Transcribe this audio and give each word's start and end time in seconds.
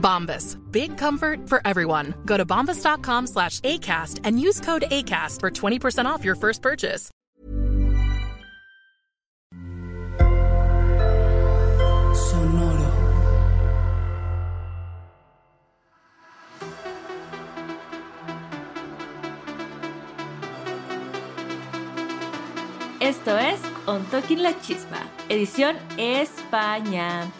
Bombas. 0.00 0.56
Big 0.70 0.96
comfort 0.96 1.48
for 1.48 1.60
everyone. 1.64 2.14
Go 2.24 2.36
to 2.36 2.46
bombas.com 2.46 3.26
slash 3.26 3.60
ACAST 3.60 4.20
and 4.24 4.40
use 4.40 4.60
code 4.60 4.84
ACAST 4.90 5.40
for 5.40 5.50
20% 5.50 6.06
off 6.06 6.24
your 6.24 6.36
first 6.36 6.62
purchase. 6.62 7.10
Sonoro. 12.14 12.86
Esto 23.00 23.36
es 23.36 23.60
On 23.86 24.04
Talking 24.06 24.42
La 24.42 24.52
Chispa, 24.60 24.98
edición 25.28 25.76
España. 25.96 27.30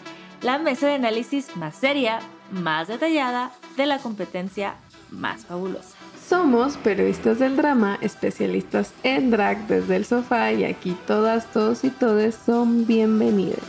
La 0.41 0.59
mesa 0.59 0.87
de 0.87 0.93
análisis 0.93 1.57
más 1.57 1.75
seria, 1.75 2.19
más 2.51 2.87
detallada 2.87 3.51
de 3.75 3.85
la 3.85 3.99
competencia 3.99 4.75
más 5.11 5.45
fabulosa. 5.45 5.95
Somos 6.27 6.75
periodistas 6.77 7.39
del 7.39 7.55
drama, 7.55 7.97
especialistas 8.01 8.93
en 9.03 9.31
drag 9.31 9.65
desde 9.67 9.95
el 9.95 10.05
sofá 10.05 10.51
y 10.51 10.65
aquí 10.65 10.97
todas, 11.07 11.45
todos 11.53 11.83
y 11.85 11.89
todes 11.89 12.35
son 12.35 12.85
bienvenidos. 12.85 13.63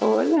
Hola. 0.00 0.36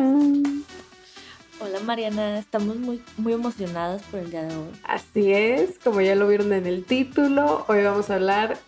Hola 1.60 1.80
Mariana, 1.84 2.38
estamos 2.38 2.76
muy, 2.76 3.02
muy 3.16 3.32
emocionadas 3.32 4.02
por 4.02 4.20
el 4.20 4.30
día 4.30 4.42
de 4.42 4.54
hoy. 4.54 4.70
Así 4.84 5.32
es, 5.32 5.78
como 5.82 6.00
ya 6.00 6.14
lo 6.14 6.28
vieron 6.28 6.52
en 6.52 6.66
el 6.66 6.84
título, 6.84 7.64
hoy 7.68 7.82
vamos 7.82 8.10
a 8.10 8.14
hablar 8.14 8.58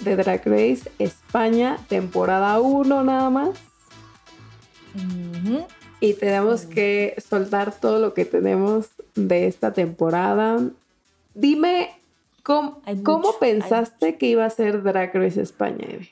de 0.00 0.16
Drag 0.16 0.42
Race 0.44 0.90
España, 0.98 1.78
temporada 1.88 2.60
1 2.60 3.04
nada 3.04 3.30
más. 3.30 3.50
Y 6.00 6.14
tenemos 6.14 6.62
que 6.66 7.14
soltar 7.28 7.78
todo 7.78 7.98
lo 7.98 8.12
que 8.14 8.24
tenemos 8.24 8.88
de 9.14 9.46
esta 9.46 9.72
temporada. 9.72 10.60
Dime, 11.34 11.90
¿cómo, 12.42 12.82
cómo 13.02 13.38
pensaste 13.38 14.16
que 14.18 14.26
iba 14.26 14.44
a 14.44 14.50
ser 14.50 14.82
Drag 14.82 15.14
Race 15.14 15.40
España? 15.40 15.86
Eve? 15.88 16.10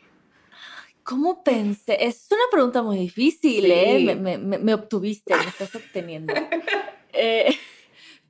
¿Cómo 1.02 1.42
pensé? 1.44 2.02
Es 2.06 2.26
una 2.30 2.40
pregunta 2.50 2.82
muy 2.82 2.96
difícil, 2.96 3.64
Sí. 3.66 3.72
¿eh? 3.72 4.02
Me, 4.06 4.14
me- 4.16 4.38
me- 4.38 4.58
me 4.58 4.72
obtuviste, 4.74 5.36
me 5.36 5.44
estás 5.44 5.74
obteniendo. 5.74 6.32
Eh, 7.16 7.54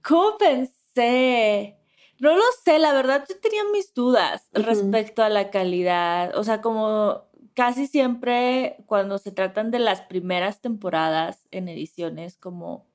¿Cómo 0.07 0.37
pensé? 0.37 1.79
No 2.19 2.37
lo 2.37 2.43
sé, 2.67 2.79
la 2.79 2.93
verdad 2.93 3.25
yo 3.27 3.35
tenía 3.39 3.63
mis 3.73 3.95
dudas 3.95 4.47
respecto 4.53 5.23
a 5.23 5.31
la 5.31 5.49
calidad. 5.51 6.37
O 6.37 6.45
sea, 6.45 6.61
como 6.61 7.23
casi 7.55 7.87
siempre 7.87 8.77
cuando 8.87 9.19
se 9.19 9.33
tratan 9.33 9.71
de 9.71 9.79
las 9.79 10.03
primeras 10.03 10.61
temporadas 10.61 11.47
en 11.51 11.69
ediciones 11.69 12.37
como 12.37 12.87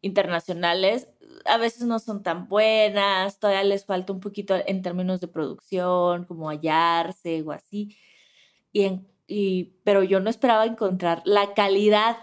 internacionales, 0.00 1.08
a 1.44 1.58
veces 1.58 1.82
no 1.82 1.98
son 1.98 2.22
tan 2.22 2.48
buenas, 2.48 3.38
todavía 3.38 3.64
les 3.64 3.84
falta 3.84 4.12
un 4.12 4.20
poquito 4.20 4.56
en 4.66 4.82
términos 4.82 5.20
de 5.20 5.28
producción, 5.28 6.24
como 6.24 6.48
hallarse 6.48 7.42
o 7.42 7.52
así. 7.52 7.96
Y 8.72 9.72
pero 9.84 10.02
yo 10.02 10.20
no 10.20 10.28
esperaba 10.30 10.66
encontrar 10.66 11.22
la 11.24 11.54
calidad 11.54 12.16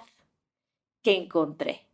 que 1.01 1.15
encontré. 1.15 1.87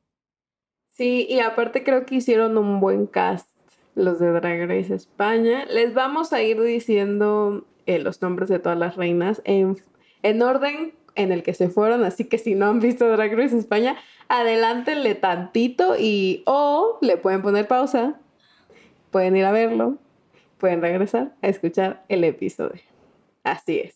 Sí, 0.90 1.28
y 1.30 1.40
aparte 1.40 1.84
creo 1.84 2.06
que 2.06 2.16
hicieron 2.16 2.58
un 2.58 2.80
buen 2.80 3.06
cast 3.06 3.50
los 3.96 4.20
de 4.20 4.32
Drag 4.32 4.68
Race 4.68 4.94
España. 4.94 5.66
Les 5.66 5.94
vamos 5.94 6.34
a 6.34 6.42
ir 6.42 6.62
diciendo 6.62 7.66
eh, 7.86 8.00
los 8.00 8.22
nombres 8.22 8.50
de 8.50 8.60
todas 8.60 8.78
las 8.78 8.96
reinas 8.96 9.42
en, 9.46 9.78
en 10.24 10.42
orden 10.42 10.94
en 11.16 11.32
el 11.32 11.44
que 11.44 11.54
se 11.54 11.70
fueron, 11.70 12.04
así 12.04 12.26
que 12.26 12.38
si 12.38 12.56
no 12.56 12.68
han 12.68 12.80
visto 12.80 13.08
Drag 13.10 13.36
Race 13.36 13.58
España, 13.58 13.96
adelántenle 14.28 15.16
tantito 15.16 15.96
y 15.98 16.44
o 16.46 16.98
le 17.02 17.18
pueden 17.18 17.42
poner 17.42 17.68
pausa, 17.68 18.20
pueden 19.12 19.38
ir 19.38 19.46
a 19.46 19.52
verlo, 19.52 19.98
pueden 20.58 20.82
regresar 20.82 21.34
a 21.42 21.48
escuchar 21.48 22.04
el 22.10 22.24
episodio. 22.24 22.82
Así 23.44 23.80
es. 23.80 23.96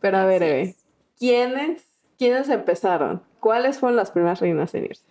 Pero 0.00 0.18
a 0.18 0.26
ver, 0.26 0.42
Eve, 0.42 0.62
es. 0.62 0.84
¿quiénes, 1.18 1.84
¿quiénes 2.18 2.48
empezaron? 2.48 3.22
¿Cuáles 3.40 3.78
fueron 3.78 3.96
las 3.96 4.10
primeras 4.10 4.40
reinas 4.40 4.74
en 4.74 4.86
irse? 4.86 5.04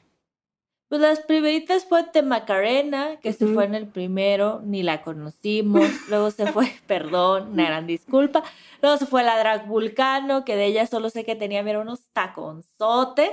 Pues 0.90 1.02
las 1.02 1.20
primeritas 1.20 1.84
fue 1.86 2.06
Macarena, 2.24 3.18
que 3.22 3.34
se 3.34 3.46
fue 3.46 3.66
en 3.66 3.76
el 3.76 3.88
primero, 3.88 4.62
ni 4.64 4.84
la 4.84 5.02
conocimos. 5.02 5.82
Luego 6.10 6.32
se 6.32 6.52
fue, 6.52 6.72
perdón, 6.88 7.50
una 7.54 7.66
gran 7.66 7.88
disculpa. 7.88 8.44
Luego 8.82 8.98
se 8.98 9.06
fue 9.06 9.24
la 9.24 9.38
Drag 9.38 9.68
Vulcano, 9.68 10.46
que 10.46 10.56
de 10.56 10.66
ella 10.66 10.88
solo 10.88 11.10
sé 11.10 11.26
que 11.26 11.36
tenía 11.36 11.62
mira, 11.62 11.80
unos 11.80 12.10
taconzotes. 12.14 13.32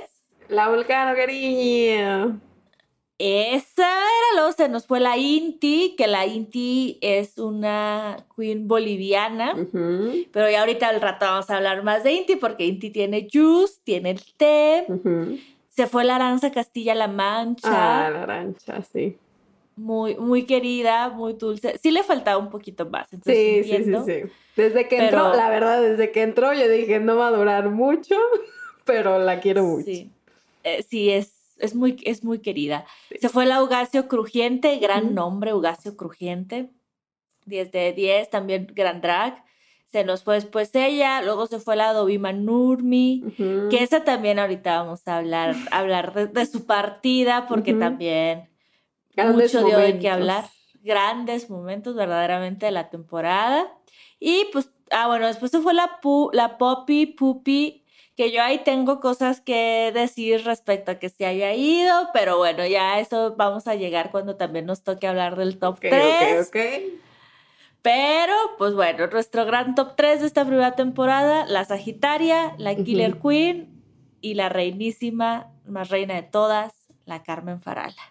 La 0.49 0.67
Vulcano, 0.67 1.15
cariño. 1.15 2.41
Esa 3.17 3.87
era, 3.87 4.35
luego 4.35 4.51
se 4.51 4.67
nos 4.67 4.85
fue 4.85 4.99
la 4.99 5.17
Inti, 5.17 5.95
que 5.97 6.07
la 6.07 6.25
Inti 6.25 6.97
es 6.99 7.37
una 7.37 8.17
queen 8.35 8.67
boliviana. 8.67 9.55
Pero 10.33 10.49
ya 10.49 10.59
ahorita 10.59 10.89
al 10.89 10.99
rato 10.99 11.25
vamos 11.25 11.49
a 11.49 11.55
hablar 11.55 11.83
más 11.83 12.03
de 12.03 12.11
Inti, 12.11 12.35
porque 12.35 12.65
Inti 12.65 12.89
tiene 12.89 13.29
juice, 13.31 13.79
tiene 13.85 14.11
el 14.11 14.21
té. 14.35 14.83
ujú. 14.89 15.37
Se 15.75 15.87
fue 15.87 16.03
la 16.05 16.15
Aranza 16.15 16.51
Castilla-La 16.51 17.07
Mancha. 17.07 18.05
Ah, 18.05 18.09
la 18.09 18.23
arancha, 18.23 18.81
sí. 18.81 19.17
muy, 19.75 20.15
muy 20.15 20.45
querida, 20.45 21.09
muy 21.09 21.33
dulce. 21.33 21.77
Sí 21.81 21.91
le 21.91 22.03
faltaba 22.03 22.37
un 22.37 22.49
poquito 22.49 22.85
más, 22.89 23.11
entonces 23.11 23.65
Sí, 23.65 23.73
sí, 23.73 23.83
sí, 23.83 23.93
sí. 24.05 24.31
Desde 24.55 24.87
que 24.87 24.97
entró, 24.97 25.33
la 25.33 25.49
verdad, 25.49 25.81
desde 25.81 26.11
que 26.11 26.21
entró 26.21 26.53
yo 26.53 26.69
dije, 26.69 26.99
no 26.99 27.17
va 27.17 27.27
a 27.27 27.31
durar 27.31 27.69
mucho, 27.69 28.15
pero 28.85 29.19
la 29.19 29.39
quiero 29.41 29.63
mucho. 29.63 29.85
Sí, 29.85 30.09
Eh, 30.63 30.81
sí 30.83 31.11
es, 31.11 31.55
es 31.59 31.75
muy, 31.75 32.01
es 32.05 32.23
muy 32.23 32.39
querida. 32.39 32.85
Se 33.19 33.27
fue 33.29 33.45
la 33.45 33.61
Ugacio 33.61 34.07
Crujiente, 34.07 34.77
gran 34.77 35.13
nombre, 35.13 35.53
Ugacio 35.53 35.97
Crujiente. 35.97 36.69
10 37.45 37.71
de 37.71 37.93
10, 37.93 38.29
también 38.29 38.67
gran 38.73 39.01
drag. 39.01 39.43
Se 39.91 40.03
nos 40.03 40.23
fue 40.23 40.35
después 40.35 40.71
ella, 40.73 41.21
luego 41.21 41.47
se 41.47 41.59
fue 41.59 41.75
la 41.75 41.93
Dobima 41.93 42.33
Nurmi, 42.33 43.23
que 43.69 43.81
esa 43.81 44.03
también 44.03 44.39
ahorita 44.39 44.81
vamos 44.81 45.07
a 45.07 45.17
hablar, 45.17 45.55
hablar 45.71 46.13
de, 46.13 46.45
su 46.45 46.65
partida, 46.65 47.47
porque 47.47 47.73
también 47.73 48.49
mucho 49.15 49.63
dio 49.63 49.77
de 49.77 49.97
qué 49.99 50.09
hablar. 50.09 50.45
Grandes 50.81 51.49
momentos 51.49 51.95
verdaderamente 51.95 52.65
de 52.65 52.71
la 52.71 52.89
temporada. 52.89 53.71
Y 54.19 54.47
pues, 54.51 54.69
ah, 54.91 55.07
bueno, 55.07 55.27
después 55.27 55.51
se 55.51 55.61
fue 55.61 55.73
la, 55.73 55.99
la 56.33 56.57
Poppy 56.57 57.05
Puppy 57.07 57.85
que 58.15 58.31
yo 58.31 58.41
ahí 58.41 58.59
tengo 58.59 59.01
cosas 59.01 59.41
que 59.41 59.91
decir 59.93 60.43
respecto 60.45 60.91
a 60.91 60.95
que 60.95 61.09
se 61.09 61.25
haya 61.25 61.53
ido, 61.53 62.09
pero 62.13 62.37
bueno, 62.37 62.65
ya 62.65 62.99
eso 62.99 63.35
vamos 63.35 63.67
a 63.67 63.75
llegar 63.75 64.09
cuando 64.11 64.37
también 64.37 64.65
nos 64.65 64.83
toque 64.83 65.07
hablar 65.07 65.35
del 65.35 65.59
top 65.59 65.79
3. 65.81 66.49
Pero, 67.85 68.33
pues 68.57 68.73
bueno, 68.73 69.05
nuestro 69.05 69.45
gran 69.45 69.75
top 69.75 69.95
3 69.95 70.21
de 70.21 70.25
esta 70.25 70.43
primera 70.43 70.71
temporada, 70.71 71.45
la 71.45 71.65
Sagitaria, 71.65 72.55
la 72.57 72.73
Killer 72.73 73.19
Queen 73.19 73.79
y 74.21 74.33
la 74.33 74.49
reinísima, 74.49 75.51
más 75.67 75.89
reina 75.89 76.15
de 76.15 76.23
todas, 76.23 76.73
la 77.05 77.21
Carmen 77.21 77.61
Farala. 77.61 78.01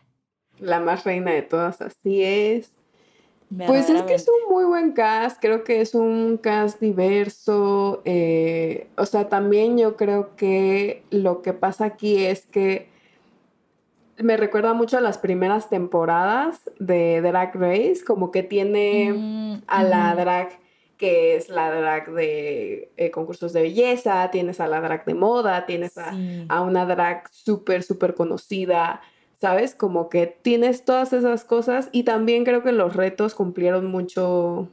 La 0.60 0.78
más 0.78 1.02
reina 1.02 1.32
de 1.32 1.42
todas, 1.42 1.80
así 1.80 2.22
es. 2.22 2.70
Pues 3.66 3.90
es 3.90 4.02
que 4.02 4.14
es 4.14 4.28
un 4.28 4.54
muy 4.54 4.64
buen 4.64 4.92
cast, 4.92 5.40
creo 5.40 5.64
que 5.64 5.80
es 5.80 5.96
un 5.96 6.38
cast 6.38 6.78
diverso, 6.80 8.00
eh, 8.04 8.86
o 8.96 9.06
sea, 9.06 9.28
también 9.28 9.76
yo 9.76 9.96
creo 9.96 10.36
que 10.36 11.02
lo 11.10 11.42
que 11.42 11.52
pasa 11.52 11.86
aquí 11.86 12.24
es 12.24 12.46
que 12.46 12.93
me 14.18 14.36
recuerda 14.36 14.74
mucho 14.74 14.98
a 14.98 15.00
las 15.00 15.18
primeras 15.18 15.68
temporadas 15.68 16.70
de 16.78 17.20
Drag 17.20 17.54
Race, 17.54 18.04
como 18.06 18.30
que 18.30 18.42
tiene 18.42 19.12
mm, 19.12 19.62
a 19.66 19.82
la 19.82 20.14
drag 20.14 20.58
que 20.96 21.34
es 21.34 21.48
la 21.48 21.74
drag 21.74 22.12
de 22.12 22.92
eh, 22.96 23.10
concursos 23.10 23.52
de 23.52 23.62
belleza, 23.62 24.30
tienes 24.30 24.60
a 24.60 24.68
la 24.68 24.80
drag 24.80 25.04
de 25.04 25.14
moda, 25.14 25.66
tienes 25.66 25.98
a, 25.98 26.14
a 26.48 26.62
una 26.62 26.86
drag 26.86 27.28
súper, 27.32 27.82
súper 27.82 28.14
conocida 28.14 29.00
¿sabes? 29.44 29.74
Como 29.74 30.08
que 30.08 30.26
tienes 30.26 30.86
todas 30.86 31.12
esas 31.12 31.44
cosas 31.44 31.90
y 31.92 32.04
también 32.04 32.44
creo 32.44 32.62
que 32.62 32.72
los 32.72 32.96
retos 32.96 33.34
cumplieron 33.34 33.84
mucho 33.84 34.70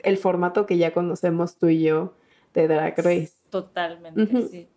el 0.00 0.18
formato 0.18 0.66
que 0.66 0.76
ya 0.76 0.92
conocemos 0.92 1.56
tú 1.56 1.68
y 1.68 1.82
yo 1.82 2.12
de 2.52 2.68
Drag 2.68 2.94
Race. 2.98 3.32
Totalmente, 3.48 4.48
sí. 4.48 4.68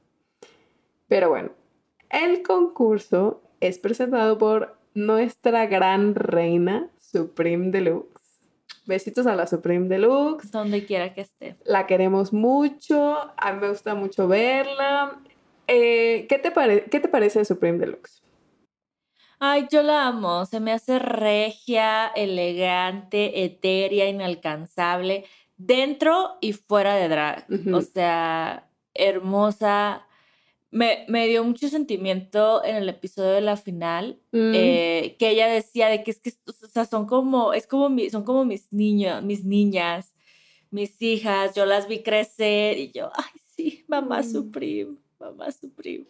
Pero 1.10 1.30
bueno, 1.30 1.50
el 2.10 2.44
concurso 2.44 3.42
es 3.68 3.80
presentado 3.80 4.38
por 4.38 4.78
nuestra 4.94 5.66
gran 5.66 6.16
reina 6.16 6.90
Supreme 7.00 7.72
Deluxe. 7.72 8.42
Besitos 8.86 9.26
a 9.26 9.36
la 9.36 9.48
Supreme 9.48 9.88
Deluxe. 9.88 10.52
Donde 10.52 10.86
quiera 10.86 11.14
que 11.14 11.22
esté. 11.22 11.58
La 11.64 11.88
queremos 11.88 12.34
mucho. 12.34 13.18
A 13.38 13.54
mí 13.54 13.62
me 13.62 13.70
gusta 13.70 13.96
mucho 13.96 14.28
verla. 14.28 15.20
Eh, 15.68 16.28
¿qué, 16.30 16.38
te 16.38 16.52
¿Qué 16.90 17.00
te 17.00 17.08
parece 17.08 17.44
Supreme 17.46 17.80
Deluxe? 17.80 18.22
Ay, 19.40 19.68
yo 19.72 19.82
la 19.82 20.08
amo. 20.08 20.46
Se 20.46 20.60
me 20.60 20.72
hace 20.72 21.00
regia, 21.00 22.08
elegante, 22.08 23.44
etérea, 23.44 24.08
inalcanzable, 24.08 25.26
dentro 25.58 26.38
y 26.42 26.54
fuera 26.54 26.96
de 26.96 27.10
drag. 27.10 27.46
O 27.74 27.82
sea, 27.82 28.70
hermosa. 28.94 30.06
Me, 30.76 31.06
me, 31.08 31.26
dio 31.28 31.42
mucho 31.46 31.70
sentimiento 31.70 32.62
en 32.66 32.76
el 32.76 32.90
episodio 32.90 33.32
de 33.32 33.40
la 33.40 33.56
final, 33.56 34.20
mm. 34.34 34.52
eh, 34.54 35.16
que 35.18 35.30
ella 35.30 35.48
decía 35.48 35.88
de 35.88 36.04
que 36.04 36.12
es 36.12 36.20
que, 36.20 36.34
o 36.46 36.68
sea, 36.68 36.84
son 36.84 37.06
como, 37.06 37.54
es 37.54 37.66
como 37.66 37.90
mi, 37.90 38.10
son 38.10 38.26
como 38.26 38.44
mis 38.44 38.74
niños, 38.74 39.24
mis 39.24 39.46
niñas, 39.46 40.14
mis 40.72 41.02
hijas, 41.02 41.56
yo 41.56 41.66
las 41.66 41.88
vi 41.88 42.04
crecer 42.04 42.78
y 42.78 42.92
yo, 42.92 43.10
ay, 43.16 43.40
sí, 43.56 43.86
mamá 43.88 44.20
mm. 44.20 44.24
Supreme, 44.26 44.98
mamá 45.18 45.50
Supreme. 45.52 46.04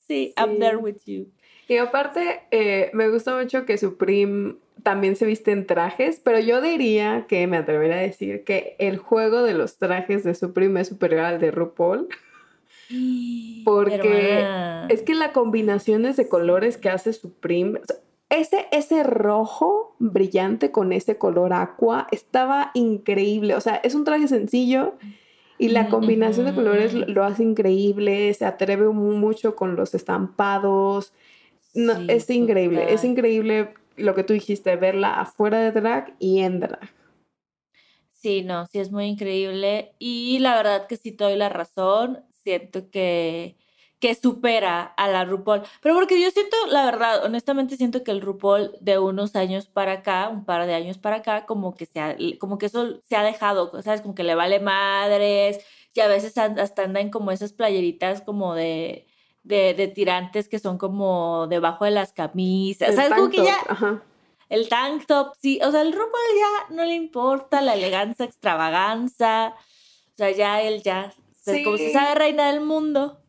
Sí, 0.00 0.26
sí, 0.26 0.34
I'm 0.36 0.58
there 0.58 0.76
with 0.76 0.98
you. 1.06 1.32
Y 1.66 1.78
aparte, 1.78 2.42
eh, 2.50 2.90
me 2.92 3.08
gusta 3.08 3.34
mucho 3.34 3.64
que 3.64 3.78
Supreme 3.78 4.56
también 4.82 5.16
se 5.16 5.24
viste 5.24 5.52
en 5.52 5.66
trajes, 5.66 6.20
pero 6.22 6.40
yo 6.40 6.60
diría 6.60 7.26
que 7.26 7.46
me 7.46 7.56
atrevería 7.56 7.96
a 7.96 8.00
decir 8.00 8.44
que 8.44 8.76
el 8.78 8.98
juego 8.98 9.42
de 9.42 9.54
los 9.54 9.78
trajes 9.78 10.24
de 10.24 10.34
Supreme 10.34 10.80
es 10.80 10.88
superior 10.88 11.20
al 11.20 11.40
de 11.40 11.50
RuPaul. 11.50 12.08
Porque 13.64 14.44
es 14.88 15.02
que 15.02 15.14
la 15.14 15.32
combinaciones 15.32 16.16
de 16.16 16.28
colores 16.28 16.76
que 16.76 16.88
hace 16.88 17.12
Supreme, 17.12 17.80
ese, 18.28 18.66
ese 18.72 19.02
rojo 19.02 19.94
brillante 19.98 20.70
con 20.70 20.92
ese 20.92 21.18
color 21.18 21.52
aqua 21.52 22.06
estaba 22.10 22.70
increíble. 22.74 23.54
O 23.54 23.60
sea, 23.60 23.76
es 23.76 23.94
un 23.94 24.04
traje 24.04 24.28
sencillo 24.28 24.94
y 25.58 25.68
la 25.68 25.88
combinación 25.88 26.46
de 26.46 26.54
colores 26.54 26.94
lo 26.94 27.22
hace 27.22 27.42
increíble, 27.42 28.32
se 28.32 28.46
atreve 28.46 28.88
mucho 28.88 29.56
con 29.56 29.76
los 29.76 29.94
estampados. 29.94 31.12
No, 31.74 31.92
es 32.08 32.30
increíble, 32.30 32.92
es 32.94 33.04
increíble 33.04 33.74
lo 33.96 34.14
que 34.14 34.24
tú 34.24 34.32
dijiste, 34.32 34.74
verla 34.76 35.20
afuera 35.20 35.60
de 35.60 35.72
drag 35.72 36.14
y 36.18 36.40
en 36.40 36.60
drag. 36.60 36.90
Sí, 38.12 38.42
no, 38.42 38.66
sí 38.66 38.78
es 38.78 38.90
muy 38.90 39.06
increíble 39.06 39.94
y 39.98 40.38
la 40.40 40.54
verdad 40.54 40.86
que 40.86 40.96
sí 40.96 41.12
te 41.12 41.24
doy 41.24 41.36
la 41.36 41.48
razón, 41.48 42.20
siento 42.42 42.90
que, 42.90 43.56
que 43.98 44.14
supera 44.14 44.82
a 44.82 45.08
la 45.08 45.24
RuPaul, 45.24 45.62
pero 45.82 45.94
porque 45.94 46.20
yo 46.20 46.30
siento, 46.30 46.56
la 46.68 46.84
verdad, 46.84 47.24
honestamente 47.24 47.76
siento 47.76 48.02
que 48.04 48.10
el 48.10 48.20
RuPaul 48.20 48.76
de 48.80 48.98
unos 48.98 49.36
años 49.36 49.66
para 49.66 49.92
acá, 49.92 50.28
un 50.28 50.44
par 50.44 50.66
de 50.66 50.74
años 50.74 50.98
para 50.98 51.16
acá, 51.16 51.46
como 51.46 51.74
que, 51.74 51.86
se 51.86 52.00
ha, 52.00 52.16
como 52.38 52.58
que 52.58 52.66
eso 52.66 53.00
se 53.08 53.16
ha 53.16 53.22
dejado, 53.22 53.70
¿sabes? 53.82 54.00
Como 54.00 54.14
que 54.14 54.24
le 54.24 54.34
vale 54.34 54.60
madres 54.60 55.60
y 55.94 56.00
a 56.00 56.08
veces 56.08 56.36
hasta 56.38 56.82
andan 56.82 57.10
como 57.10 57.30
esas 57.30 57.52
playeritas 57.52 58.22
como 58.22 58.54
de 58.54 59.06
de, 59.42 59.92
tirantes 59.94 60.48
que 60.48 60.58
son 60.58 60.78
como 60.78 61.46
debajo 61.48 61.84
de 61.84 61.90
las 61.90 62.12
camisas. 62.12 62.94
¿Sabes? 62.94 63.12
Como 63.14 63.30
que 63.30 63.44
ya. 63.44 64.02
El 64.48 64.68
tank 64.68 65.06
top, 65.06 65.34
sí. 65.40 65.60
O 65.62 65.70
sea, 65.70 65.82
el 65.82 65.92
RuPaul 65.92 66.10
ya 66.36 66.74
no 66.74 66.84
le 66.84 66.94
importa 66.94 67.62
la 67.62 67.74
elegancia, 67.74 68.24
extravaganza. 68.24 69.54
O 70.14 70.16
sea, 70.16 70.30
ya 70.32 70.60
él 70.62 70.82
ya. 70.82 71.14
Como 71.44 71.76
si 71.76 71.92
sabe 71.92 72.14
reina 72.14 72.50
del 72.50 72.60
mundo. 72.60 73.20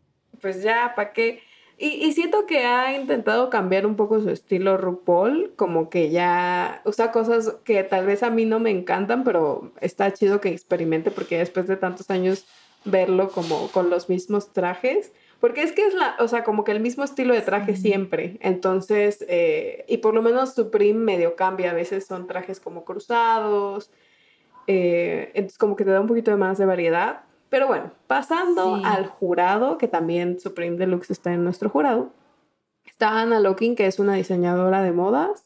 Pues 0.41 0.63
ya, 0.63 0.93
¿para 0.95 1.13
qué? 1.13 1.41
Y, 1.83 2.13
siento 2.13 2.45
que 2.45 2.59
ha 2.59 2.95
intentado 2.95 3.49
cambiar 3.49 3.87
un 3.87 3.95
poco 3.95 4.19
su 4.21 4.29
estilo 4.29 4.77
RuPaul, 4.77 5.53
como 5.55 5.89
que 5.89 6.11
ya 6.11 6.83
usa 6.85 7.11
cosas 7.11 7.55
que 7.63 7.83
tal 7.83 8.05
vez 8.05 8.21
a 8.21 8.29
mí 8.29 8.45
no 8.45 8.59
me 8.59 8.69
encantan, 8.69 9.23
pero 9.23 9.71
está 9.81 10.13
chido 10.13 10.39
que 10.39 10.49
experimente 10.49 11.09
porque 11.09 11.39
después 11.39 11.65
de 11.65 11.77
tantos 11.77 12.11
años 12.11 12.45
verlo 12.85 13.29
como 13.29 13.67
con 13.69 13.89
los 13.89 14.09
mismos 14.09 14.53
trajes, 14.53 15.11
porque 15.39 15.63
es 15.63 15.71
que 15.71 15.87
es 15.87 15.95
la, 15.95 16.15
o 16.19 16.27
sea, 16.27 16.43
como 16.43 16.63
que 16.63 16.71
el 16.71 16.81
mismo 16.81 17.03
estilo 17.03 17.33
de 17.33 17.41
traje 17.41 17.75
siempre. 17.75 18.37
Entonces, 18.41 19.25
eh, 19.27 19.83
y 19.87 19.97
por 19.97 20.13
lo 20.13 20.21
menos 20.21 20.53
Supreme 20.53 20.99
medio 20.99 21.35
cambia. 21.35 21.71
A 21.71 21.73
veces 21.73 22.05
son 22.05 22.27
trajes 22.27 22.59
como 22.59 22.85
cruzados. 22.85 23.89
Eh, 24.67 25.31
entonces, 25.33 25.57
como 25.57 25.75
que 25.75 25.83
te 25.83 25.89
da 25.89 25.99
un 25.99 26.05
poquito 26.05 26.29
de 26.29 26.37
más 26.37 26.59
de 26.59 26.67
variedad. 26.67 27.23
Pero 27.51 27.67
bueno, 27.67 27.91
pasando 28.07 28.79
al 28.85 29.07
jurado, 29.07 29.77
que 29.77 29.89
también 29.89 30.39
Supreme 30.39 30.77
Deluxe 30.77 31.11
está 31.11 31.33
en 31.33 31.43
nuestro 31.43 31.69
jurado. 31.69 32.13
Está 32.85 33.19
Ana 33.19 33.41
Locking, 33.41 33.75
que 33.75 33.87
es 33.87 33.99
una 33.99 34.13
diseñadora 34.13 34.81
de 34.81 34.93
modas. 34.93 35.43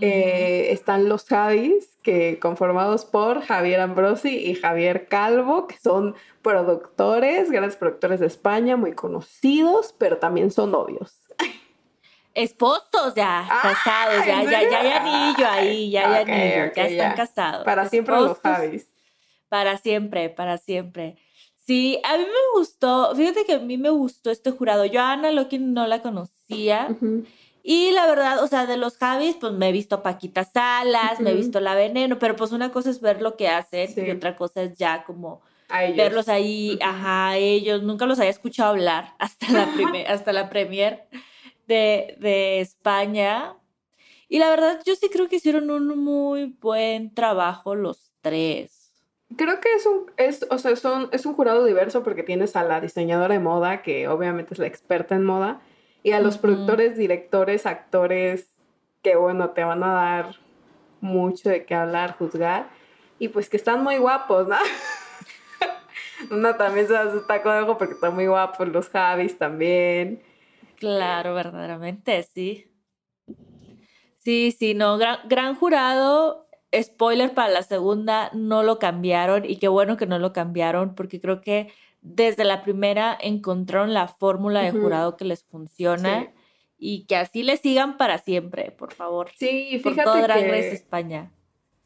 Eh, 0.00 0.68
están 0.70 1.08
los 1.08 1.24
Javis, 1.24 1.96
que 2.02 2.38
conformados 2.38 3.06
por 3.06 3.40
Javier 3.40 3.80
Ambrosi 3.80 4.36
y 4.36 4.54
Javier 4.54 5.06
Calvo, 5.08 5.66
que 5.66 5.78
son 5.78 6.14
productores, 6.42 7.50
grandes 7.50 7.76
productores 7.76 8.20
de 8.20 8.26
España, 8.26 8.76
muy 8.76 8.92
conocidos, 8.92 9.94
pero 9.96 10.18
también 10.18 10.50
son 10.50 10.72
novios. 10.72 11.22
Esposos 12.34 13.14
ya, 13.16 13.48
casados, 13.62 14.26
ya, 14.26 14.42
ya, 14.42 14.68
ya 14.68 14.80
hay 14.80 14.90
anillo 14.90 15.48
ahí, 15.48 15.90
ya 15.90 16.16
hay 16.16 16.22
anillo, 16.22 16.72
ya 16.76 16.86
están 16.86 17.16
casados. 17.16 17.64
Para 17.64 17.88
siempre 17.88 18.14
los 18.14 18.38
Javis. 18.40 18.93
Para 19.54 19.78
siempre, 19.78 20.30
para 20.30 20.58
siempre. 20.58 21.14
Sí, 21.64 22.00
a 22.02 22.16
mí 22.16 22.24
me 22.24 22.58
gustó, 22.58 23.14
fíjate 23.14 23.44
que 23.44 23.52
a 23.52 23.58
mí 23.60 23.78
me 23.78 23.90
gustó 23.90 24.32
este 24.32 24.50
jurado. 24.50 24.84
Yo 24.84 25.00
a 25.00 25.12
Ana 25.12 25.30
Locking 25.30 25.72
no 25.72 25.86
la 25.86 26.02
conocía. 26.02 26.88
Y 27.62 27.92
la 27.92 28.04
verdad, 28.08 28.42
o 28.42 28.48
sea, 28.48 28.66
de 28.66 28.76
los 28.76 28.96
Javis, 28.96 29.36
pues 29.38 29.52
me 29.52 29.68
he 29.68 29.72
visto 29.72 30.02
Paquita 30.02 30.42
Salas, 30.42 31.20
me 31.20 31.30
he 31.30 31.34
visto 31.34 31.60
La 31.60 31.76
Veneno, 31.76 32.18
pero 32.18 32.34
pues 32.34 32.50
una 32.50 32.72
cosa 32.72 32.90
es 32.90 33.00
ver 33.00 33.22
lo 33.22 33.36
que 33.36 33.46
hacen 33.46 33.94
y 33.96 34.10
otra 34.10 34.34
cosa 34.34 34.60
es 34.60 34.76
ya 34.76 35.04
como 35.04 35.40
verlos 35.96 36.28
ahí, 36.28 36.76
ajá, 36.82 37.36
ellos. 37.36 37.84
Nunca 37.84 38.06
los 38.06 38.18
había 38.18 38.32
escuchado 38.32 38.70
hablar 38.70 39.14
hasta 39.20 39.52
la, 39.52 39.68
hasta 40.08 40.32
la 40.32 40.48
premier 40.50 41.06
de, 41.68 42.16
de 42.18 42.58
España. 42.58 43.54
Y 44.28 44.40
la 44.40 44.50
verdad, 44.50 44.80
yo 44.84 44.96
sí 44.96 45.08
creo 45.12 45.28
que 45.28 45.36
hicieron 45.36 45.70
un 45.70 45.96
muy 45.96 46.46
buen 46.60 47.14
trabajo 47.14 47.76
los 47.76 48.16
tres. 48.20 48.83
Creo 49.36 49.60
que 49.60 49.74
es 49.74 49.86
un, 49.86 50.10
es, 50.16 50.46
o 50.50 50.58
sea, 50.58 50.76
son, 50.76 51.08
es 51.12 51.26
un 51.26 51.34
jurado 51.34 51.64
diverso 51.64 52.02
porque 52.02 52.22
tienes 52.22 52.56
a 52.56 52.64
la 52.64 52.80
diseñadora 52.80 53.34
de 53.34 53.40
moda, 53.40 53.82
que 53.82 54.08
obviamente 54.08 54.54
es 54.54 54.58
la 54.58 54.66
experta 54.66 55.14
en 55.14 55.24
moda, 55.24 55.60
y 56.02 56.12
a 56.12 56.20
los 56.20 56.38
productores, 56.38 56.96
directores, 56.96 57.66
actores 57.66 58.54
que 59.02 59.16
bueno, 59.16 59.50
te 59.50 59.64
van 59.64 59.82
a 59.82 59.92
dar 59.92 60.36
mucho 61.00 61.50
de 61.50 61.64
qué 61.64 61.74
hablar, 61.74 62.16
juzgar 62.16 62.68
y 63.18 63.28
pues 63.28 63.48
que 63.48 63.56
están 63.56 63.84
muy 63.84 63.98
guapos, 63.98 64.48
¿no? 64.48 64.56
Una 66.30 66.56
también 66.56 66.88
se 66.88 67.10
su 67.10 67.26
taco 67.26 67.50
de 67.50 67.60
ojo 67.60 67.78
porque 67.78 67.94
están 67.94 68.14
muy 68.14 68.26
guapos, 68.26 68.68
los 68.68 68.88
Javis 68.88 69.38
también. 69.38 70.22
Claro, 70.76 71.34
verdaderamente, 71.34 72.22
sí. 72.22 72.70
Sí, 74.18 74.54
sí, 74.58 74.74
no, 74.74 74.96
gran, 74.96 75.18
gran 75.28 75.54
jurado. 75.54 76.48
Spoiler 76.82 77.32
para 77.34 77.48
la 77.48 77.62
segunda, 77.62 78.30
no 78.32 78.62
lo 78.62 78.78
cambiaron 78.78 79.44
y 79.44 79.56
qué 79.56 79.68
bueno 79.68 79.96
que 79.96 80.06
no 80.06 80.18
lo 80.18 80.32
cambiaron 80.32 80.94
porque 80.94 81.20
creo 81.20 81.40
que 81.40 81.68
desde 82.02 82.44
la 82.44 82.62
primera 82.62 83.16
encontraron 83.20 83.94
la 83.94 84.08
fórmula 84.08 84.60
de 84.62 84.72
jurado 84.72 85.16
que 85.16 85.24
les 85.24 85.44
funciona 85.44 86.20
Sí. 86.22 86.28
y 86.78 87.06
que 87.06 87.16
así 87.16 87.42
le 87.42 87.56
sigan 87.56 87.96
para 87.96 88.18
siempre, 88.18 88.70
por 88.72 88.92
favor. 88.92 89.28
Sí, 89.36 89.68
y 89.70 89.78
por 89.78 89.92
fíjate 89.92 90.10
todo 90.10 90.22
Drag 90.22 90.40
que... 90.40 90.48
Race 90.50 90.72
España. 90.74 91.30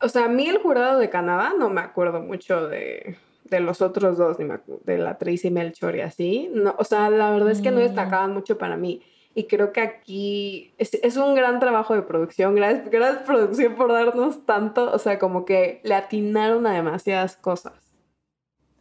O 0.01 0.09
sea, 0.09 0.25
a 0.25 0.29
mí 0.29 0.47
el 0.49 0.59
jurado 0.59 0.99
de 0.99 1.11
Canadá 1.11 1.53
no 1.59 1.71
me 1.71 1.81
acuerdo 1.81 2.21
mucho 2.21 2.67
de, 2.69 3.17
de 3.45 3.61
los 3.61 3.81
otros 3.83 4.17
dos, 4.19 4.39
ni 4.39 4.45
me 4.45 4.59
de 4.85 4.99
la 4.99 5.19
Tracy 5.19 5.51
Melchor 5.51 5.97
y 5.97 6.01
así. 6.01 6.51
No, 6.53 6.75
o 6.79 6.85
sea, 6.85 7.11
la 7.11 7.31
verdad 7.31 7.51
es 7.51 7.61
que 7.61 7.71
no 7.71 7.79
Mm. 7.79 7.83
destacaban 7.83 8.33
mucho 8.33 8.59
para 8.59 8.77
mí. 8.77 9.03
Y 9.39 9.45
creo 9.45 9.73
que 9.73 9.81
aquí 9.81 10.75
es, 10.79 10.95
es 10.95 11.17
un 11.17 11.37
gran 11.37 11.61
trabajo 11.61 11.95
de 11.95 12.03
producción. 12.03 12.57
Gracias, 12.57 12.91
gracias 12.91 13.23
producción 13.23 13.77
por 13.77 13.93
darnos 13.93 14.45
tanto. 14.45 14.91
O 14.93 14.99
sea, 14.99 15.21
como 15.21 15.45
que 15.45 15.81
le 15.85 15.95
atinaron 15.95 16.67
a 16.67 16.73
demasiadas 16.73 17.37
cosas. 17.37 17.75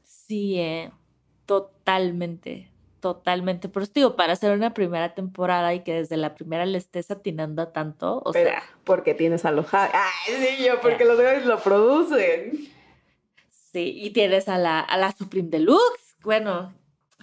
Sí, 0.01 0.57
eh, 0.57 0.89
totalmente, 1.45 2.71
totalmente. 3.01 3.69
Por 3.69 3.83
eso 3.83 3.91
te 3.91 3.99
digo, 3.99 4.15
para 4.15 4.33
hacer 4.33 4.51
una 4.51 4.73
primera 4.73 5.13
temporada 5.13 5.75
y 5.75 5.83
que 5.83 5.93
desde 5.93 6.17
la 6.17 6.33
primera 6.33 6.65
le 6.65 6.79
estés 6.79 7.11
atinando 7.11 7.61
a 7.61 7.71
tanto, 7.71 8.23
o 8.25 8.31
Pero 8.31 8.49
sea, 8.49 8.63
porque 8.83 9.13
tienes 9.13 9.45
a 9.45 9.51
los. 9.51 9.71
Ay, 9.75 9.91
sí, 10.25 10.65
yo, 10.65 10.81
porque 10.81 11.05
los 11.05 11.21
Javis 11.21 11.45
lo 11.45 11.59
producen. 11.59 12.67
sí, 13.71 13.93
y 13.95 14.09
tienes 14.09 14.49
a 14.49 14.57
la, 14.57 14.79
a 14.79 14.97
la 14.97 15.11
Supreme 15.11 15.49
Deluxe, 15.49 16.15
bueno, 16.23 16.73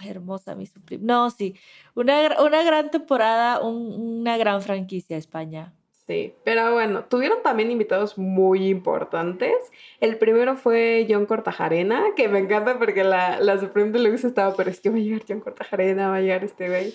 hermosa 0.03 0.55
mi 0.55 0.65
Supreme. 0.65 1.03
No, 1.05 1.29
sí, 1.29 1.55
una, 1.95 2.41
una 2.43 2.63
gran 2.63 2.91
temporada, 2.91 3.61
un- 3.61 4.19
una 4.21 4.37
gran 4.37 4.61
franquicia 4.61 5.17
España. 5.17 5.73
Sí, 6.07 6.35
pero 6.43 6.71
bueno, 6.73 7.05
tuvieron 7.05 7.41
también 7.41 7.71
invitados 7.71 8.17
muy 8.19 8.67
importantes. 8.67 9.55
El 9.99 10.17
primero 10.19 10.55
fue 10.55 11.07
John 11.09 11.25
Cortajarena, 11.25 12.03
que 12.15 12.27
me 12.27 12.37
encanta 12.37 12.77
porque 12.77 13.03
la, 13.03 13.39
la 13.39 13.59
Supreme 13.59 13.89
Deluxe 13.91 14.25
estaba, 14.25 14.55
pero 14.55 14.69
es 14.69 14.79
que 14.81 14.91
va 14.91 14.97
a 14.97 14.99
llegar 14.99 15.23
John 15.27 15.39
Cortajarena, 15.39 16.09
va 16.09 16.17
a 16.17 16.21
llegar 16.21 16.43
este 16.43 16.67
güey. 16.69 16.93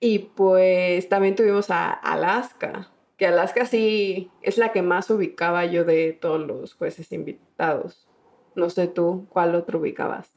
Y 0.00 0.18
pues 0.18 1.08
también 1.08 1.36
tuvimos 1.36 1.70
a 1.70 1.92
Alaska, 1.92 2.90
que 3.16 3.26
Alaska 3.28 3.64
sí 3.64 4.28
es 4.42 4.58
la 4.58 4.72
que 4.72 4.82
más 4.82 5.08
ubicaba 5.10 5.64
yo 5.64 5.84
de 5.84 6.12
todos 6.12 6.40
los 6.44 6.74
jueces 6.74 7.12
invitados. 7.12 8.08
No 8.56 8.70
sé 8.70 8.88
tú, 8.88 9.26
¿cuál 9.30 9.54
otro 9.54 9.78
ubicabas? 9.78 10.32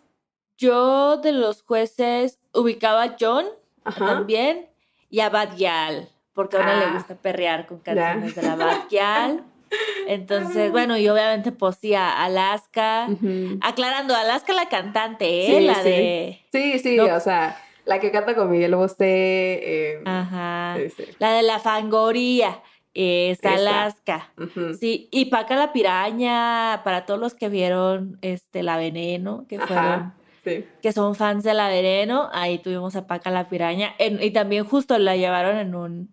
Yo 0.58 1.18
de 1.18 1.32
los 1.34 1.62
jueces 1.64 2.40
ubicaba 2.54 3.04
a 3.04 3.16
John 3.20 3.46
Ajá. 3.84 4.06
también 4.06 4.68
y 5.10 5.20
a 5.20 5.30
Badial, 5.30 6.10
porque 6.34 6.58
a 6.58 6.62
una 6.62 6.80
Ah, 6.82 6.86
le 6.86 6.92
gusta 6.94 7.16
perrear 7.16 7.68
con 7.68 7.80
canciones 7.80 8.36
de 8.36 8.42
la 8.42 8.56
Badial. 8.56 9.44
Entonces, 10.08 10.72
bueno, 10.72 10.98
y 10.98 11.08
obviamente 11.10 11.52
posía 11.52 12.10
a 12.10 12.26
Alaska. 12.26 13.08
Ujú. 13.10 13.60
Aclarando, 13.62 14.16
Alaska 14.16 14.54
la 14.54 14.70
cantante, 14.70 15.46
¿eh? 15.46 15.60
Sí, 15.60 15.66
la 15.66 15.76
sí. 15.76 15.90
de. 15.90 16.42
Sí, 16.52 16.80
sí, 16.80 16.96
No. 16.98 17.14
o 17.16 17.20
sea, 17.20 17.62
la 17.86 18.00
que 18.00 18.12
canta 18.12 18.34
con 18.36 18.50
Miguel 18.50 18.76
Bosé. 18.76 18.96
eh, 19.06 20.02
Ajá. 20.06 20.76
sí, 20.78 20.90
sí. 20.90 21.04
La 21.20 21.34
de 21.34 21.44
la 21.44 21.60
fangoría. 21.60 22.62
Es. 22.94 23.44
Alaska. 23.46 24.32
Sí, 24.80 25.08
y 25.12 25.26
Paca 25.26 25.56
la 25.56 25.72
piraña, 25.72 26.82
para 26.84 27.06
todos 27.06 27.20
los 27.20 27.36
que 27.36 27.48
vieron 27.48 28.18
este 28.24 28.64
La 28.64 28.78
Veneno, 28.78 29.46
que 29.48 29.60
fueron, 29.60 29.78
Ajá, 29.86 30.14
sí. 30.48 30.66
que 30.82 30.92
son 30.92 31.16
fans 31.16 31.44
de 31.44 31.54
La 31.54 31.68
Veneno, 31.70 32.30
ahí 32.32 32.60
tuvimos 32.60 32.96
a 32.96 33.08
Paca 33.08 33.30
la 33.32 33.50
piraña. 33.50 33.94
En- 33.98 34.22
y 34.22 34.32
también 34.32 34.63
justo 34.66 34.98
la 34.98 35.16
llevaron 35.16 35.58
en 35.58 35.75
un, 35.75 36.10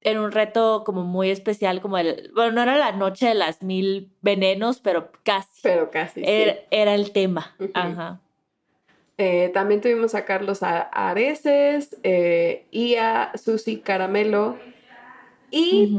en 0.00 0.18
un 0.18 0.30
reto 0.32 0.84
como 0.84 1.02
muy 1.04 1.30
especial, 1.30 1.80
como 1.80 1.98
el, 1.98 2.30
bueno, 2.34 2.52
no 2.52 2.62
era 2.62 2.76
la 2.76 2.92
noche 2.92 3.26
de 3.26 3.34
las 3.34 3.62
mil 3.62 4.10
venenos, 4.22 4.80
pero 4.80 5.10
casi. 5.24 5.60
Pero 5.62 5.90
casi. 5.90 6.20
sí. 6.24 6.26
Era, 6.70 6.94
el 6.94 7.10
tema. 7.12 7.54
Ajá. 7.74 8.20
Eh, 9.20 9.50
también 9.52 9.80
tuvimos 9.80 10.14
a 10.14 10.24
Carlos 10.24 10.60
Areces 10.62 11.96
eh, 12.04 12.66
y 12.70 12.94
a 12.94 13.32
Susi 13.34 13.78
Caramelo. 13.80 14.56
Y 15.50 15.98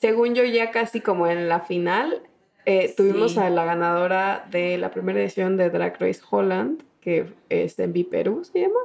según 0.00 0.34
yo, 0.34 0.44
ya 0.44 0.70
casi 0.70 1.00
como 1.00 1.26
en 1.26 1.48
la 1.48 1.60
final, 1.60 2.22
eh, 2.66 2.94
tuvimos 2.96 3.32
Sí. 3.32 3.38
a 3.40 3.50
la 3.50 3.64
ganadora 3.64 4.46
de 4.50 4.78
la 4.78 4.90
primera 4.90 5.20
edición 5.20 5.56
de 5.56 5.70
Drag 5.70 5.96
Race 6.00 6.20
Holland, 6.30 6.82
que 7.04 7.34
es 7.50 7.78
Envy 7.78 8.04
Perú, 8.04 8.42
¿se 8.44 8.62
llama? 8.62 8.80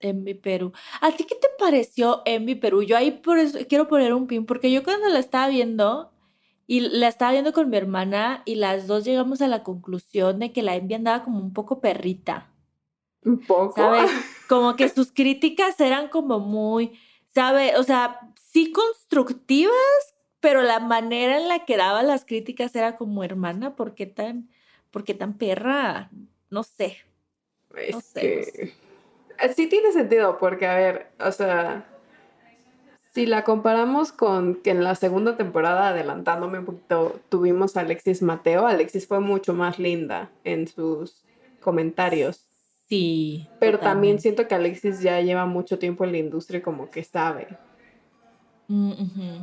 Envy 0.00 0.34
Perú. 0.34 0.72
¿A 1.00 1.12
ti 1.12 1.24
qué 1.24 1.36
te 1.36 1.46
pareció 1.58 2.22
Envy 2.24 2.56
Perú? 2.56 2.82
Yo 2.82 2.96
ahí 2.96 3.12
por 3.12 3.38
eso 3.38 3.58
quiero 3.68 3.86
poner 3.86 4.12
un 4.12 4.26
pin, 4.26 4.44
porque 4.44 4.70
yo 4.72 4.82
cuando 4.82 5.08
la 5.08 5.20
estaba 5.20 5.48
viendo, 5.48 6.10
y 6.66 6.80
la 6.80 7.06
estaba 7.06 7.32
viendo 7.32 7.52
con 7.52 7.70
mi 7.70 7.76
hermana, 7.76 8.42
y 8.44 8.56
las 8.56 8.88
dos 8.88 9.04
llegamos 9.04 9.40
a 9.40 9.48
la 9.48 9.62
conclusión 9.62 10.40
de 10.40 10.52
que 10.52 10.62
la 10.62 10.74
Envy 10.74 10.94
andaba 10.94 11.22
como 11.22 11.38
un 11.38 11.52
poco 11.52 11.80
perrita, 11.80 12.52
Un 13.24 13.38
poco. 13.38 13.74
¿sabes? 13.76 14.10
Como 14.48 14.76
que 14.76 14.88
sus 14.88 15.10
críticas 15.12 15.80
eran 15.80 16.08
como 16.08 16.38
muy, 16.38 16.92
¿sabe? 17.34 17.76
O 17.76 17.82
sea, 17.82 18.20
sí 18.40 18.70
constructivas, 18.70 19.74
pero 20.38 20.62
la 20.62 20.78
manera 20.78 21.36
en 21.36 21.48
la 21.48 21.64
que 21.64 21.76
daba 21.76 22.04
las 22.04 22.24
críticas 22.24 22.76
era 22.76 22.96
como, 22.96 23.24
hermana, 23.24 23.74
¿por 23.74 23.96
qué 23.96 24.06
tan, 24.06 24.48
por 24.92 25.02
qué 25.02 25.14
tan 25.14 25.36
perra? 25.36 26.10
No 26.48 26.62
sé. 26.62 27.05
Es 27.74 27.94
no 27.94 28.00
sé, 28.00 28.20
que... 28.20 28.62
eh, 29.38 29.52
Sí 29.54 29.66
tiene 29.68 29.92
sentido, 29.92 30.38
porque, 30.38 30.66
a 30.66 30.76
ver, 30.76 31.08
o 31.20 31.32
sea, 31.32 31.86
si 33.12 33.26
la 33.26 33.44
comparamos 33.44 34.12
con 34.12 34.56
que 34.56 34.70
en 34.70 34.84
la 34.84 34.94
segunda 34.94 35.36
temporada, 35.36 35.88
adelantándome 35.88 36.58
un 36.58 36.64
poquito, 36.66 37.20
tuvimos 37.28 37.76
a 37.76 37.80
Alexis 37.80 38.22
Mateo, 38.22 38.66
Alexis 38.66 39.06
fue 39.06 39.20
mucho 39.20 39.54
más 39.54 39.78
linda 39.78 40.30
en 40.44 40.68
sus 40.68 41.24
comentarios. 41.60 42.46
Sí. 42.88 43.48
Pero 43.58 43.80
también 43.80 44.20
siento 44.20 44.46
que 44.46 44.54
Alexis 44.54 45.00
ya 45.00 45.20
lleva 45.20 45.44
mucho 45.46 45.78
tiempo 45.78 46.04
en 46.04 46.12
la 46.12 46.18
industria 46.18 46.62
como 46.62 46.90
que 46.90 47.02
sabe. 47.02 47.48
Mm. 48.68 49.42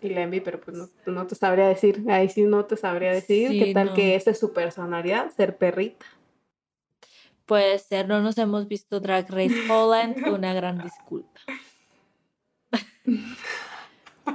Y 0.00 0.08
la 0.10 0.22
envy, 0.22 0.40
pero 0.40 0.60
pues 0.60 0.76
no, 0.76 0.88
no 1.06 1.26
te 1.26 1.34
sabría 1.34 1.66
decir. 1.66 2.04
Ahí 2.08 2.28
sí 2.28 2.42
no 2.42 2.66
te 2.66 2.76
sabría 2.76 3.12
decir 3.12 3.50
Sí, 3.50 3.58
qué 3.64 3.74
tal 3.74 3.86
no. 3.88 3.94
que 3.94 4.14
esa 4.16 4.30
es 4.30 4.38
su 4.38 4.52
personalidad, 4.52 5.30
ser 5.30 5.56
perrita. 5.56 6.04
Puede 7.48 7.78
ser, 7.78 8.06
no 8.06 8.20
nos 8.20 8.36
hemos 8.38 8.68
visto 8.68 9.00
Drag 9.00 9.28
Race 9.30 9.70
Holland, 9.70 10.24
una 10.28 10.52
gran 10.52 10.82
disculpa. 10.82 11.40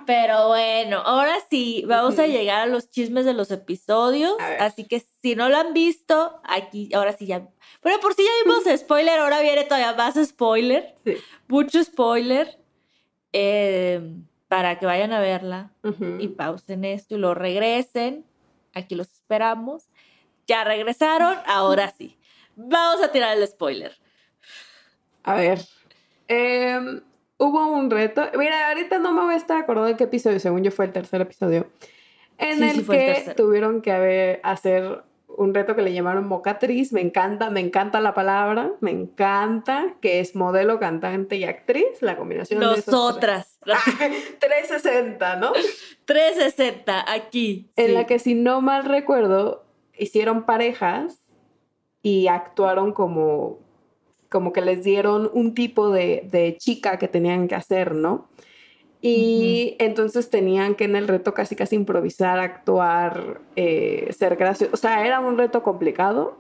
Pero 0.07 0.47
bueno, 0.47 0.97
ahora 0.97 1.35
sí, 1.49 1.83
vamos 1.87 2.17
a 2.17 2.25
llegar 2.25 2.61
a 2.63 2.65
los 2.65 2.89
chismes 2.89 3.25
de 3.25 3.33
los 3.33 3.51
episodios. 3.51 4.35
Así 4.59 4.85
que 4.85 4.99
si 5.21 5.35
no 5.35 5.47
lo 5.49 5.57
han 5.57 5.73
visto, 5.73 6.41
aquí, 6.43 6.89
ahora 6.93 7.13
sí 7.13 7.27
ya. 7.27 7.47
Pero 7.81 7.99
por 7.99 8.15
si 8.15 8.23
ya 8.23 8.31
vimos 8.43 8.63
spoiler, 8.81 9.19
ahora 9.19 9.41
viene 9.41 9.63
todavía 9.65 9.93
más 9.93 10.15
spoiler. 10.27 10.95
Sí. 11.05 11.15
Mucho 11.47 11.83
spoiler. 11.83 12.59
eh, 13.31 14.01
para 14.47 14.77
que 14.77 14.85
vayan 14.85 15.11
a 15.13 15.19
verla 15.19 15.71
y 16.19 16.27
pausen 16.27 16.85
esto 16.85 17.15
y 17.15 17.17
lo 17.17 17.33
regresen. 17.33 18.23
Aquí 18.75 18.93
los 18.93 19.11
esperamos. 19.11 19.89
Ya 20.47 20.63
regresaron, 20.63 21.37
ahora 21.47 21.91
sí. 21.97 22.17
Vamos 22.55 23.03
a 23.03 23.11
tirar 23.11 23.37
el 23.37 23.47
spoiler. 23.47 23.93
A 25.23 25.35
ver. 25.35 25.59
em, 26.27 27.01
hubo 27.37 27.67
un 27.67 27.89
reto. 27.89 28.23
Mira, 28.37 28.69
ahorita 28.69 28.99
no 28.99 29.13
me 29.13 29.21
voy 29.23 29.33
a 29.33 29.37
estar 29.37 29.57
acordando 29.57 29.87
de 29.89 29.95
qué 29.97 30.05
episodio, 30.05 30.39
según 30.39 30.63
yo 30.63 30.71
fue 30.71 30.85
el 30.85 30.91
tercer 30.93 31.21
episodio. 31.21 31.67
En 32.37 32.57
Sí, 32.57 32.63
el 32.63 32.75
sí 32.77 32.81
fue 32.81 33.17
el 33.17 33.23
que 33.25 33.33
tuvieron 33.35 33.81
que 33.81 33.91
haber, 33.91 34.39
hacer 34.43 35.03
un 35.35 35.53
reto 35.53 35.75
que 35.75 35.81
le 35.81 35.93
llamaron 35.93 36.27
mocatriz. 36.27 36.93
Me 36.93 37.01
encanta, 37.01 37.49
me 37.49 37.59
encanta 37.59 37.99
la 38.01 38.13
palabra. 38.13 38.71
Me 38.81 38.91
encanta 38.91 39.95
que 40.01 40.19
es 40.19 40.35
modelo, 40.35 40.79
cantante 40.79 41.37
y 41.37 41.43
actriz. 41.43 42.01
La 42.01 42.15
combinación 42.17 42.59
de 42.59 42.65
esas 42.65 42.85
tres. 42.85 42.87
Nosotras. 42.93 43.59
360, 44.39 45.35
¿no? 45.37 45.53
360, 46.05 47.11
aquí. 47.11 47.71
En 47.75 47.87
sí. 47.87 47.91
la 47.93 48.05
que, 48.05 48.19
si 48.19 48.35
no 48.35 48.61
mal 48.61 48.85
recuerdo, 48.85 49.65
hicieron 49.97 50.45
parejas 50.45 51.22
y 52.03 52.27
actuaron 52.27 52.91
como, 52.91 53.57
como 54.29 54.53
que 54.53 54.61
les 54.61 54.83
dieron 54.83 55.31
un 55.33 55.55
tipo 55.55 55.89
de, 55.89 56.27
de 56.29 56.57
chica 56.57 56.99
que 56.99 57.07
tenían 57.07 57.47
que 57.47 57.55
hacer, 57.55 57.95
¿no? 57.95 58.27
Y 59.05 59.75
entonces 59.79 60.29
tenían 60.29 60.75
que 60.75 60.85
en 60.85 60.95
el 60.95 61.09
reto 61.09 61.33
casi 61.33 61.57
casi 61.57 61.75
improvisar, 61.75 62.39
actuar, 62.39 63.41
eh, 63.57 64.07
ser 64.17 64.37
gracioso. 64.37 64.73
O 64.73 64.77
sea, 64.77 65.05
era 65.05 65.19
un 65.19 65.37
reto 65.37 65.61
complicado. 65.61 66.37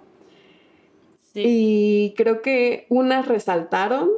Sí. 1.33 1.43
Y 1.43 2.13
creo 2.15 2.41
que 2.41 2.85
unas 2.87 3.27
resaltaron, 3.27 4.09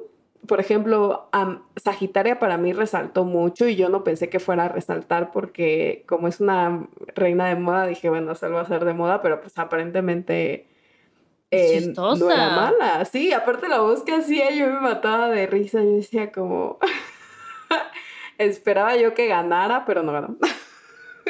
por 0.48 0.60
ejemplo, 0.60 1.28
Sagitaria 1.75 2.38
para 2.38 2.58
mí 2.58 2.72
resaltó 2.72 3.25
mucho 3.25 3.68
y 3.68 3.75
yo 3.75 3.90
no 3.90 4.04
pensé 4.04 4.30
que 4.30 4.40
fuera 4.40 4.66
a 4.66 4.70
resaltar 4.70 5.32
porque 5.32 6.04
como 6.06 6.28
es 6.28 6.40
una 6.40 6.88
reina 7.16 7.48
de 7.48 7.56
moda, 7.56 7.88
dije, 7.88 8.10
bueno, 8.10 8.36
se 8.36 8.48
va 8.48 8.62
a 8.62 8.68
ser 8.68 8.86
de 8.86 8.94
moda, 8.94 9.24
pero 9.24 9.42
pues 9.42 9.58
aparentemente 9.58 10.68
eh, 11.56 11.94
no 11.96 12.32
era 12.32 12.50
mala. 12.50 13.06
Sí, 13.06 13.34
aparte 13.34 13.68
la 13.68 13.80
voz 13.80 14.04
que 14.04 14.14
hacía 14.14 14.52
yo 14.52 14.68
me 14.68 14.80
mataba 14.80 15.30
de 15.30 15.48
risa, 15.48 15.82
yo 15.84 15.92
decía 15.92 16.32
como, 16.32 16.80
esperaba 18.38 18.96
yo 18.96 19.14
que 19.14 19.28
ganara, 19.28 19.86
pero 19.86 20.04
no 20.04 20.12
ganó. 20.14 20.38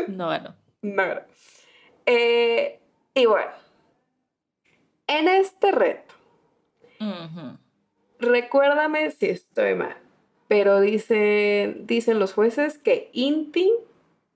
no 0.08 0.30
ganó. 0.30 0.56
No 0.82 1.04
ganó. 1.04 1.22
Eh, 2.06 2.80
y 3.16 3.26
bueno, 3.26 3.50
en 5.08 5.28
este 5.28 5.72
reto, 5.72 6.14
recuérdame 8.20 9.10
si 9.10 9.28
estoy 9.28 9.74
mal, 9.74 9.98
pero 10.48 10.80
dice, 10.80 11.76
dicen 11.80 12.20
los 12.20 12.34
jueces 12.34 12.78
que 12.78 13.10
Inti 13.14 13.74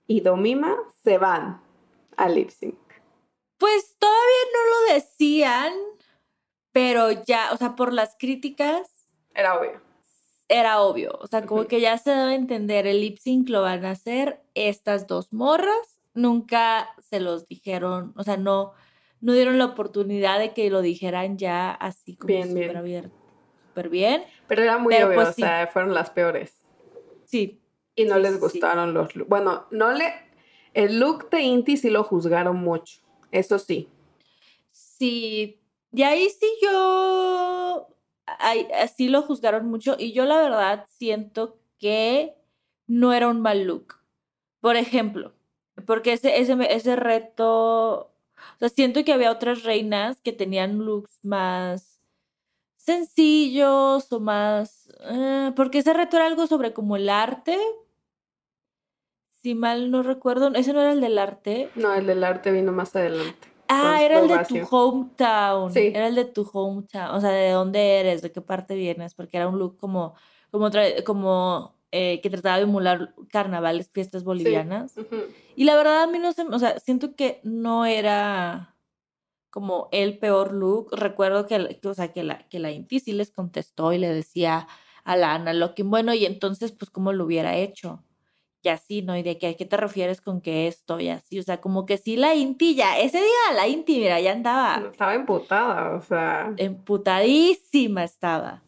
y 0.07 0.21
Domima 0.21 0.75
se 1.03 1.19
van 1.19 1.61
a 2.17 2.29
lip 2.29 2.49
sync. 2.49 2.88
Pues 3.59 3.95
todavía 3.99 4.45
no 4.53 4.87
lo 4.87 4.93
decían, 4.95 5.73
pero 6.71 7.11
ya, 7.11 7.49
o 7.53 7.57
sea, 7.57 7.75
por 7.75 7.93
las 7.93 8.15
críticas. 8.17 9.07
Era 9.35 9.59
obvio. 9.59 9.81
Era 10.47 10.81
obvio, 10.81 11.11
o 11.21 11.27
sea, 11.27 11.45
como 11.45 11.65
que 11.65 11.79
ya 11.79 11.99
se 11.99 12.09
debe 12.09 12.33
entender, 12.33 12.87
el 12.87 13.01
lip 13.01 13.19
sync 13.19 13.49
lo 13.49 13.61
van 13.61 13.85
a 13.85 13.91
hacer 13.91 14.41
estas 14.55 15.05
dos 15.05 15.31
morras, 15.31 16.01
nunca 16.15 16.89
se 17.07 17.19
los 17.19 17.47
dijeron, 17.47 18.13
o 18.17 18.23
sea, 18.23 18.37
no, 18.37 18.73
no 19.21 19.33
dieron 19.33 19.59
la 19.59 19.65
oportunidad 19.65 20.39
de 20.39 20.55
que 20.55 20.71
lo 20.71 20.81
dijeran 20.81 21.37
ya 21.37 21.69
así 21.69 22.15
como 22.15 22.43
súper 22.43 22.77
abierto 22.77 23.19
bien. 23.87 24.25
Pero 24.47 24.63
era 24.63 24.77
muy 24.77 24.93
obvio, 24.95 25.15
pues 25.15 25.29
o 25.29 25.33
sea, 25.33 25.67
fueron 25.67 25.93
las 25.93 26.09
peores. 26.09 26.61
Sí. 27.23 27.61
Y 27.95 28.05
no 28.05 28.17
les 28.17 28.39
gustaron 28.39 28.93
los 28.93 29.15
looks. 29.15 29.29
Bueno, 29.29 29.67
no 29.71 29.93
le. 29.93 30.13
El 30.73 30.99
look 30.99 31.29
de 31.29 31.41
Inti 31.41 31.77
sí 31.77 31.89
lo 31.89 32.03
juzgaron 32.03 32.57
mucho. 32.57 33.01
Eso 33.31 33.59
sí. 33.59 33.89
Sí. 34.71 35.59
Y 35.91 36.03
ahí 36.03 36.29
sí 36.29 36.47
yo. 36.61 37.87
Así 38.79 39.09
lo 39.09 39.21
juzgaron 39.23 39.67
mucho. 39.67 39.95
Y 39.97 40.13
yo 40.13 40.25
la 40.25 40.41
verdad 40.41 40.85
siento 40.97 41.59
que 41.79 42.35
no 42.87 43.13
era 43.13 43.27
un 43.27 43.41
mal 43.41 43.63
look. 43.63 43.95
Por 44.61 44.75
ejemplo, 44.75 45.33
porque 45.85 46.13
ese, 46.13 46.39
ese, 46.39 46.55
ese 46.69 46.95
reto. 46.95 48.11
O 48.55 48.57
sea, 48.59 48.69
siento 48.69 49.03
que 49.03 49.13
había 49.13 49.31
otras 49.31 49.63
reinas 49.63 50.21
que 50.21 50.31
tenían 50.31 50.79
looks 50.79 51.19
más 51.23 51.99
sencillos 52.89 54.11
o 54.11 54.19
más... 54.19 54.89
Eh, 55.01 55.51
porque 55.55 55.79
ese 55.79 55.93
reto 55.93 56.17
era 56.17 56.25
algo 56.25 56.47
sobre 56.47 56.73
como 56.73 56.95
el 56.95 57.09
arte. 57.09 57.57
Si 59.41 59.55
mal 59.55 59.89
no 59.91 60.03
recuerdo, 60.03 60.53
ese 60.53 60.73
no 60.73 60.81
era 60.81 60.91
el 60.91 61.01
del 61.01 61.17
arte. 61.17 61.69
No, 61.75 61.93
el 61.93 62.05
del 62.05 62.23
arte 62.23 62.51
vino 62.51 62.71
más 62.71 62.95
adelante. 62.95 63.47
Ah, 63.69 64.01
era 64.01 64.19
el 64.19 64.27
de 64.27 64.45
tu 64.45 64.67
hometown. 64.69 65.71
Sí. 65.71 65.91
Era 65.93 66.07
el 66.07 66.15
de 66.15 66.25
tu 66.25 66.49
hometown. 66.51 67.15
O 67.15 67.21
sea, 67.21 67.29
de 67.29 67.51
dónde 67.51 67.99
eres, 67.99 68.21
de 68.21 68.31
qué 68.31 68.41
parte 68.41 68.75
vienes, 68.75 69.13
porque 69.13 69.37
era 69.37 69.47
un 69.47 69.59
look 69.59 69.77
como, 69.77 70.15
como, 70.51 70.69
como 71.05 71.75
eh, 71.91 72.19
que 72.21 72.29
trataba 72.29 72.57
de 72.57 72.63
emular 72.63 73.13
carnavales, 73.29 73.89
fiestas 73.91 74.23
bolivianas. 74.23 74.95
Y 75.55 75.63
la 75.63 75.75
verdad 75.75 76.03
a 76.03 76.07
mí 76.07 76.19
no 76.19 76.33
sé, 76.33 76.43
o 76.43 76.59
sea, 76.59 76.79
siento 76.79 77.15
que 77.15 77.39
no 77.43 77.85
era 77.85 78.75
como 79.49 79.87
el 79.91 80.17
peor 80.17 80.53
look. 80.53 80.89
Recuerdo 80.91 81.47
que, 81.47 81.79
o 81.83 81.93
sea, 81.93 82.11
que 82.11 82.23
la, 82.23 82.47
que 82.49 82.59
la 82.59 82.71
Inti 82.71 82.99
sí 82.99 83.13
les 83.13 83.31
contestó 83.31 83.93
y 83.93 83.99
le 83.99 84.11
decía 84.13 84.67
a 85.03 85.15
la 85.15 85.33
Ana 85.33 85.53
Locking, 85.53 85.89
bueno, 85.89 86.13
y 86.13 86.25
entonces, 86.25 86.71
pues, 86.71 86.91
¿cómo 86.91 87.13
lo 87.13 87.25
hubiera 87.25 87.55
hecho? 87.55 88.03
Y 88.61 88.69
así, 88.69 89.01
¿no? 89.01 89.15
Y 89.15 89.23
de 89.23 89.37
que, 89.37 89.47
¿a 89.47 89.53
qué 89.53 89.65
te 89.65 89.77
refieres 89.77 90.19
con 90.19 90.41
que 90.41 90.67
esto? 90.67 90.99
Y 90.99 91.09
así, 91.09 91.39
o 91.39 91.43
sea, 91.43 91.61
como 91.61 91.85
que 91.85 91.97
sí 91.97 92.17
la 92.17 92.35
Inti 92.35 92.75
ya, 92.75 92.99
ese 92.99 93.17
día 93.17 93.55
la 93.55 93.67
Inti, 93.67 93.99
mira, 93.99 94.19
ya 94.19 94.33
andaba. 94.33 94.83
Estaba 94.91 95.15
emputada, 95.15 95.95
o 95.95 96.01
sea. 96.01 96.53
Emputadísima 96.57 98.03
estaba. 98.03 98.61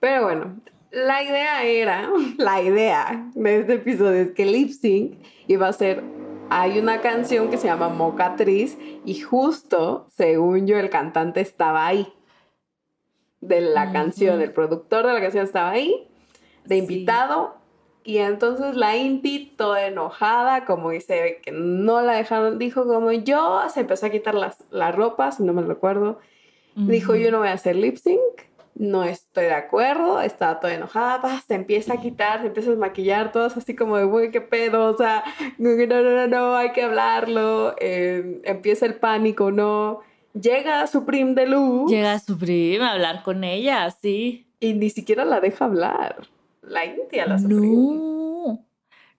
pero 0.00 0.24
bueno, 0.24 0.60
la 0.90 1.22
idea 1.22 1.62
era, 1.64 2.10
la 2.38 2.62
idea 2.62 3.30
de 3.34 3.60
este 3.60 3.74
episodio 3.74 4.22
es 4.22 4.30
que 4.32 4.46
Lip 4.46 4.70
Sync 4.70 5.18
iba 5.46 5.68
a 5.68 5.72
ser 5.72 6.02
hay 6.48 6.78
una 6.78 7.00
canción 7.00 7.50
que 7.50 7.56
se 7.56 7.66
llama 7.66 7.88
Mocatriz 7.88 8.78
y 9.04 9.20
justo, 9.20 10.06
según 10.10 10.66
yo, 10.66 10.78
el 10.78 10.90
cantante 10.90 11.40
estaba 11.40 11.86
ahí. 11.86 12.12
De 13.40 13.60
la 13.60 13.92
canción, 13.92 14.40
el 14.40 14.52
productor 14.52 15.06
de 15.06 15.12
la 15.12 15.20
canción 15.20 15.44
estaba 15.44 15.70
ahí, 15.70 16.08
de 16.64 16.76
invitado. 16.76 17.55
Y 18.06 18.18
entonces 18.18 18.76
la 18.76 18.96
Inti, 18.96 19.52
toda 19.56 19.86
enojada, 19.86 20.64
como 20.64 20.90
dice 20.90 21.40
que 21.42 21.50
no 21.50 22.00
la 22.00 22.14
dejaron, 22.14 22.58
dijo 22.58 22.86
como 22.86 23.12
yo, 23.12 23.62
se 23.68 23.80
empezó 23.80 24.06
a 24.06 24.10
quitar 24.10 24.34
las, 24.34 24.64
las 24.70 24.94
ropas, 24.94 25.36
si 25.36 25.42
no 25.42 25.52
me 25.52 25.62
recuerdo. 25.62 26.18
Dijo, 26.76 27.16
yo 27.16 27.30
no 27.30 27.38
voy 27.38 27.48
a 27.48 27.52
hacer 27.52 27.74
lip 27.74 27.96
sync 27.96 28.20
no 28.78 29.04
estoy 29.04 29.44
de 29.44 29.54
acuerdo, 29.54 30.20
estaba 30.20 30.60
toda 30.60 30.74
enojada, 30.74 31.40
se 31.46 31.54
empieza 31.54 31.94
a 31.94 32.00
quitar, 32.00 32.40
se 32.40 32.48
empieza 32.48 32.72
a 32.72 32.76
maquillar, 32.76 33.32
todos 33.32 33.56
así 33.56 33.74
como 33.74 33.96
de, 33.96 34.04
güey, 34.04 34.30
qué 34.30 34.40
pedo, 34.40 34.90
o 34.90 34.96
sea, 34.96 35.24
no, 35.58 35.70
no, 35.70 36.02
no, 36.02 36.26
no, 36.26 36.56
hay 36.56 36.72
que 36.72 36.82
hablarlo, 36.82 37.74
em, 37.78 38.40
empieza 38.44 38.86
el 38.86 38.96
pánico, 38.96 39.50
no. 39.50 40.00
Llega 40.34 40.86
Supreme 40.86 41.32
de 41.32 41.46
Luz. 41.46 41.90
Llega 41.90 42.18
Supreme 42.18 42.84
a 42.84 42.92
hablar 42.92 43.22
con 43.22 43.42
ella, 43.44 43.90
sí. 43.90 44.46
Y 44.60 44.74
ni 44.74 44.90
siquiera 44.90 45.24
la 45.24 45.40
deja 45.40 45.64
hablar. 45.64 46.26
La 46.66 46.84
India, 46.84 47.26
la 47.26 47.38
Supreme. 47.38 47.66
No, 47.66 48.66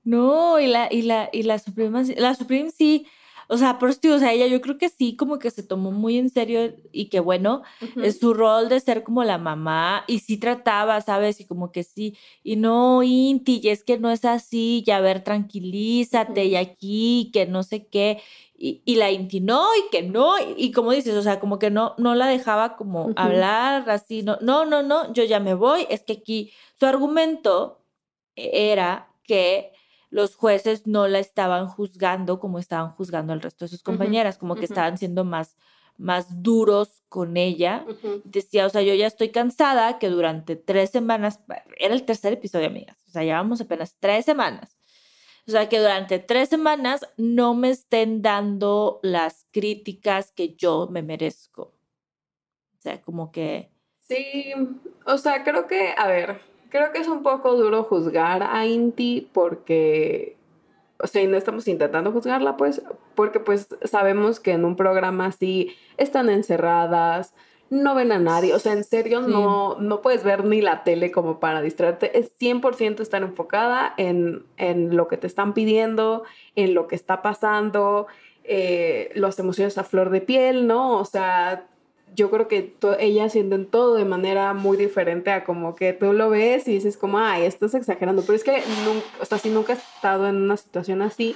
no, 0.03 0.59
y 0.59 0.67
la, 0.67 0.87
y 0.91 1.01
la, 1.01 1.29
y 1.31 1.43
la 1.43 1.59
Supreme, 1.59 2.03
la 2.15 2.35
Supreme 2.35 2.71
sí 2.71 3.07
o 3.49 3.57
sea, 3.57 3.79
por 3.79 3.89
eso, 3.89 3.99
o 4.13 4.19
sea, 4.19 4.33
ella 4.33 4.47
yo 4.47 4.59
creo 4.59 4.77
que 4.77 4.89
sí, 4.89 5.15
como 5.15 5.39
que 5.39 5.51
se 5.51 5.63
tomó 5.63 5.91
muy 5.91 6.17
en 6.17 6.29
serio 6.29 6.75
y 6.91 7.05
que 7.05 7.21
bueno, 7.21 7.63
es 8.03 8.19
su 8.19 8.33
rol 8.33 8.67
de 8.67 8.79
ser 8.81 9.03
como 9.03 9.23
la 9.23 9.37
mamá 9.37 10.03
y 10.07 10.19
sí 10.19 10.37
trataba, 10.37 10.99
¿sabes? 10.99 11.39
Y 11.39 11.45
como 11.45 11.71
que 11.71 11.83
sí, 11.83 12.17
y 12.43 12.57
no, 12.57 13.03
Inti, 13.03 13.61
y 13.63 13.69
es 13.69 13.83
que 13.83 13.97
no 13.97 14.11
es 14.11 14.25
así, 14.25 14.83
ya 14.85 14.97
a 14.97 15.01
ver, 15.01 15.23
tranquilízate 15.23 16.45
y 16.45 16.55
aquí, 16.57 17.29
que 17.33 17.45
no 17.45 17.63
sé 17.63 17.87
qué. 17.87 18.21
Y, 18.59 18.81
y, 18.85 18.95
la 18.95 19.11
Inti 19.11 19.39
no, 19.39 19.67
y 19.75 19.89
que 19.91 20.01
no, 20.01 20.33
y, 20.57 20.71
como 20.71 20.91
dices, 20.91 21.13
o 21.13 21.21
sea, 21.21 21.39
como 21.39 21.59
que 21.59 21.69
no, 21.69 21.93
no 21.99 22.15
la 22.15 22.25
dejaba 22.25 22.75
como 22.75 23.11
hablar 23.15 23.87
así, 23.87 24.23
no, 24.23 24.39
no, 24.41 24.65
no, 24.65 24.81
no, 24.81 25.13
yo 25.13 25.23
ya 25.23 25.39
me 25.39 25.53
voy, 25.53 25.85
es 25.91 26.01
que 26.01 26.13
aquí 26.13 26.51
su 26.79 26.87
argumento 26.87 27.83
era 28.35 29.09
que 29.23 29.73
los 30.09 30.35
jueces 30.35 30.87
no 30.87 31.07
la 31.07 31.19
estaban 31.19 31.67
juzgando 31.67 32.39
como 32.39 32.59
estaban 32.59 32.91
juzgando 32.91 33.33
al 33.33 33.41
resto 33.41 33.65
de 33.65 33.69
sus 33.69 33.83
compañeras, 33.83 34.37
como 34.37 34.55
que 34.55 34.65
estaban 34.65 34.97
siendo 34.97 35.23
más, 35.23 35.57
más 35.97 36.41
duros 36.41 37.03
con 37.09 37.37
ella. 37.37 37.85
Decía, 38.23 38.65
o 38.65 38.69
sea, 38.69 38.81
yo 38.81 38.93
ya 38.93 39.07
estoy 39.07 39.29
cansada 39.29 39.99
que 39.99 40.09
durante 40.09 40.55
tres 40.55 40.91
semanas, 40.91 41.41
era 41.77 41.93
el 41.93 42.03
tercer 42.03 42.33
episodio, 42.33 42.67
amigas, 42.67 42.97
o 43.07 43.11
sea, 43.11 43.23
llevamos 43.23 43.61
apenas 43.61 43.97
tres 43.99 44.25
semanas. 44.25 44.76
O 45.47 45.51
sea, 45.51 45.69
que 45.69 45.79
durante 45.79 46.19
tres 46.19 46.49
semanas 46.49 47.07
no 47.15 47.55
me 47.55 47.69
estén 47.69 48.21
dando 48.21 48.99
las 49.01 49.45
críticas 49.51 50.31
que 50.33 50.55
yo 50.55 50.89
me 50.91 51.01
merezco. 51.01 51.73
O 52.77 52.81
sea, 52.81 53.01
como 53.01 53.31
que... 53.31 53.71
Sí, 54.01 54.53
o 55.05 55.17
sea, 55.17 55.43
creo 55.43 55.67
que, 55.67 55.93
a 55.97 56.07
ver, 56.07 56.41
creo 56.69 56.91
que 56.91 56.99
es 56.99 57.07
un 57.07 57.23
poco 57.23 57.55
duro 57.55 57.83
juzgar 57.83 58.43
a 58.43 58.65
Inti 58.65 59.29
porque, 59.33 60.37
o 60.99 61.07
sea, 61.07 61.25
no 61.27 61.37
estamos 61.37 61.67
intentando 61.69 62.11
juzgarla, 62.11 62.57
pues, 62.57 62.81
porque 63.15 63.39
pues 63.39 63.69
sabemos 63.83 64.41
que 64.41 64.51
en 64.51 64.65
un 64.65 64.75
programa 64.75 65.27
así 65.27 65.75
están 65.95 66.29
encerradas, 66.29 67.33
no 67.69 67.95
ven 67.95 68.11
a 68.11 68.19
nadie, 68.19 68.53
o 68.53 68.59
sea, 68.59 68.73
en 68.73 68.83
serio 68.83 69.21
no, 69.21 69.75
no 69.79 70.01
puedes 70.01 70.23
ver 70.23 70.45
ni 70.45 70.61
la 70.61 70.83
tele 70.83 71.11
como 71.11 71.39
para 71.39 71.61
distraerte, 71.61 72.17
es 72.17 72.31
100% 72.39 73.01
estar 73.01 73.21
enfocada 73.23 73.93
en, 73.97 74.43
en, 74.57 74.95
lo 74.95 75.07
que 75.07 75.17
te 75.17 75.27
están 75.27 75.53
pidiendo, 75.53 76.23
en 76.55 76.73
lo 76.73 76.87
que 76.87 76.95
está 76.95 77.21
pasando, 77.21 78.07
eh, 78.43 79.11
las 79.15 79.37
emociones 79.39 79.77
a 79.77 79.83
flor 79.83 80.09
de 80.09 80.21
piel, 80.21 80.67
¿no? 80.67 80.97
O 80.97 81.05
sea, 81.05 81.67
yo 82.15 82.31
creo 82.31 82.47
que 82.47 82.73
ellas 82.99 83.33
sienten 83.33 83.65
todo 83.65 83.95
de 83.95 84.05
manera 84.05 84.53
muy 84.53 84.77
diferente 84.77 85.31
a 85.31 85.43
como 85.43 85.75
que 85.75 85.93
tú 85.93 86.13
lo 86.13 86.29
ves 86.29 86.67
y 86.67 86.73
dices 86.73 86.97
como, 86.97 87.19
ay, 87.19 87.43
estás 87.43 87.73
exagerando, 87.73 88.23
pero 88.23 88.35
es 88.35 88.43
que 88.43 88.63
nunca, 88.85 89.05
o 89.19 89.25
sea, 89.25 89.37
si 89.37 89.49
nunca 89.49 89.73
has 89.73 89.95
estado 89.95 90.27
en 90.27 90.37
una 90.37 90.57
situación 90.57 91.01
así, 91.01 91.35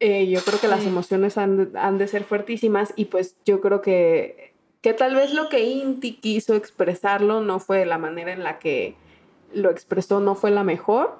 eh, 0.00 0.28
yo 0.28 0.40
creo 0.40 0.60
que 0.60 0.68
las 0.68 0.84
emociones 0.86 1.36
han, 1.38 1.72
han, 1.76 1.98
de 1.98 2.06
ser 2.06 2.24
fuertísimas 2.24 2.92
y 2.96 3.06
pues 3.06 3.36
yo 3.44 3.60
creo 3.60 3.82
que, 3.82 4.47
que 4.80 4.92
tal 4.92 5.14
vez 5.14 5.32
lo 5.32 5.48
que 5.48 5.64
Inti 5.64 6.14
quiso 6.14 6.54
expresarlo 6.54 7.40
no 7.40 7.58
fue 7.58 7.84
la 7.84 7.98
manera 7.98 8.32
en 8.32 8.44
la 8.44 8.58
que 8.58 8.94
lo 9.52 9.70
expresó, 9.70 10.20
no 10.20 10.34
fue 10.34 10.50
la 10.50 10.64
mejor. 10.64 11.18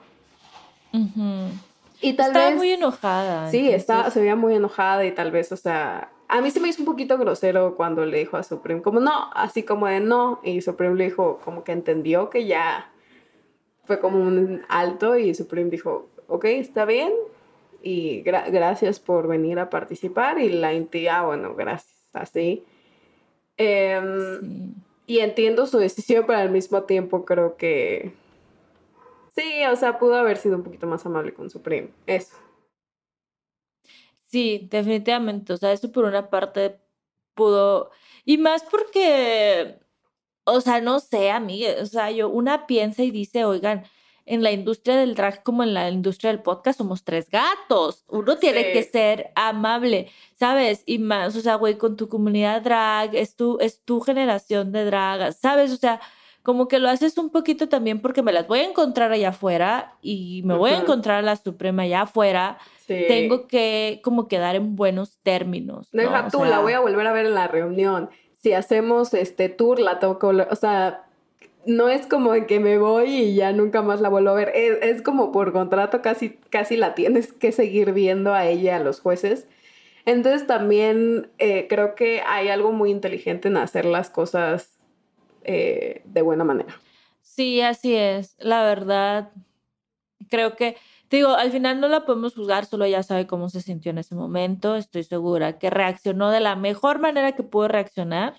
Y 2.00 2.12
tal 2.14 2.28
Estaba 2.28 2.50
muy 2.52 2.70
enojada. 2.70 3.50
Sí, 3.50 3.70
está, 3.70 4.10
se 4.10 4.20
veía 4.20 4.36
muy 4.36 4.54
enojada 4.54 5.04
y 5.04 5.12
tal 5.12 5.30
vez, 5.30 5.50
o 5.52 5.56
sea, 5.56 6.10
a 6.28 6.40
mí 6.40 6.50
se 6.50 6.60
me 6.60 6.68
hizo 6.68 6.82
un 6.82 6.86
poquito 6.86 7.18
grosero 7.18 7.74
cuando 7.74 8.04
le 8.04 8.18
dijo 8.18 8.36
a 8.36 8.42
Supreme, 8.42 8.82
como 8.82 9.00
no, 9.00 9.30
así 9.32 9.62
como 9.62 9.86
de 9.86 10.00
no, 10.00 10.40
y 10.44 10.60
Supreme 10.60 10.94
le 10.94 11.04
dijo 11.04 11.40
como 11.44 11.64
que 11.64 11.72
entendió 11.72 12.30
que 12.30 12.46
ya 12.46 12.90
fue 13.84 13.98
como 13.98 14.20
un 14.20 14.62
alto 14.68 15.16
y 15.16 15.34
Supreme 15.34 15.70
dijo, 15.70 16.08
ok, 16.28 16.44
está 16.44 16.84
bien, 16.84 17.12
y 17.82 18.20
gracias 18.20 19.00
por 19.00 19.26
venir 19.26 19.58
a 19.58 19.70
participar, 19.70 20.38
y 20.38 20.50
la 20.50 20.74
Inti, 20.74 21.08
ah, 21.08 21.22
bueno, 21.22 21.54
gracias, 21.54 22.04
así. 22.12 22.64
Em, 23.58 24.74
y 25.06 25.18
entiendo 25.18 25.66
su 25.66 25.78
decisión, 25.78 26.24
pero 26.26 26.38
al 26.38 26.50
mismo 26.50 26.84
tiempo 26.84 27.24
creo 27.24 27.56
que 27.56 28.12
sí, 29.34 29.64
o 29.70 29.76
sea, 29.76 29.98
pudo 29.98 30.16
haber 30.16 30.36
sido 30.36 30.56
un 30.56 30.62
poquito 30.62 30.86
más 30.86 31.04
amable 31.06 31.34
con 31.34 31.50
Supreme, 31.50 31.90
eso. 32.06 32.36
Sí, 34.30 34.68
definitivamente. 34.70 35.52
O 35.52 35.56
sea, 35.56 35.72
eso 35.72 35.90
por 35.90 36.04
una 36.04 36.28
parte 36.30 36.78
pudo. 37.34 37.90
Y 38.24 38.38
más 38.38 38.62
porque, 38.64 39.78
o 40.44 40.60
sea, 40.60 40.80
no 40.80 41.00
sé, 41.00 41.30
amiga. 41.30 41.70
O 41.80 41.86
sea, 41.86 42.10
yo, 42.10 42.28
una 42.28 42.66
piensa 42.66 43.02
y 43.02 43.10
dice, 43.10 43.44
oigan, 43.44 43.84
en 44.28 44.42
la 44.42 44.52
industria 44.52 44.96
del 44.96 45.14
drag 45.14 45.42
como 45.42 45.62
en 45.62 45.74
la 45.74 45.88
industria 45.90 46.30
del 46.30 46.42
podcast 46.42 46.78
somos 46.78 47.04
tres 47.04 47.28
gatos. 47.28 48.04
Uno 48.08 48.36
tiene 48.36 48.72
que 48.72 48.82
ser 48.82 49.32
amable, 49.34 50.10
¿sabes? 50.36 50.82
Y 50.86 50.98
más, 50.98 51.34
o 51.36 51.40
sea, 51.40 51.56
güey, 51.56 51.78
con 51.78 51.96
tu 51.96 52.08
comunidad 52.08 52.62
drag, 52.62 53.14
es 53.14 53.34
tu, 53.36 53.58
es 53.60 53.80
tu 53.84 54.00
generación 54.00 54.72
de 54.72 54.84
drag, 54.84 55.32
¿sabes? 55.32 55.72
O 55.72 55.76
sea, 55.76 56.00
como 56.42 56.68
que 56.68 56.78
lo 56.78 56.88
haces 56.88 57.18
un 57.18 57.30
poquito 57.30 57.68
también 57.68 58.00
porque 58.00 58.22
me 58.22 58.32
las 58.32 58.46
voy 58.46 58.60
a 58.60 58.64
encontrar 58.64 59.12
allá 59.12 59.30
afuera 59.30 59.96
y 60.02 60.42
me 60.44 60.54
voy 60.54 60.70
a 60.70 60.78
encontrar 60.78 61.18
a 61.18 61.22
la 61.22 61.36
Suprema 61.36 61.82
allá 61.82 62.02
afuera 62.02 62.58
tengo 62.88 63.46
que 63.46 64.00
como 64.02 64.28
quedar 64.28 64.56
en 64.56 64.76
buenos 64.76 65.18
términos. 65.22 65.88
Deja 65.92 66.28
tú, 66.28 66.44
la 66.44 66.60
voy 66.60 66.72
a 66.72 66.80
volver 66.80 67.06
a 67.06 67.12
ver 67.12 67.26
en 67.26 67.34
la 67.34 67.48
reunión. 67.48 68.10
Si 68.42 68.52
hacemos 68.52 69.14
este 69.14 69.48
tour, 69.48 69.78
la 69.78 69.98
toco, 69.98 70.28
o 70.28 70.56
sea, 70.56 71.07
no 71.68 71.90
es 71.90 72.06
como 72.06 72.32
que 72.46 72.60
me 72.60 72.78
voy 72.78 73.10
y 73.10 73.34
ya 73.34 73.52
nunca 73.52 73.82
más 73.82 74.00
la 74.00 74.08
vuelvo 74.08 74.30
a 74.30 74.34
ver. 74.34 74.52
Es, 74.54 75.02
como 75.02 75.30
por 75.32 75.52
contrato, 75.52 76.00
casi, 76.00 76.30
casi 76.48 76.78
la 76.78 76.94
tienes 76.94 77.30
que 77.30 77.52
seguir 77.52 77.92
viendo 77.92 78.32
a 78.32 78.46
ella, 78.46 78.76
a 78.76 78.80
los 78.80 79.00
jueces. 79.00 79.46
Entonces 80.06 80.46
también 80.46 81.30
eh, 81.36 81.66
creo 81.68 81.94
que 81.94 82.22
hay 82.26 82.48
algo 82.48 82.72
muy 82.72 82.90
inteligente 82.90 83.48
en 83.48 83.58
hacer 83.58 83.84
las 83.84 84.08
cosas 84.08 84.78
eh, 85.44 86.00
de 86.06 86.22
buena 86.22 86.42
manera. 86.42 86.74
Sí, 87.20 87.60
así 87.60 87.94
es. 87.94 88.34
La 88.38 88.62
verdad, 88.62 89.30
creo 90.30 90.56
que 90.56 90.78
digo, 91.10 91.34
al 91.34 91.52
final 91.52 91.80
no 91.80 91.88
la 91.88 92.06
podemos 92.06 92.34
juzgar, 92.34 92.64
solo 92.64 92.86
ella 92.86 93.02
sabe 93.02 93.26
cómo 93.26 93.50
se 93.50 93.60
sintió 93.60 93.90
en 93.90 93.98
ese 93.98 94.14
momento. 94.14 94.74
Estoy 94.76 95.04
segura 95.04 95.58
que 95.58 95.68
reaccionó 95.68 96.30
de 96.30 96.40
la 96.40 96.56
mejor 96.56 96.98
manera 96.98 97.32
que 97.32 97.42
pudo 97.42 97.68
reaccionar, 97.68 98.36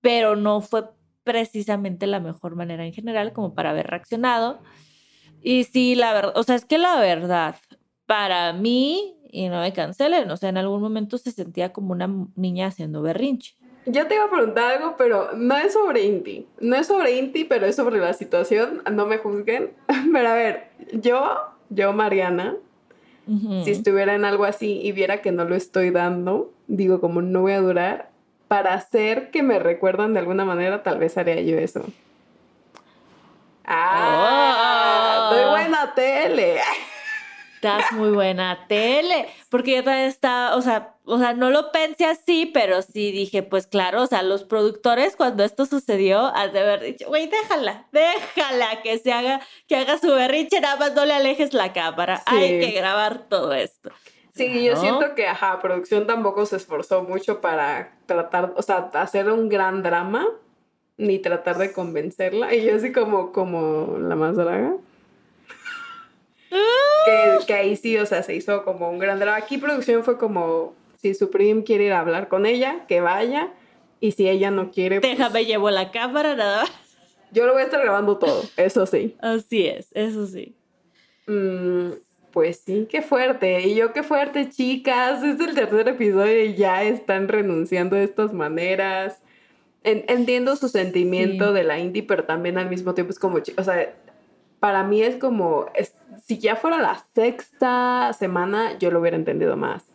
pero 0.00 0.36
no 0.36 0.60
fue 0.60 0.84
precisamente 1.26 2.06
la 2.06 2.20
mejor 2.20 2.54
manera 2.54 2.86
en 2.86 2.92
general 2.92 3.32
como 3.32 3.52
para 3.52 3.70
haber 3.70 3.88
reaccionado. 3.88 4.60
Y 5.42 5.64
sí, 5.64 5.96
la 5.96 6.14
verdad, 6.14 6.32
o 6.36 6.44
sea, 6.44 6.54
es 6.54 6.64
que 6.64 6.78
la 6.78 7.00
verdad, 7.00 7.56
para 8.06 8.52
mí, 8.52 9.16
y 9.32 9.48
no 9.48 9.60
me 9.60 9.72
cancelen, 9.72 10.30
o 10.30 10.36
sea, 10.36 10.50
en 10.50 10.56
algún 10.56 10.80
momento 10.80 11.18
se 11.18 11.32
sentía 11.32 11.72
como 11.72 11.92
una 11.92 12.08
niña 12.36 12.68
haciendo 12.68 13.02
berrinche. 13.02 13.56
Yo 13.86 14.06
te 14.06 14.14
iba 14.14 14.24
a 14.24 14.30
preguntar 14.30 14.76
algo, 14.76 14.94
pero 14.96 15.32
no 15.36 15.56
es 15.56 15.72
sobre 15.72 16.04
Inti. 16.04 16.46
No 16.60 16.76
es 16.76 16.86
sobre 16.86 17.18
Inti, 17.18 17.42
pero 17.42 17.66
es 17.66 17.74
sobre 17.74 17.98
la 17.98 18.12
situación. 18.12 18.82
No 18.92 19.06
me 19.06 19.18
juzguen. 19.18 19.72
Pero 20.12 20.28
a 20.28 20.34
ver, 20.34 20.70
yo, 20.92 21.24
yo, 21.70 21.92
Mariana, 21.92 22.56
si 23.64 23.70
estuviera 23.70 24.14
en 24.14 24.24
algo 24.24 24.44
así 24.44 24.80
y 24.80 24.90
viera 24.90 25.22
que 25.22 25.30
no 25.30 25.44
lo 25.44 25.54
estoy 25.54 25.90
dando, 25.90 26.52
digo, 26.66 27.00
como 27.00 27.22
no 27.22 27.42
voy 27.42 27.52
a 27.52 27.60
durar, 27.60 28.05
para 28.48 28.74
hacer 28.74 29.30
que 29.30 29.42
me 29.42 29.58
recuerdan 29.58 30.14
de 30.14 30.20
alguna 30.20 30.44
manera, 30.44 30.82
tal 30.82 30.98
vez 30.98 31.16
haría 31.18 31.40
yo 31.40 31.58
eso. 31.58 31.84
¡Ah! 33.64 35.30
¡Doy 35.32 35.50
buena 35.50 35.94
tele! 35.94 36.60
Das 37.62 37.90
muy 37.92 38.10
buena 38.10 38.66
tele. 38.68 39.28
Porque 39.48 39.76
yo 39.76 39.82
también 39.82 40.06
estaba, 40.06 40.54
o 40.56 40.62
sea, 40.62 40.94
o 41.04 41.18
sea, 41.18 41.32
no 41.32 41.50
lo 41.50 41.72
pensé 41.72 42.04
así, 42.04 42.46
pero 42.46 42.82
sí 42.82 43.10
dije, 43.12 43.42
pues 43.42 43.66
claro, 43.66 44.02
o 44.02 44.06
sea, 44.06 44.22
los 44.22 44.44
productores 44.44 45.16
cuando 45.16 45.42
esto 45.42 45.66
sucedió, 45.66 46.26
han 46.36 46.52
de 46.52 46.60
haber 46.60 46.80
dicho, 46.82 47.08
güey, 47.08 47.28
déjala, 47.28 47.86
déjala 47.92 48.82
que 48.82 48.98
se 48.98 49.12
haga, 49.12 49.40
que 49.66 49.76
haga 49.76 49.98
su 49.98 50.12
berrinche, 50.12 50.60
nada 50.60 50.76
más 50.76 50.94
no 50.94 51.06
le 51.06 51.14
alejes 51.14 51.54
la 51.54 51.72
cámara. 51.72 52.22
Hay 52.26 52.60
que 52.60 52.72
grabar 52.72 53.28
todo 53.28 53.52
esto. 53.52 53.90
Sí, 54.36 54.64
yo 54.64 54.76
siento 54.76 55.14
que, 55.14 55.26
ajá, 55.26 55.60
producción 55.60 56.06
tampoco 56.06 56.44
se 56.44 56.56
esforzó 56.56 57.02
mucho 57.02 57.40
para 57.40 57.96
tratar, 58.06 58.52
o 58.56 58.62
sea, 58.62 58.90
hacer 58.92 59.30
un 59.30 59.48
gran 59.48 59.82
drama, 59.82 60.26
ni 60.98 61.18
tratar 61.18 61.56
de 61.58 61.72
convencerla. 61.72 62.54
Y 62.54 62.64
yo 62.64 62.76
así 62.76 62.92
como, 62.92 63.32
como 63.32 63.98
la 63.98 64.14
más 64.14 64.36
draga 64.36 64.76
que, 67.46 67.54
ahí 67.54 67.76
sí, 67.76 67.96
o 67.98 68.06
sea, 68.06 68.22
se 68.22 68.34
hizo 68.34 68.64
como 68.64 68.90
un 68.90 68.98
gran 68.98 69.18
drama. 69.18 69.36
Aquí 69.36 69.58
producción 69.58 70.04
fue 70.04 70.18
como, 70.18 70.74
si 71.00 71.14
Supreme 71.14 71.64
quiere 71.64 71.84
ir 71.84 71.92
a 71.92 72.00
hablar 72.00 72.28
con 72.28 72.46
ella, 72.46 72.84
que 72.88 73.00
vaya. 73.00 73.52
Y 74.00 74.12
si 74.12 74.28
ella 74.28 74.50
no 74.50 74.70
quiere... 74.70 75.00
Pues 75.00 75.16
Déjame, 75.16 75.46
llevo 75.46 75.70
la 75.70 75.90
cámara, 75.90 76.34
nada 76.34 76.62
más. 76.62 76.72
Yo 77.32 77.46
lo 77.46 77.52
voy 77.52 77.62
a 77.62 77.64
estar 77.64 77.80
grabando 77.80 78.18
todo, 78.18 78.42
eso 78.56 78.86
sí. 78.86 79.16
Así 79.20 79.66
es, 79.66 79.88
eso 79.92 80.26
sí. 80.26 80.54
Mm, 81.26 81.92
pues 82.36 82.58
sí, 82.66 82.86
qué 82.90 83.00
fuerte. 83.00 83.62
Y 83.62 83.76
yo, 83.76 83.94
qué 83.94 84.02
fuerte, 84.02 84.50
chicas. 84.50 85.22
Es 85.22 85.40
el 85.40 85.54
tercer 85.54 85.88
episodio 85.88 86.44
y 86.44 86.54
ya 86.54 86.82
están 86.82 87.28
renunciando 87.28 87.96
de 87.96 88.04
estas 88.04 88.34
maneras. 88.34 89.22
entiendo 89.82 90.54
su 90.56 90.68
sentimiento 90.68 91.54
de 91.54 91.64
la 91.64 91.78
indie, 91.78 92.02
pero 92.02 92.24
también 92.24 92.58
al 92.58 92.68
mismo 92.68 92.92
tiempo 92.92 93.10
es 93.10 93.18
como, 93.18 93.38
o 93.38 93.64
sea, 93.64 93.90
para 94.60 94.82
mí 94.82 95.00
es 95.02 95.16
como, 95.16 95.64
si 96.26 96.36
ya 96.36 96.56
fuera 96.56 96.76
la 96.76 97.02
sexta 97.14 98.12
semana, 98.12 98.76
yo 98.78 98.90
lo 98.90 99.00
hubiera 99.00 99.16
entendido 99.16 99.56
más. 99.56 99.86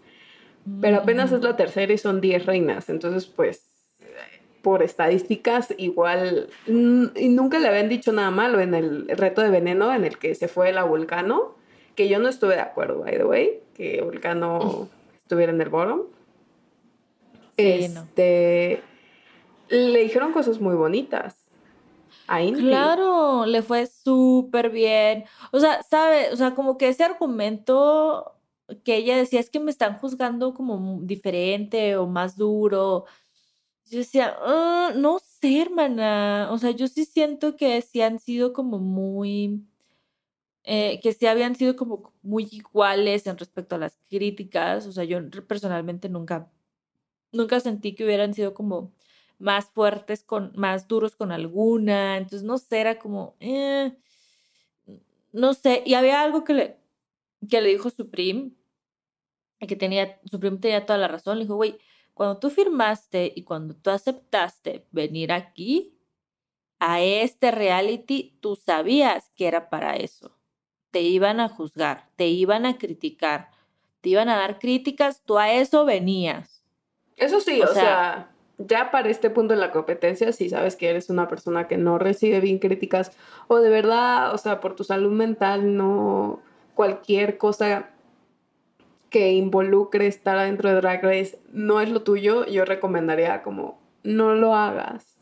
Pero 0.82 0.98
apenas 0.98 1.32
es 1.32 1.44
la 1.44 1.56
tercera 1.56 1.94
y 1.94 2.00
son 2.00 2.22
10 2.22 2.48
reinas, 2.48 2.90
entonces 2.90 3.28
pues 3.28 3.68
por 4.64 4.82
estadísticas 4.82 5.76
igual, 5.78 6.50
y 6.66 7.30
nunca 7.30 7.60
le 7.60 7.68
habían 7.68 7.88
dicho 7.88 8.12
nada 8.12 8.32
malo 8.32 8.60
en 8.60 8.74
el 8.74 9.10
reto 9.10 9.44
de 9.44 9.52
veneno 9.52 9.94
en 9.94 10.06
el 10.06 10.18
que 10.18 10.34
se 10.34 10.48
fue 10.48 10.72
la 10.72 10.86
Vulcano, 10.86 11.61
que 12.02 12.10
yo 12.10 12.18
no 12.18 12.30
estuve 12.30 12.56
de 12.56 12.62
acuerdo, 12.62 13.02
by 13.02 13.16
the 13.16 13.26
way, 13.26 13.60
que 13.76 14.02
Vulcano 14.02 14.90
estuviera 15.22 15.52
en 15.52 15.62
el 15.62 15.70
bottom. 15.70 16.02
este, 17.56 18.82
le 19.70 20.00
dijeron 20.00 20.34
cosas 20.34 20.60
muy 20.60 20.74
bonitas. 20.74 21.48
Claro, 22.26 23.46
le 23.46 23.62
fue 23.62 23.86
súper 23.86 24.72
bien. 24.72 25.26
O 25.52 25.60
sea, 25.60 25.84
¿sabe? 25.84 26.32
O 26.34 26.36
sea, 26.36 26.56
como 26.56 26.80
que 26.80 26.88
ese 26.88 27.04
argumento 27.04 28.34
que 28.84 28.96
ella 28.96 29.16
decía 29.16 29.40
es 29.40 29.52
que 29.52 29.60
me 29.60 29.70
están 29.70 30.00
juzgando 30.00 30.56
como 30.56 31.02
diferente 31.04 31.98
o 31.98 32.08
más 32.08 32.36
duro. 32.36 33.06
Yo 33.92 34.00
decía, 34.00 34.36
ah, 34.40 34.92
no 34.96 35.20
sé, 35.20 35.62
hermana. 35.62 36.50
O 36.52 36.58
sea, 36.58 36.72
yo 36.72 36.88
sí 36.88 37.06
siento 37.06 37.58
que 37.58 37.80
sí 37.84 38.02
han 38.02 38.18
sido 38.18 38.54
como 38.54 38.80
muy, 38.80 39.68
eh, 40.63 41.00
que 41.02 41.13
sí 41.13 41.26
habían 41.26 41.56
sido 41.56 41.76
como 41.76 42.13
muy 42.21 42.47
iguales 42.52 43.28
en 43.28 43.38
respecto 43.38 43.76
a 43.76 43.80
las 43.80 43.97
críticas. 44.10 44.86
O 44.88 44.91
sea, 44.91 45.04
yo 45.04 45.19
personalmente 45.47 46.10
nunca, 46.10 46.52
nunca 47.32 47.60
sentí 47.60 47.95
que 47.95 48.06
hubieran 48.06 48.34
sido 48.34 48.54
como 48.54 48.93
más 49.39 49.65
fuertes, 49.71 50.24
con, 50.24 50.52
más 50.56 50.88
duros 50.88 51.15
con 51.15 51.32
alguna. 51.32 52.17
Entonces, 52.17 52.43
no 52.43 52.58
sé, 52.58 52.82
era 52.82 53.00
como, 53.00 53.36
eh, 53.39 53.95
no 55.32 55.54
sé. 55.54 55.84
Y 55.86 55.95
había 55.95 56.21
algo 56.21 56.43
que 56.43 56.54
le, 56.54 56.78
que 57.50 57.62
le 57.62 57.69
dijo 57.69 57.89
Supreme, 57.89 58.52
que 59.60 59.76
tenía, 59.76 60.19
Supreme 60.26 60.58
tenía 60.58 60.86
toda 60.86 61.00
la 61.00 61.08
razón. 61.08 61.38
Le 61.38 61.45
dijo, 61.45 61.56
güey, 61.56 61.78
cuando 62.13 62.39
tú 62.39 62.50
firmaste 62.50 63.32
y 63.36 63.43
cuando 63.43 63.76
tú 63.76 63.89
aceptaste 63.89 64.88
venir 64.91 65.32
aquí, 65.32 65.97
a 66.82 67.00
este 67.00 67.52
reality, 67.52 68.39
tú 68.41 68.56
sabías 68.56 69.30
que 69.36 69.47
era 69.47 69.69
para 69.69 69.95
eso. 69.97 70.36
Te 70.92 71.02
iban 71.02 71.40
a 71.40 71.50
juzgar, 71.50 72.08
te 72.16 72.28
iban 72.28 72.66
a 72.66 72.78
criticar, 72.78 73.50
te 74.02 74.10
iban 74.10 74.30
a 74.30 74.38
dar 74.38 74.60
críticas, 74.60 75.22
tú 75.26 75.38
a 75.38 75.52
eso 75.52 75.86
venías. 75.86 76.64
Eso 77.18 77.40
sí, 77.40 77.62
o, 77.62 77.68
sea 77.68 78.32
ya 78.68 78.92
para 78.92 79.10
este 79.10 79.30
punto 79.30 79.54
en 79.54 79.60
la 79.60 79.72
competencia, 79.72 80.32
si 80.32 80.50
sabes 80.50 80.76
que 80.76 80.90
eres 80.90 81.10
una 81.10 81.28
persona 81.28 81.68
que 81.68 81.78
no 81.78 81.98
recibe 81.98 82.40
bien 82.40 82.60
críticas 82.60 83.12
o 83.48 83.60
de 83.60 83.70
verdad, 83.70 84.34
o 84.34 84.38
sea, 84.38 84.60
por 84.60 84.76
tu 84.76 84.84
salud 84.84 85.12
mental, 85.12 85.76
no 85.76 86.40
cualquier 86.76 87.38
cosa 87.38 87.90
que 89.10 89.32
involucre 89.34 90.08
estar 90.08 90.38
adentro 90.38 90.70
de 90.70 90.76
Drag 90.76 91.04
Race 91.04 91.40
no 91.52 91.82
es 91.82 91.90
lo 91.90 92.04
tuyo, 92.04 92.46
yo 92.46 92.66
recomendaría 92.66 93.44
como 93.44 93.80
no 94.04 94.36
lo 94.36 94.56
hagas. 94.56 95.18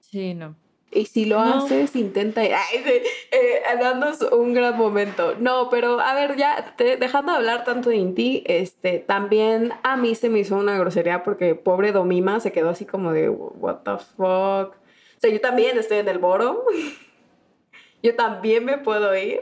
Sí, 0.00 0.34
no. 0.34 0.56
Y 0.92 1.06
si 1.06 1.24
lo 1.26 1.44
No. 1.44 1.54
haces, 1.64 1.94
intenta 1.96 2.40
ay, 2.42 2.52
sí, 2.84 2.90
eh, 3.32 3.60
darnos 3.80 4.22
un 4.32 4.54
gran 4.54 4.76
momento. 4.78 5.34
No, 5.38 5.68
pero 5.68 6.00
a 6.00 6.14
ver, 6.14 6.36
ya 6.36 6.74
te- 6.76 6.96
dejando 6.96 7.32
de 7.32 7.38
hablar 7.38 7.64
tanto 7.64 7.90
de 7.90 7.96
Inti, 7.96 8.44
este, 8.46 9.00
también 9.00 9.72
a 9.82 9.96
mí 9.96 10.14
se 10.14 10.28
me 10.30 10.38
hizo 10.38 10.56
una 10.56 10.78
grosería 10.78 11.22
porque 11.22 11.54
pobre 11.54 11.92
Domima 11.92 12.40
se 12.40 12.52
quedó 12.52 12.70
así 12.70 12.86
como 12.86 13.12
de, 13.12 13.28
what 13.28 13.78
the 13.84 13.98
fuck. 14.16 14.74
O 14.76 15.20
sea, 15.20 15.30
yo 15.30 15.40
también 15.40 15.76
estoy 15.78 15.98
en 15.98 16.08
el 16.08 16.18
boro. 16.18 16.64
yo 18.02 18.14
también 18.14 18.64
me 18.64 18.78
puedo 18.78 19.14
ir. 19.16 19.40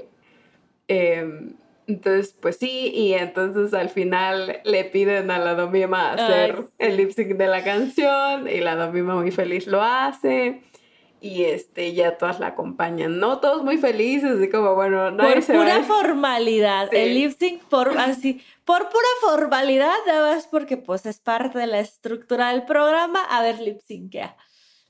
Em, 0.88 1.54
entonces, 1.86 2.34
pues 2.40 2.56
sí, 2.56 2.90
y 2.94 3.12
entonces 3.14 3.74
al 3.74 3.90
final 3.90 4.60
le 4.64 4.84
piden 4.84 5.30
a 5.30 5.38
la 5.38 5.54
Domima 5.54 6.12
hacer 6.12 6.56
Ay, 6.58 6.64
el 6.78 6.96
lip 6.96 7.10
sync 7.10 7.36
de 7.36 7.46
la 7.46 7.62
canción 7.62 8.48
y 8.48 8.60
la 8.60 8.76
Domima 8.76 9.14
muy 9.14 9.30
feliz 9.30 9.66
lo 9.66 9.82
hace. 9.82 10.62
Y 11.24 11.44
este, 11.44 11.94
ya 11.94 12.18
todas 12.18 12.38
la 12.38 12.48
acompañan, 12.48 13.18
¿no? 13.18 13.40
Todos 13.40 13.64
muy 13.64 13.78
felices, 13.78 14.32
así 14.32 14.50
como, 14.50 14.74
bueno, 14.74 15.10
nadie 15.10 15.34
Por 15.36 15.42
se 15.42 15.54
pura 15.54 15.78
va. 15.78 15.84
formalidad. 15.84 16.90
Sí. 16.90 16.96
El 16.98 17.14
lip 17.14 17.32
sync 17.38 17.62
por 17.62 17.96
así, 17.96 18.42
por 18.66 18.90
pura 18.90 19.08
formalidad, 19.22 19.94
nada 20.06 20.34
más 20.34 20.46
porque 20.46 20.76
pues 20.76 21.06
es 21.06 21.20
parte 21.20 21.58
de 21.58 21.66
la 21.66 21.80
estructura 21.80 22.50
del 22.50 22.64
programa. 22.66 23.24
A 23.24 23.40
ver, 23.42 23.58
lip 23.60 23.80
syncea. 23.80 24.36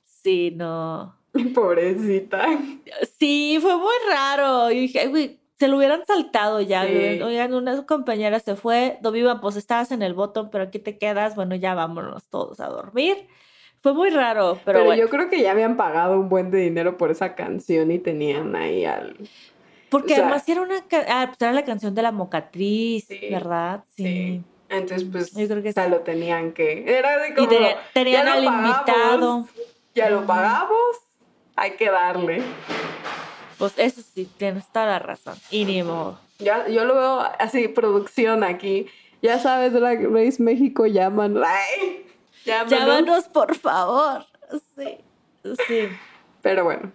Sí, 0.04 0.50
no. 0.56 1.16
Pobrecita. 1.54 2.46
Sí, 3.18 3.58
fue 3.62 3.76
muy 3.76 3.94
raro. 4.08 4.72
Y 4.72 4.80
dije, 4.80 5.00
"Ay, 5.00 5.08
güey, 5.08 5.40
se 5.58 5.68
lo 5.68 5.76
hubieran 5.76 6.04
saltado 6.04 6.60
ya. 6.60 6.84
Sí. 6.84 7.22
Oigan, 7.22 7.54
una 7.54 7.86
compañera 7.86 8.40
se 8.40 8.56
fue. 8.56 8.98
Doviva, 9.02 9.40
pues 9.40 9.54
estabas 9.54 9.92
en 9.92 10.02
el 10.02 10.14
botón, 10.14 10.50
pero 10.50 10.64
aquí 10.64 10.80
te 10.80 10.98
quedas. 10.98 11.36
Bueno, 11.36 11.54
ya 11.54 11.74
vámonos 11.74 12.28
todos 12.28 12.58
a 12.58 12.66
dormir. 12.66 13.28
Fue 13.84 13.92
muy 13.92 14.08
raro, 14.08 14.54
pero, 14.64 14.78
Pero, 14.78 14.84
bueno. 14.86 15.02
yo 15.02 15.10
creo 15.10 15.28
que 15.28 15.42
ya 15.42 15.50
habían 15.50 15.76
pagado 15.76 16.18
un 16.18 16.30
buen 16.30 16.50
de 16.50 16.56
dinero 16.56 16.96
por 16.96 17.10
esa 17.10 17.34
canción 17.34 17.90
y 17.90 17.98
tenían 17.98 18.56
ahí 18.56 18.86
al... 18.86 19.14
Porque 19.90 20.14
o 20.14 20.16
sea- 20.16 20.24
además 20.24 20.48
era 20.48 20.62
una 20.62 20.76
ah, 21.10 21.26
pues 21.28 21.42
era 21.42 21.52
la 21.52 21.64
canción 21.66 21.94
de 21.94 22.00
la 22.00 22.10
mocatriz, 22.10 23.04
Sí, 23.06 23.20
¿verdad? 23.30 23.84
Sí. 23.94 24.40
Entonces, 24.70 25.06
pues, 25.12 25.32
Yo 25.34 25.46
creo 25.46 25.62
que 25.62 25.68
o 25.68 25.72
sea, 25.74 25.84
sí. 25.84 25.90
lo 25.90 26.00
tenían 26.00 26.52
que... 26.52 26.96
Era 26.96 27.18
de 27.18 27.34
como... 27.34 27.46
Y 27.46 27.48
tenía- 27.54 27.76
tenían 27.92 28.24
ya 28.24 28.32
al 28.32 28.44
pagamos, 28.46 28.70
invitado. 28.70 29.48
Ya 29.94 30.08
lo 30.08 30.26
pagamos, 30.26 30.96
hay 31.54 31.72
que 31.72 31.90
darle. 31.90 32.40
Pues 33.58 33.74
eso 33.76 34.00
sí, 34.00 34.26
tienes 34.38 34.66
toda 34.72 34.86
la 34.86 34.98
razón. 34.98 35.34
Y 35.50 35.66
ni 35.66 35.82
modo. 35.82 36.18
Ya, 36.38 36.66
yo 36.68 36.86
lo 36.86 36.94
veo 36.94 37.20
así, 37.38 37.68
producción 37.68 38.44
aquí. 38.44 38.86
Ya 39.20 39.38
sabes, 39.38 39.74
Drag 39.74 40.10
Race 40.10 40.42
México 40.42 40.86
llaman. 40.86 41.36
Ay, 41.44 42.03
llámanos. 42.44 42.70
Llámanos, 42.70 43.24
por 43.28 43.54
favor. 43.56 44.24
Sí, 44.76 44.98
sí. 45.66 45.88
Pero 46.42 46.64
bueno. 46.64 46.92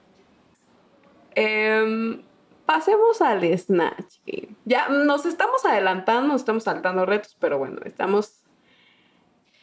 Em, 1.36 2.22
pasemos 2.66 3.22
al 3.22 3.42
Snatch 3.58 4.16
Game. 4.26 4.56
Ya 4.66 4.90
nos 4.90 5.26
estamos 5.26 5.66
adelantando, 5.66 6.28
nos 6.28 6.42
estamos 6.42 6.64
saltando 6.64 7.06
retos, 7.06 7.36
pero 7.40 7.58
bueno, 7.58 7.80
estamos. 7.86 8.44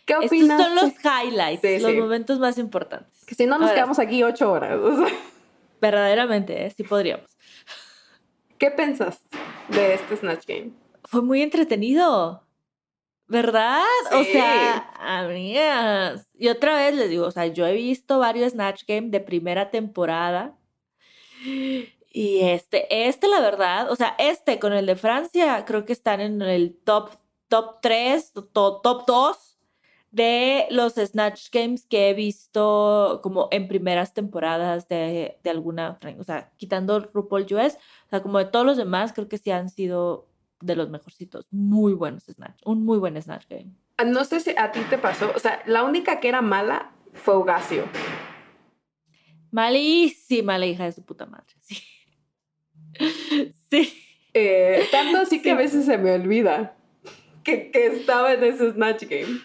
¿Qué 0.05 0.13
Estos 0.15 0.27
opinas? 0.27 0.63
son 0.63 0.75
los 0.77 0.93
highlights, 1.05 1.61
Sí, 1.63 1.79
los 1.81 1.91
sí. 1.91 1.97
momentos 1.99 2.39
más 2.39 2.59
importantes. 2.59 3.25
Que 3.27 3.35
si 3.35 3.45
no 3.47 3.59
nos 3.59 3.63
Ahora, 3.71 3.75
quedamos 3.75 3.99
aquí 3.99 4.23
ocho 4.23 4.51
horas. 4.53 4.79
o 4.79 4.97
sea, 5.07 5.15
Verdaderamente, 5.81 6.65
¿eh? 6.67 6.71
sí 6.77 6.85
podríamos. 6.85 7.37
¿Qué 8.59 8.71
pensas 8.71 9.21
de 9.69 9.95
este 9.95 10.17
Snatch 10.17 10.47
Game? 10.47 10.71
Fue 11.05 11.23
muy 11.23 11.43
entretenido. 11.43 12.46
¿Verdad? 13.29 13.83
O 14.13 14.23
Sí. 14.23 14.33
sea, 14.33 14.91
amigas. 14.99 16.29
Y 16.39 16.49
otra 16.49 16.77
vez 16.77 16.95
les 16.95 17.11
digo, 17.11 17.27
o 17.27 17.31
sea, 17.31 17.47
yo 17.47 17.67
he 17.67 17.73
visto 17.73 18.19
varios 18.19 18.53
Snatch 18.53 18.85
Game 18.87 19.09
de 19.11 19.21
primera 19.21 19.71
temporada. 19.71 20.57
Y 22.13 22.41
este, 22.41 23.09
este, 23.09 23.29
la 23.29 23.41
verdad, 23.41 23.91
o 23.91 23.97
sea, 23.97 24.15
este 24.19 24.59
con 24.59 24.73
el 24.73 24.87
de 24.87 24.97
Francia, 24.97 25.65
creo 25.67 25.85
que 25.85 25.93
están 25.93 26.21
en 26.21 26.41
el 26.41 26.77
top, 26.85 27.11
top 27.49 27.81
3, 27.83 28.33
top, 28.53 28.83
top 28.83 29.05
2 29.07 29.59
de 30.13 30.67
los 30.71 30.95
Snatch 30.95 31.51
Games 31.53 31.85
que 31.85 32.09
he 32.09 32.15
visto 32.15 33.21
como 33.23 33.49
en 33.51 33.69
primeras 33.69 34.15
temporadas 34.15 34.89
de, 34.89 35.39
de 35.43 35.51
alguna, 35.51 35.99
o 36.19 36.25
sea, 36.25 36.53
quitando 36.57 37.01
RuPaul 37.13 37.43
US, 37.53 37.77
o 38.07 38.09
sea, 38.11 38.23
como 38.23 38.39
de 38.39 38.47
todos 38.47 38.65
los 38.65 38.79
demás, 38.79 39.13
creo 39.13 39.29
que 39.29 39.37
sí 39.37 39.51
han 39.51 39.69
sido 39.69 40.27
de 40.67 40.77
los 40.77 40.91
mejorcitos. 40.91 41.47
Muy 41.51 41.95
buenos 41.95 42.25
Snatch, 42.25 42.61
un 42.65 42.85
muy 42.85 42.99
buen 42.99 43.21
Snatch 43.21 43.47
Game. 43.49 43.73
Ah, 43.97 44.05
No 44.05 44.25
sé 44.25 44.41
si 44.41 44.51
a 44.57 44.73
ti 44.73 44.81
te 44.91 44.99
pasó. 44.99 45.33
O 45.35 45.39
sea, 45.39 45.63
la 45.67 45.85
única 45.85 46.21
que 46.21 46.29
era 46.29 46.43
mala 46.43 46.93
fue 47.15 47.39
Ugacio. 47.39 47.85
Malísima 49.51 50.59
la 50.59 50.67
hija 50.67 50.85
de 50.85 50.93
su 50.93 51.03
puta 51.05 51.27
madre, 51.27 51.55
sí. 51.61 51.77
Sí. 53.71 54.03
Eh, 54.35 54.87
tanto 54.91 55.19
así 55.19 55.41
que 55.41 55.53
a 55.53 55.55
veces 55.55 55.87
se 55.87 55.97
me 55.97 56.13
olvida 56.13 56.77
que, 57.43 57.71
que 57.71 57.87
estaba 57.87 58.35
en 58.35 58.45
ese 58.45 58.73
Snatch 58.73 59.05
Game. 59.05 59.41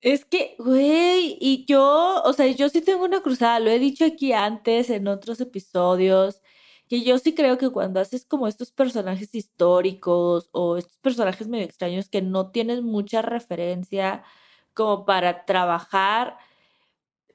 Es 0.00 0.24
que, 0.24 0.54
güey, 0.58 1.36
y 1.40 1.64
yo, 1.66 2.22
o 2.22 2.32
sea, 2.34 2.46
yo 2.48 2.68
sí 2.68 2.82
tengo 2.82 3.04
una 3.04 3.22
cruzada, 3.22 3.58
lo 3.58 3.70
he 3.70 3.78
dicho 3.78 4.04
aquí 4.04 4.32
antes 4.34 4.90
en 4.90 5.08
otros 5.08 5.40
episodios, 5.40 6.42
que 6.94 7.04
yo 7.04 7.18
sí 7.18 7.34
creo 7.34 7.58
que 7.58 7.70
cuando 7.70 8.00
haces 8.00 8.24
como 8.24 8.46
estos 8.46 8.70
personajes 8.70 9.34
históricos 9.34 10.48
o 10.52 10.76
estos 10.76 10.98
personajes 10.98 11.48
medio 11.48 11.64
extraños 11.64 12.08
que 12.08 12.22
no 12.22 12.50
tienen 12.50 12.84
mucha 12.84 13.22
referencia 13.22 14.22
como 14.74 15.04
para 15.04 15.44
trabajar, 15.44 16.38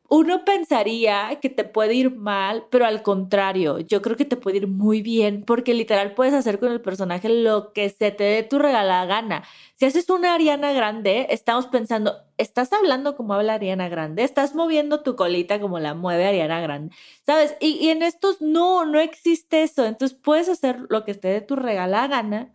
uno 0.09 0.43
pensaría 0.43 1.37
que 1.41 1.49
te 1.49 1.63
puede 1.63 1.93
ir 1.93 2.15
mal, 2.15 2.65
pero 2.71 2.85
al 2.85 3.03
contrario, 3.03 3.79
yo 3.79 4.01
creo 4.01 4.17
que 4.17 4.25
te 4.25 4.37
puede 4.37 4.57
ir 4.57 4.67
muy 4.67 5.01
bien, 5.03 5.43
porque 5.45 5.73
literal 5.75 6.15
puedes 6.15 6.33
hacer 6.33 6.59
con 6.59 6.71
el 6.71 6.81
personaje 6.81 7.29
lo 7.29 7.73
que 7.73 7.89
se 7.89 8.11
te 8.11 8.23
dé 8.23 8.43
tu 8.43 8.57
regalada 8.57 9.05
gana. 9.05 9.43
Si 9.75 9.85
haces 9.85 10.09
una 10.09 10.33
Ariana 10.33 10.73
Grande, 10.73 11.27
estamos 11.29 11.67
pensando, 11.67 12.15
estás 12.37 12.73
hablando 12.73 13.15
como 13.15 13.33
habla 13.35 13.53
Ariana 13.55 13.87
Grande, 13.87 14.23
estás 14.23 14.55
moviendo 14.55 15.01
tu 15.03 15.15
colita 15.15 15.59
como 15.61 15.79
la 15.79 15.93
mueve 15.93 16.25
Ariana 16.25 16.59
Grande, 16.59 16.95
¿sabes? 17.25 17.55
Y, 17.59 17.89
en 17.89 18.01
estos 18.01 18.41
no, 18.41 18.85
no 18.85 18.99
existe 18.99 19.61
eso. 19.63 19.85
Entonces 19.85 20.17
puedes 20.21 20.49
hacer 20.49 20.79
lo 20.89 21.05
que 21.05 21.13
te 21.13 21.27
dé 21.27 21.41
tu 21.41 21.55
regalada 21.55 22.07
gana 22.07 22.53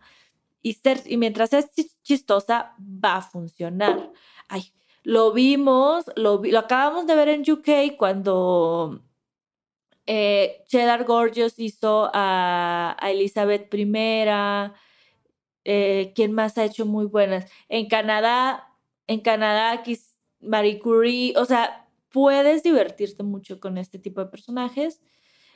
y, 0.61 0.73
ser, 0.73 1.01
y 1.05 1.17
mientras 1.17 1.51
seas 1.51 1.71
chis- 1.75 1.97
chistosa, 2.03 2.75
va 2.79 3.17
a 3.17 3.21
funcionar. 3.21 4.11
Ay, 4.49 4.73
lo 5.05 5.31
vimos, 5.33 6.05
lo, 6.15 6.41
lo 6.43 6.59
acabamos 6.59 7.05
de 7.05 7.15
ver 7.15 7.29
en 7.29 7.49
UK 7.49 7.95
cuando 7.95 9.01
eh, 10.07 10.63
Cheddar 10.67 11.05
Gorgeous 11.05 11.59
hizo 11.59 12.09
a, 12.11 12.97
a 12.99 13.11
Elizabeth 13.11 13.71
I. 13.73 13.85
Eh, 15.67 16.11
¿Quién 16.15 16.33
más 16.33 16.57
ha 16.57 16.65
hecho 16.65 16.85
muy 16.85 17.05
buenas? 17.05 17.45
En 17.69 17.87
Canadá, 17.87 18.67
en 19.07 19.21
Canadá, 19.21 19.83
Marie 20.39 20.79
Curie, 20.79 21.33
o 21.37 21.45
sea, 21.45 21.87
puedes 22.09 22.63
divertirte 22.63 23.23
mucho 23.23 23.59
con 23.59 23.77
este 23.77 23.99
tipo 23.99 24.21
de 24.21 24.27
personajes. 24.27 25.01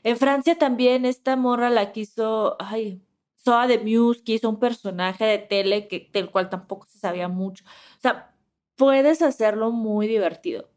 En 0.03 0.17
Francia 0.17 0.57
también 0.57 1.05
esta 1.05 1.35
morra 1.35 1.69
la 1.71 1.91
quiso, 1.91 2.55
ay, 2.59 3.01
Soa 3.35 3.67
de 3.67 3.79
Muse, 3.79 4.21
hizo 4.25 4.49
un 4.49 4.59
personaje 4.59 5.25
de 5.25 5.37
tele 5.39 5.87
que, 5.87 6.09
del 6.13 6.29
cual 6.29 6.49
tampoco 6.49 6.85
se 6.87 6.99
sabía 6.99 7.27
mucho. 7.27 7.63
O 7.97 8.01
sea, 8.01 8.35
puedes 8.79 9.21
hacerlo 9.21 9.71
muy 9.71 10.07
divertido. 10.07 10.69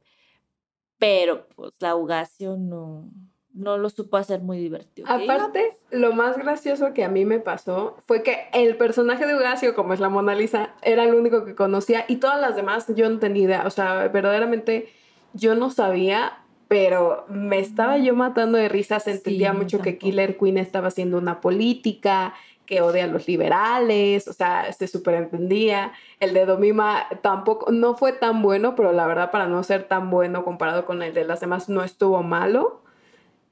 Pero 0.99 1.47
pues 1.55 1.73
la 1.81 1.97
Ugacio 1.97 2.57
no, 2.57 3.09
no 3.55 3.79
lo 3.79 3.89
supo 3.91 4.17
hacer 4.17 4.41
muy 4.41 4.59
divertido. 4.59 5.09
Aparte, 5.09 5.71
lo 5.91 6.13
más 6.13 6.37
gracioso 6.37 6.93
que 6.95 7.05
a 7.05 7.09
mí 7.09 7.25
me 7.25 7.39
pasó 7.39 7.97
fue 8.07 8.23
que 8.23 8.49
el 8.53 8.77
personaje 8.77 9.25
de 9.27 9.37
Ugacio, 9.37 9.75
como 9.75 9.95
es 9.95 10.01
la 10.01 10.09
Mona 10.09 10.35
Lisa, 10.35 10.75
era 10.83 11.05
el 11.05 11.15
único 11.15 11.45
que 11.45 11.55
conocía 11.55 12.05
y 12.09 12.17
todas 12.17 12.41
las 12.41 12.57
demás 12.57 12.87
yo 12.95 13.09
no 13.09 13.19
tenía 13.21 13.45
idea. 13.45 13.67
O 13.67 13.71
sea, 13.71 14.09
verdaderamente 14.09 14.89
yo 15.33 15.55
no 15.55 15.71
sabía, 15.71 16.39
pero 16.69 17.25
me 17.29 17.61
estaba 17.61 17.99
yo 17.99 18.15
matando 18.15 18.59
de 18.59 18.69
risa. 18.69 18.99
Se 18.99 19.13
entendía 19.13 19.53
Sí, 19.53 19.59
mucho 19.59 19.81
que. 19.81 19.97
Killer 19.99 20.37
Queen 20.37 20.59
estaba 20.59 20.89
haciendo 20.89 21.19
una 21.19 21.41
política, 21.41 22.35
que 22.73 22.81
odia 22.81 23.05
a 23.05 23.07
los 23.07 23.29
liberales, 23.29 24.27
o 24.29 24.33
sea, 24.33 24.73
se 24.73 24.87
superentendía. 24.89 25.93
El 26.21 26.33
de 26.33 26.47
Domima 26.47 27.07
tampoco, 27.21 27.71
no 27.71 27.97
fue 27.99 28.15
tan 28.15 28.41
bueno, 28.41 28.75
pero 28.75 28.93
la 28.93 29.07
verdad 29.07 29.31
para 29.31 29.47
no 29.47 29.63
ser 29.63 29.83
tan 29.85 30.09
bueno 30.09 30.43
comparado 30.43 30.87
con 30.87 31.03
el 31.03 31.13
de 31.13 31.27
las 31.27 31.41
demás 31.41 31.69
no 31.69 31.85
estuvo 31.85 32.23
malo. 32.23 32.81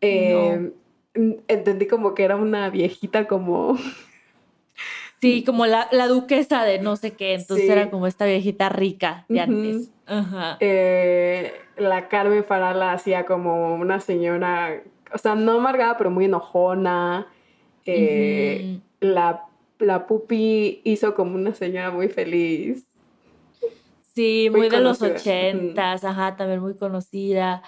Eh, 0.01 0.73
Entendí 1.49 1.87
como 1.87 2.15
que 2.15 2.23
era 2.25 2.37
una 2.37 2.71
viejita 2.71 3.27
como... 3.29 3.77
Sí, 5.21 5.45
como 5.45 5.67
la, 5.67 5.87
la 5.93 6.07
duquesa 6.09 6.65
de 6.65 6.79
no 6.79 6.97
sé 6.97 7.11
qué, 7.13 7.35
entonces 7.35 7.67
Sí. 7.67 7.73
era 7.73 7.91
como 7.91 8.07
esta 8.07 8.25
viejita 8.25 8.71
rica 8.71 9.27
de 9.29 9.35
Ujú. 9.43 9.43
antes. 9.53 9.91
Ajá. 10.07 10.57
eh, 10.61 11.53
la 11.77 12.09
Carmen 12.09 12.43
Farala 12.43 12.93
hacía 12.93 13.27
como 13.27 13.75
una 13.75 14.01
señora, 14.01 14.81
o 15.13 15.19
sea, 15.19 15.35
no 15.35 15.59
amargada, 15.59 15.99
pero 15.99 16.09
muy 16.11 16.25
enojona. 16.25 17.27
Eh. 17.85 18.79
La, 19.01 19.47
la 19.79 20.07
Pupi 20.07 20.81
hizo 20.85 21.15
como 21.15 21.35
una 21.35 21.55
señora 21.55 21.91
muy 21.91 22.09
feliz. 22.09 22.87
Sí, 24.15 24.49
muy 24.51 24.61
muy, 24.61 24.69
de 24.69 24.81
los 24.81 25.01
ochentas, 25.03 26.05
ajá, 26.05 26.37
también 26.37 26.61
muy 26.61 26.75
conocida. 26.77 27.63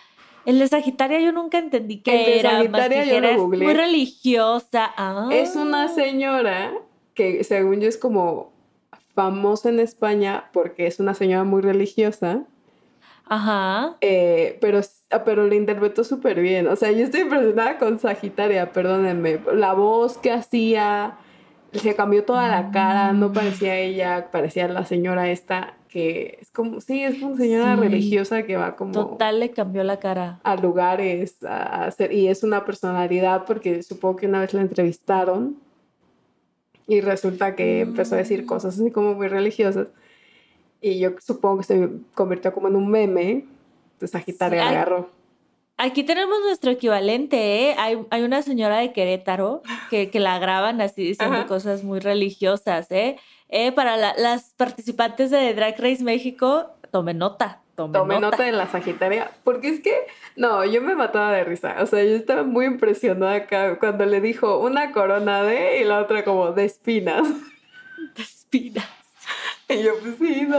El 0.45 0.59
de 0.59 0.67
Sagitaria 0.67 1.21
yo 1.21 1.31
nunca 1.33 1.59
entendí 1.59 1.95
El 1.95 2.03
qué 2.03 2.13
de 2.13 2.39
era. 2.41 2.51
Sagitaria 2.59 3.05
yo 3.05 3.21
lo 3.21 3.37
googleé. 3.37 3.65
muy 3.65 3.75
religiosa. 3.75 4.93
Ah. 4.97 5.29
Es 5.33 5.55
una 5.57 5.89
señora 5.89 6.73
que 7.15 7.45
según 7.45 7.81
yo 7.81 7.89
es 7.89 7.97
como 7.97 8.53
famosa 9.15 9.69
en 9.69 9.79
España 9.79 10.51
porque 10.53 10.87
es 10.87 10.99
una 10.99 11.15
señora 11.15 11.45
muy 11.45 11.63
religiosa, 11.63 12.43
Ajá. 13.35 13.97
eh, 14.03 14.59
pero, 14.61 14.81
pero 15.25 15.47
lo 15.47 15.55
interpretó 15.55 16.05
súper 16.05 16.41
bien. 16.41 16.67
O 16.67 16.77
sea, 16.77 16.91
yo 16.93 17.05
estoy 17.05 17.23
impresionada 17.23 17.79
con 17.79 17.99
Sagitaria, 17.99 18.73
perdónenme. 18.73 19.39
La 19.55 19.73
voz 19.73 20.19
que 20.19 20.31
hacía, 20.31 21.15
se 21.73 21.95
cambió 21.95 22.25
toda 22.25 22.49
la 22.49 22.71
cara, 22.71 23.13
no 23.15 23.33
parecía 23.33 23.79
ella, 23.79 24.29
parecía 24.31 24.69
la 24.69 24.85
señora 24.85 25.31
esta, 25.31 25.75
que 25.89 26.39
es 26.43 26.51
como, 26.51 26.81
sí, 26.83 27.03
es 27.05 27.23
una 27.23 27.37
señora 27.39 27.75
Sí. 27.77 27.81
religiosa 27.81 28.43
que 28.43 28.57
va 28.59 28.77
como 28.77 28.93
Total 28.93 29.41
le 29.41 29.51
cambió 29.51 29.83
la 29.83 29.99
cara. 29.99 30.39
a 30.45 30.57
lugares 30.57 31.43
a 31.45 31.87
hacer, 31.87 32.13
y 32.13 32.29
es 32.29 32.43
una 32.45 32.65
personalidad 32.67 33.45
porque 33.47 33.83
supongo 33.83 34.17
que 34.17 34.27
una 34.27 34.41
vez 34.41 34.53
la 34.53 34.61
entrevistaron 34.61 35.57
y 36.87 37.01
resulta 37.01 37.55
que 37.55 37.81
empezó 37.81 38.17
a 38.17 38.19
decir 38.19 38.45
cosas 38.45 38.79
así 38.79 38.91
como 38.91 39.15
muy 39.15 39.29
religiosas 39.29 39.87
y 40.83 40.99
yo 40.99 41.11
supongo 41.25 41.59
que 41.59 41.65
se 41.65 41.89
convirtió 42.15 42.53
como 42.53 42.69
en 42.69 42.77
un 42.77 42.91
meme, 42.91 43.45
entonces 43.95 44.11
Sagitaria 44.11 44.61
Sí, 44.61 44.65
la 44.65 44.71
agarró. 44.71 45.11
Aquí 45.79 46.05
tenemos 46.05 46.37
nuestro 46.45 46.71
equivalente, 46.71 47.71
¿eh? 47.71 47.75
Hay, 47.79 47.99
hay 48.11 48.23
una 48.23 48.43
señora 48.43 48.79
de 48.79 48.93
Querétaro 48.93 49.63
que, 49.91 50.11
que 50.11 50.21
la 50.21 50.39
graban 50.39 50.81
así 50.81 51.03
diciendo 51.03 51.39
Ajá. 51.39 51.47
cosas 51.47 51.83
muy 51.83 51.99
religiosas, 51.99 52.91
¿eh? 52.91 53.17
Eh, 53.49 53.73
para 53.73 53.97
la- 53.97 54.15
las 54.17 54.53
participantes 54.57 55.31
de 55.31 55.53
Drag 55.55 55.75
Race 55.81 56.03
México, 56.05 56.71
tome 56.91 57.15
nota, 57.15 57.61
tome, 57.75 57.99
nota. 57.99 58.21
nota 58.21 58.43
de 58.45 58.53
la 58.53 58.67
Sagitaria, 58.67 59.31
porque 59.45 59.69
es 59.71 59.81
que, 59.81 59.93
no, 60.37 60.65
yo 60.65 60.83
me 60.83 60.95
mataba 60.95 61.33
de 61.33 61.43
risa, 61.45 61.77
o 61.81 61.87
sea, 61.87 62.05
yo 62.05 62.17
estaba 62.17 62.45
muy 62.45 62.67
impresionada 62.67 63.35
acá 63.35 63.79
cuando 63.79 64.05
le 64.07 64.21
dijo 64.21 64.59
una 64.59 64.93
corona 64.93 65.43
de 65.43 65.81
y 65.81 65.85
la 65.85 66.01
otra 66.01 66.23
como 66.25 66.53
de 66.53 66.65
espinas. 66.67 67.27
de 68.17 68.23
espinas. 68.23 68.87
Y 69.69 69.83
yo, 69.83 69.93
pues 70.01 70.17
sí, 70.19 70.43
no. 70.47 70.59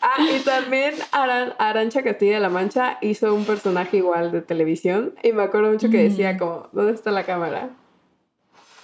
Ah, 0.00 0.16
y 0.20 0.40
también 0.40 0.94
Aran- 1.12 1.54
Arancha 1.58 2.02
Castilla 2.02 2.34
de 2.34 2.40
la 2.40 2.48
Mancha 2.48 2.98
hizo 3.00 3.32
un 3.34 3.44
personaje 3.44 3.98
igual 3.98 4.32
de 4.32 4.42
televisión. 4.42 5.14
Y 5.22 5.32
me 5.32 5.42
acuerdo 5.44 5.70
mucho 5.70 5.88
que 5.90 5.98
decía 6.08 6.32
Mm. 6.34 6.38
como, 6.38 6.68
¿dónde 6.72 6.92
está 6.92 7.10
la 7.10 7.24
cámara? 7.24 7.70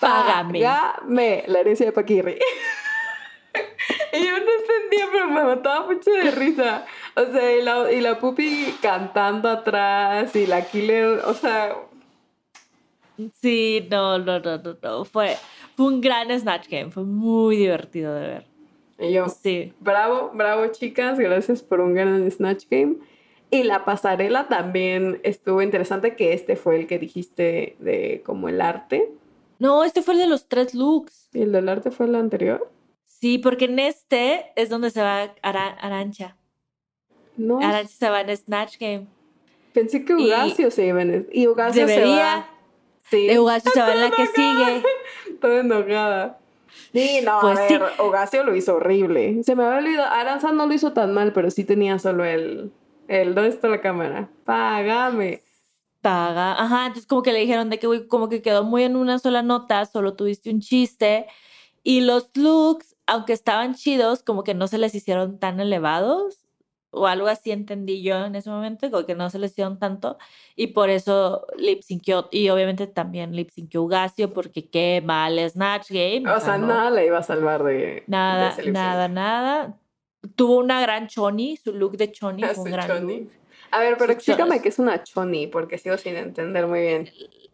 Págame. 0.01 0.61
Págame, 0.62 1.44
la 1.46 1.61
herencia 1.61 1.87
de 1.87 1.92
Paquirri. 1.92 2.38
y 4.12 4.25
yo 4.25 4.31
no 4.33 4.37
entendía, 4.38 5.09
pero 5.12 5.27
me 5.29 5.42
mataba 5.44 5.87
mucho 5.87 6.11
de 6.11 6.31
risa. 6.31 6.87
O 7.14 7.25
sea, 7.33 7.57
y 7.57 7.62
la, 7.62 7.92
y 7.92 8.01
la 8.01 8.18
pupi 8.18 8.75
cantando 8.81 9.48
atrás 9.48 10.35
y 10.37 10.46
la 10.46 10.62
killer, 10.62 11.20
o 11.25 11.35
sea, 11.35 11.75
Sí, 13.40 13.87
no, 13.90 14.18
no, 14.18 14.40
no, 14.40 14.57
no, 14.59 14.77
no. 14.83 15.05
Fue, 15.05 15.37
fue 15.77 15.87
un 15.87 16.01
gran 16.01 16.37
Snatch 16.38 16.68
Game, 16.68 16.90
fue 16.90 17.05
muy 17.05 17.57
divertido 17.57 18.14
de 18.14 18.27
ver. 18.27 18.52
Y 19.03 19.12
yo, 19.12 19.29
Sí. 19.29 19.73
Bravo, 19.81 20.31
bravo 20.35 20.67
chicas, 20.69 21.19
gracias 21.19 21.62
por 21.62 21.81
un 21.81 21.95
gran 21.95 22.31
Snatch 22.31 22.65
Game. 22.71 22.97
Y 23.51 23.65
la 23.65 23.85
pasarela 23.85 24.49
también 24.49 25.21
estuvo 25.25 25.61
interesante, 25.61 26.17
que 26.17 26.33
este 26.33 26.57
fue 26.57 26.77
el 26.77 26.87
que 26.87 26.99
dijiste 26.99 27.77
de 27.81 28.23
como 28.25 28.49
el 28.49 28.61
arte. 28.62 29.11
No, 29.59 29.85
este 29.85 30.03
fue 30.03 30.15
el 30.15 30.21
de 30.21 30.27
los 30.27 30.49
tres 30.49 30.75
looks. 30.75 31.29
¿Y 31.35 31.43
el 31.43 31.53
del 31.53 31.69
arte 31.69 31.91
fue 31.91 32.07
el 32.07 32.15
anterior? 32.15 32.71
Sí, 33.05 33.38
porque 33.38 33.67
en 33.67 33.79
este 33.79 34.53
es 34.57 34.69
donde 34.71 34.91
se 34.91 35.03
va 35.03 35.35
Ara- 35.43 35.77
Arancha. 35.81 36.37
No, 37.37 37.59
Arancha 37.59 37.88
se 37.93 38.09
va 38.11 38.23
en 38.23 38.37
Snatch 38.37 38.79
Game. 38.79 39.07
pensé 39.73 40.05
que 40.05 40.15
y- 40.15 40.27
Ugacio 40.27 40.71
se 40.71 40.87
iba 40.87 41.03
en... 41.03 41.29
Y 41.33 41.47
Ugacio 41.47 41.87
se 41.87 41.93
Debería. 41.93 42.17
va... 42.37 42.49
Sí, 43.11 43.27
De 43.27 43.35
se 43.35 43.81
va 43.81 43.93
en 43.93 44.01
la 44.01 44.11
que 44.11 44.27
sigue. 44.27 44.83
toda 45.41 45.61
enojada. 45.61 46.38
Sí, 46.92 47.20
no, 47.24 47.38
Pues 47.40 47.58
a 47.58 47.68
sí. 47.68 47.74
ver, 47.78 47.82
Ugacio 48.00 48.44
lo 48.44 48.54
hizo 48.54 48.76
horrible. 48.76 49.42
Se 49.44 49.54
me 49.56 49.64
había 49.64 49.78
olvidado, 49.78 50.11
Aranza 50.12 50.52
no 50.52 50.66
lo 50.66 50.74
hizo 50.74 50.92
tan 50.92 51.12
mal, 51.14 51.32
pero 51.32 51.50
sí 51.50 51.64
tenía 51.64 51.98
solo 51.98 52.24
el... 52.24 52.72
el 53.08 53.35
¿Dónde 53.35 53.50
está 53.50 53.68
la 53.68 53.80
cámara? 53.80 54.28
Págame. 54.44 55.42
Paga. 56.00 56.52
Ajá, 56.61 56.87
entonces 56.87 57.06
como 57.06 57.22
que 57.22 57.32
le 57.32 57.38
dijeron 57.40 57.70
de 57.70 57.78
que, 57.78 57.87
güey, 57.87 58.06
como 58.08 58.28
que 58.28 58.42
quedó 58.42 58.64
muy 58.64 58.82
en 58.82 58.96
una 58.96 59.18
sola 59.18 59.42
nota, 59.42 59.87
solo 59.87 60.14
tuviste 60.16 60.50
un 60.50 60.61
chiste. 60.61 61.26
Y 61.85 62.00
los 62.00 62.30
looks, 62.35 62.96
aunque 63.06 63.32
estaban 63.32 63.74
chidos, 63.74 64.22
como 64.22 64.42
que 64.44 64.54
no 64.54 64.66
se 64.66 64.78
les 64.78 64.94
hicieron 64.94 65.38
tan 65.38 65.61
elevados. 65.61 66.41
O 66.94 67.07
algo 67.07 67.26
así 67.26 67.50
entendí 67.50 68.02
yo 68.02 68.26
en 68.26 68.35
ese 68.35 68.50
momento, 68.50 68.90
como 68.90 69.07
que 69.07 69.14
no 69.14 69.31
se 69.31 69.38
les 69.38 69.52
hicieron 69.52 69.78
tanto. 69.78 70.18
Y 70.57 70.68
por 70.68 70.90
eso 70.90 71.46
lip 71.57 71.83
synció. 71.83 72.28
Y 72.31 72.50
obviamente 72.50 72.87
también 72.87 73.35
lip 73.35 73.48
synció 73.50 73.83
Ugacio, 73.83 74.33
porque 74.33 74.68
qué 74.68 75.02
mal 75.05 75.38
Snatch 75.48 75.90
Game. 75.90 76.31
O 76.31 76.38
sea, 76.38 76.59
no. 76.59 76.66
nada 76.66 76.90
le 76.90 77.07
iba 77.07 77.18
a 77.18 77.22
salvar 77.22 77.62
de... 77.64 77.72
de 77.72 78.05
Nada, 78.09 78.52
sync. 78.52 78.68
nada, 78.68 79.09
nada. 79.09 79.78
Tuvo 80.37 80.59
una 80.59 80.81
gran 80.83 81.09
choni, 81.09 81.57
su 81.57 81.72
look 81.72 81.96
de 81.96 82.12
choni 82.12 82.44
Ah, 82.44 82.50
fue 82.55 82.64
un 82.64 82.70
gran 82.72 82.87
choni. 82.88 83.20
look. 83.20 83.31
A 83.70 83.78
ver, 83.81 83.94
pero 83.96 84.12
Sus 84.12 84.16
explícame 84.16 84.61
qué 84.61 84.68
es 84.68 84.78
una 84.78 85.02
choni, 85.02 85.46
porque 85.46 85.78
sigo 85.78 85.96
sin 85.96 86.14
entender 86.16 86.66
muy 86.66 86.81
bien. 86.83 87.11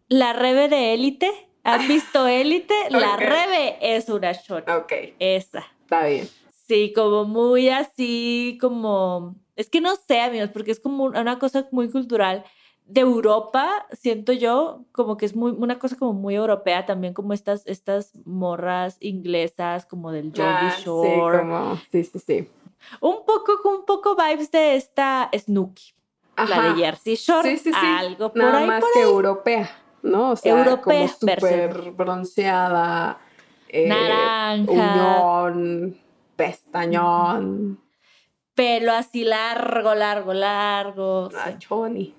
La 0.08 0.32
Rebe 0.32 0.68
de 0.68 0.94
Élite, 0.94 1.30
¿has 1.62 1.86
visto 1.88 2.26
Élite? 2.26 2.74
La 2.90 3.14
Ok. 3.14 3.20
Rebe 3.20 3.76
es 3.80 4.08
una 4.08 4.34
choni. 4.34 4.64
Ok, 4.68 4.92
Esa. 5.20 5.64
está 5.82 6.06
bien. 6.06 6.28
Sí, 6.68 6.92
como 6.94 7.24
muy 7.24 7.70
así, 7.70 8.58
como... 8.60 9.34
Es 9.56 9.68
que 9.70 9.80
no 9.80 9.96
sé, 9.96 10.20
amigos, 10.20 10.50
porque 10.52 10.70
es 10.70 10.78
como 10.80 11.04
una 11.04 11.38
cosa 11.38 11.66
muy 11.72 11.90
cultural 11.90 12.44
de 12.84 13.00
Europa, 13.00 13.86
siento 13.92 14.32
yo, 14.32 14.84
como 14.92 15.16
que 15.16 15.26
es 15.26 15.34
muy, 15.34 15.50
una 15.52 15.78
cosa 15.78 15.96
como 15.96 16.12
muy 16.12 16.34
europea 16.36 16.86
también, 16.86 17.12
como 17.12 17.32
estas, 17.32 17.66
estas 17.66 18.12
morras 18.24 18.96
inglesas, 19.00 19.84
como 19.84 20.10
del 20.12 20.32
Geordie 20.34 20.68
Ah, 20.68 20.76
sí, 20.78 20.84
Shore. 20.84 21.38
como... 21.38 21.76
Sí, 21.90 22.04
sí, 22.04 22.18
sí. 22.18 22.48
Un 23.00 23.24
poco, 23.26 23.52
un 23.68 23.84
poco 23.84 24.14
vibes 24.16 24.50
de 24.52 24.76
esta 24.76 25.28
Snooki, 25.36 25.92
la 26.36 26.62
de 26.62 26.74
Jersey 26.76 27.16
Shore, 27.16 27.50
Sí, 27.50 27.58
sí, 27.64 27.72
sí. 27.72 27.78
algo 27.98 28.28
por 28.32 28.38
Nada 28.38 28.58
ahí, 28.58 28.66
más 28.68 28.80
por 28.84 28.92
que 28.92 28.98
ahí. 29.00 29.04
europea, 29.04 29.70
¿no? 30.02 30.30
O 30.30 30.36
sea, 30.36 30.52
Europea, 30.52 30.80
como 30.80 31.08
súper 31.08 31.90
bronceada. 31.92 33.18
eh, 33.68 33.88
Naranja. 33.88 34.72
Uñón, 34.72 35.98
pestañón. 36.38 37.82
Pelo 38.54 38.92
así 38.92 39.24
largo, 39.24 39.94
largo, 39.94 40.32
largo. 40.32 41.28
La 41.32 41.52
sí. 41.52 41.58
choni. 41.58 42.14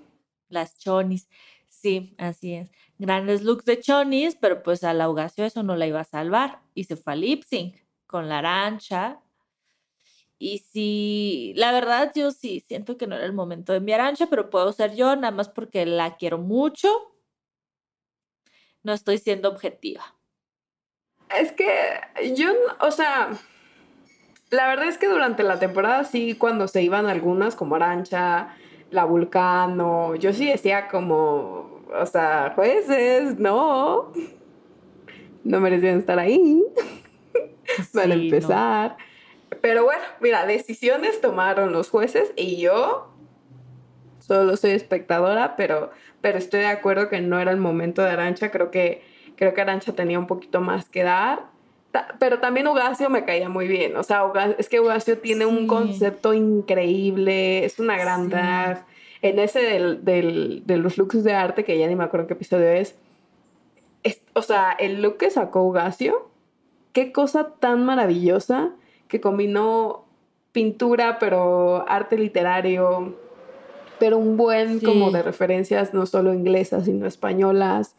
Las 0.50 0.78
chonis. 0.78 1.28
Sí, 1.70 2.14
así 2.18 2.54
es. 2.54 2.72
Grandes 2.98 3.44
looks 3.44 3.66
de 3.66 3.80
chonis, 3.80 4.36
pero 4.36 4.62
pues 4.62 4.84
a 4.84 4.94
la 4.94 5.08
eso 5.38 5.64
no 5.64 5.76
la 5.76 5.88
iba 5.88 6.02
a 6.02 6.04
salvar. 6.04 6.60
Y 6.76 6.84
se 6.84 6.98
fue 6.98 7.14
a 7.14 7.16
lip 7.16 7.44
sync 7.44 7.78
con 8.06 8.28
la 8.28 8.40
arancha. 8.40 9.22
Y 10.38 10.60
sí, 10.60 11.54
la 11.56 11.72
verdad, 11.72 12.12
yo 12.16 12.32
sí 12.32 12.64
siento 12.68 12.98
que 12.98 13.08
no 13.08 13.16
era 13.16 13.26
el 13.26 13.34
momento 13.34 13.74
de 13.74 13.80
mi 13.82 13.94
arancha, 13.94 14.28
pero 14.28 14.50
puedo 14.50 14.72
ser 14.72 14.96
yo, 14.96 15.16
nada 15.16 15.32
más 15.32 15.50
porque 15.50 15.86
la 15.86 16.18
quiero 16.18 16.38
mucho. 16.38 16.90
No 18.84 18.94
estoy 18.94 19.18
siendo 19.18 19.50
objetiva. 19.50 20.16
Es 21.30 21.52
que 21.52 21.70
yo, 22.36 22.52
o 22.80 22.92
sea, 22.92 23.38
la 24.52 24.68
verdad 24.68 24.88
es 24.88 24.98
que 24.98 25.08
durante 25.08 25.44
la 25.44 25.60
temporada 25.60 26.04
sí, 26.04 26.36
cuando 26.36 26.68
se 26.68 26.82
iban 26.82 27.06
algunas, 27.06 27.56
como 27.56 27.76
Arancha, 27.76 28.56
la 28.92 29.06
Vulcano, 29.06 30.16
yo 30.16 30.34
sí 30.34 30.48
decía 30.50 30.88
como, 30.88 31.84
o 31.94 32.06
sea, 32.06 32.54
jueces, 32.56 33.38
no, 33.40 34.12
no 35.44 35.60
merecían 35.60 36.00
estar 36.00 36.18
ahí 36.20 36.64
para 37.94 38.06
Sí, 38.08 38.10
no. 38.10 38.14
empezar. 38.14 38.98
Pero 39.62 39.84
bueno, 39.84 40.04
mira, 40.20 40.46
decisiones 40.46 41.22
tomaron 41.22 41.72
los 41.72 41.90
jueces 41.90 42.32
y 42.36 42.58
yo 42.58 43.08
solo 44.20 44.56
soy 44.58 44.72
espectadora, 44.72 45.56
pero, 45.56 45.92
pero 46.22 46.38
estoy 46.38 46.62
de 46.62 46.68
acuerdo 46.68 47.10
que 47.10 47.20
no 47.22 47.40
era 47.40 47.52
el 47.52 47.58
momento 47.58 48.04
de 48.04 48.12
Arancha. 48.12 48.52
Creo 48.52 48.70
que, 48.70 49.04
creo 49.36 49.54
que 49.54 49.62
Arancha 49.62 49.94
tenía 49.94 50.20
un 50.20 50.28
poquito 50.28 50.62
más 50.62 50.88
que 50.90 51.04
dar. 51.04 51.48
Ta- 51.92 52.16
Pero 52.20 52.40
también 52.40 52.68
Ugacio 52.68 53.10
me 53.10 53.26
caía 53.26 53.50
muy 53.50 53.68
bien. 53.68 53.96
O 53.98 54.04
sea, 54.04 54.24
Uga- 54.26 54.56
es 54.58 54.70
que 54.70 54.80
Ugacio 54.80 55.18
tiene 55.18 55.46
un 55.46 55.60
Sí. 55.62 55.68
concepto 55.68 56.34
increíble, 56.34 57.66
es 57.66 57.80
una 57.80 57.98
gran 57.98 58.26
Sí. 58.26 58.30
drag. 58.32 58.86
En 59.22 59.40
ese 59.40 59.60
del, 59.60 60.06
del- 60.06 60.64
de 60.66 60.78
los 60.78 60.98
looks 60.98 61.24
de 61.24 61.34
arte, 61.34 61.64
que 61.66 61.78
ya 61.78 61.88
ni 61.88 61.96
me 61.96 62.04
acuerdo 62.04 62.28
qué 62.28 62.34
episodio 62.34 62.68
es, 62.70 62.96
es- 64.04 64.22
o 64.34 64.42
sea, 64.42 64.72
el 64.80 65.02
look 65.02 65.18
que 65.18 65.30
sacó 65.30 65.64
Ugacio, 65.64 66.30
qué 66.94 67.12
cosa 67.12 67.54
tan 67.60 67.84
maravillosa 67.86 68.72
que 69.08 69.20
combinó 69.20 70.06
pintura, 70.52 71.18
pero 71.20 71.86
arte 71.90 72.18
literario, 72.18 73.16
pero 74.00 74.18
un 74.18 74.38
buen 74.38 74.80
Sí. 74.80 74.86
como 74.86 75.12
de 75.12 75.22
referencias 75.22 75.94
no 75.94 76.06
solo 76.06 76.34
inglesas, 76.34 76.86
sino 76.86 77.06
españolas 77.08 77.96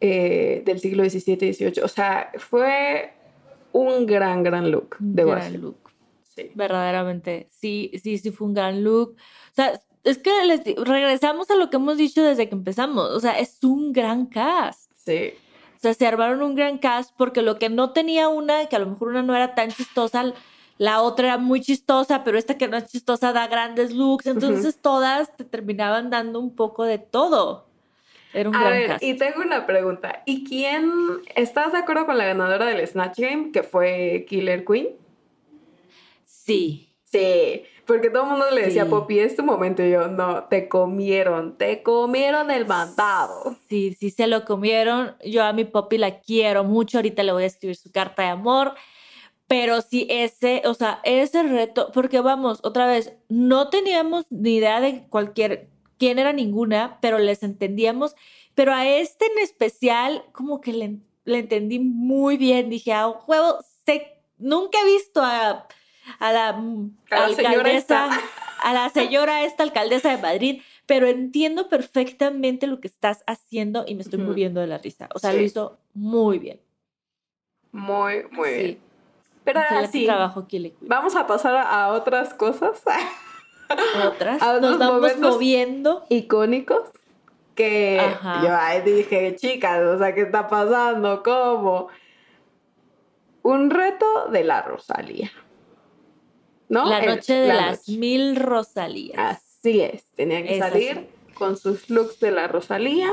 eh, 0.00 0.62
del 0.64 0.78
siglo 0.78 1.02
XVII 1.02 1.48
y 1.48 1.52
XVIII. 1.54 1.82
O 1.82 1.88
sea, 1.88 2.30
fue 2.38 3.10
un 3.72 4.06
gran, 4.06 4.42
gran 4.42 4.70
look 4.70 4.96
de 4.98 5.24
Gran 5.24 5.38
Ugacio. 5.38 5.58
look. 5.60 5.76
Sí. 6.34 6.50
Verdaderamente, 6.54 7.48
sí, 7.50 7.90
sí, 8.02 8.18
sí 8.18 8.30
fue 8.30 8.46
un 8.46 8.54
gran 8.54 8.84
look. 8.84 9.16
O 9.50 9.54
sea, 9.54 9.80
es 10.04 10.18
que 10.18 10.30
les 10.46 10.64
regresamos 10.76 11.50
a 11.50 11.56
lo 11.56 11.70
que 11.70 11.76
hemos 11.76 11.96
dicho 11.96 12.22
desde 12.22 12.48
que 12.48 12.54
empezamos. 12.54 13.10
O 13.10 13.20
sea, 13.20 13.38
es 13.38 13.62
un 13.64 13.92
gran 13.92 14.26
cast. 14.26 14.90
Sí. 14.96 15.32
O 15.76 15.80
sea, 15.80 15.94
se 15.94 16.06
armaron 16.06 16.42
un 16.42 16.54
gran 16.54 16.78
cast 16.78 17.12
porque 17.16 17.42
lo 17.42 17.58
que 17.58 17.68
no 17.68 17.92
tenía 17.92 18.28
una, 18.28 18.66
que 18.66 18.76
a 18.76 18.78
lo 18.80 18.86
mejor 18.86 19.08
una 19.08 19.22
no 19.22 19.34
era 19.36 19.54
tan 19.54 19.70
chistosa, 19.70 20.32
la 20.76 21.02
otra 21.02 21.28
era 21.28 21.38
muy 21.38 21.60
chistosa, 21.60 22.24
pero 22.24 22.38
esta 22.38 22.56
que 22.56 22.68
no 22.68 22.76
es 22.76 22.86
chistosa 22.86 23.32
da 23.32 23.46
grandes 23.48 23.92
looks. 23.92 24.26
Entonces 24.26 24.78
todas 24.80 25.36
te 25.36 25.44
terminaban 25.44 26.10
dando 26.10 26.40
un 26.40 26.54
poco 26.54 26.84
de 26.84 26.98
todo. 26.98 27.67
Era 28.32 28.50
un 28.50 28.56
a 28.56 28.60
gran 28.60 28.72
ver, 28.72 28.86
cast. 28.88 29.02
y 29.02 29.14
tengo 29.16 29.40
una 29.42 29.66
pregunta. 29.66 30.22
¿Y 30.26 30.44
quién 30.44 30.90
estás 31.34 31.72
de 31.72 31.78
acuerdo 31.78 32.06
con 32.06 32.18
la 32.18 32.24
ganadora 32.26 32.66
del 32.66 32.86
Snatch 32.86 33.18
Game, 33.18 33.50
que 33.52 33.62
fue 33.62 34.26
Killer 34.28 34.64
Queen? 34.64 34.88
Sí. 36.24 36.84
Sí, 37.04 37.62
porque 37.86 38.10
todo 38.10 38.24
el 38.24 38.28
mundo 38.30 38.50
le 38.50 38.66
decía 38.66 38.84
Sí. 38.84 38.90
Poppy, 38.90 39.18
es 39.18 39.34
tu 39.34 39.42
momento. 39.42 39.82
Y 39.82 39.90
yo, 39.90 40.08
no, 40.08 40.44
te 40.44 40.68
comieron, 40.68 41.56
te 41.56 41.82
comieron 41.82 42.50
el 42.50 42.66
mandado. 42.66 43.56
Sí, 43.70 43.96
sí 43.98 44.10
se 44.10 44.26
lo 44.26 44.44
comieron. 44.44 45.16
Yo 45.24 45.42
a 45.44 45.54
mi 45.54 45.64
Poppy 45.64 45.96
la 45.96 46.20
quiero 46.20 46.64
mucho. 46.64 46.98
Ahorita 46.98 47.22
le 47.22 47.32
voy 47.32 47.44
a 47.44 47.46
escribir 47.46 47.76
su 47.76 47.90
carta 47.90 48.22
de 48.24 48.28
amor. 48.28 48.74
Pero 49.46 49.80
sí, 49.80 50.06
ese, 50.10 50.60
o 50.66 50.74
sea, 50.74 51.00
ese 51.04 51.42
reto, 51.42 51.90
porque 51.94 52.20
vamos, 52.20 52.60
otra 52.62 52.86
vez, 52.86 53.14
no 53.30 53.70
teníamos 53.70 54.26
ni 54.28 54.56
idea 54.56 54.78
de 54.82 55.06
cualquier, 55.08 55.70
quién 55.98 56.18
era 56.18 56.32
ninguna, 56.32 56.98
pero 57.00 57.18
les 57.18 57.42
entendíamos. 57.42 58.14
Pero 58.54 58.72
a 58.72 58.86
este 58.86 59.26
en 59.26 59.38
especial, 59.38 60.24
como 60.32 60.60
que 60.60 60.72
le, 60.72 60.96
le 61.24 61.38
entendí 61.38 61.78
muy 61.78 62.36
bien. 62.36 62.70
Dije, 62.70 62.92
a 62.92 63.08
huevo, 63.08 63.58
sé, 63.84 64.20
nunca 64.38 64.78
he 64.80 64.86
visto 64.86 65.22
a, 65.22 65.66
a 66.18 66.32
la 66.32 66.52
mm, 66.54 66.96
A 67.10 67.24
alcaldesa, 67.26 68.08
a 68.62 68.72
la 68.72 68.88
señora 68.90 69.44
esta 69.44 69.62
alcaldesa 69.62 70.10
de 70.10 70.22
Madrid, 70.22 70.62
pero 70.86 71.06
entiendo 71.06 71.68
perfectamente 71.68 72.66
lo 72.66 72.80
que 72.80 72.88
estás 72.88 73.22
haciendo 73.26 73.84
y 73.86 73.94
me 73.94 74.02
estoy 74.02 74.18
Ujú. 74.18 74.28
muriendo 74.28 74.60
de 74.60 74.66
la 74.66 74.78
risa. 74.78 75.08
O 75.14 75.18
sea, 75.18 75.32
Sí. 75.32 75.36
lo 75.38 75.42
hizo 75.44 75.78
muy 75.94 76.38
bien. 76.38 76.60
Muy, 77.72 78.24
muy 78.32 78.48
Sí. 78.48 78.62
bien. 78.62 78.78
Pero 79.44 79.60
ahora 79.60 79.86
sí, 79.86 80.04
trabajo, 80.04 80.46
vamos 80.80 81.14
a 81.16 81.26
pasar 81.26 81.54
a, 81.56 81.84
a 81.84 81.92
otras 81.92 82.34
cosas 82.34 82.82
Otras. 84.06 84.42
a 84.42 84.60
Nos 84.60 84.78
vamos 84.78 85.16
moviendo. 85.18 86.04
icónicos 86.08 86.90
que 87.54 87.98
Ajá. 88.00 88.40
yo 88.42 88.48
ay, 88.56 88.82
dije, 88.82 89.34
chicas, 89.36 89.82
o 89.84 89.98
sea, 89.98 90.14
¿qué 90.14 90.22
está 90.22 90.48
pasando? 90.48 91.22
¿Cómo? 91.22 91.88
Un 93.42 93.70
reto 93.70 94.28
de 94.30 94.44
la 94.44 94.62
Rosalía. 94.62 95.30
¿No? 96.68 96.86
La 96.88 97.00
El- 97.00 97.16
noche 97.16 97.34
de 97.34 97.48
la 97.48 97.54
las 97.54 97.88
noche. 97.88 97.98
mil 97.98 98.36
Rosalías. 98.36 99.18
Así 99.18 99.80
es, 99.80 100.04
tenían 100.14 100.44
que 100.44 100.54
Es 100.54 100.58
salir 100.60 100.90
así. 100.98 101.34
con 101.34 101.56
sus 101.56 101.88
looks 101.90 102.20
de 102.20 102.30
la 102.30 102.46
Rosalía. 102.46 103.10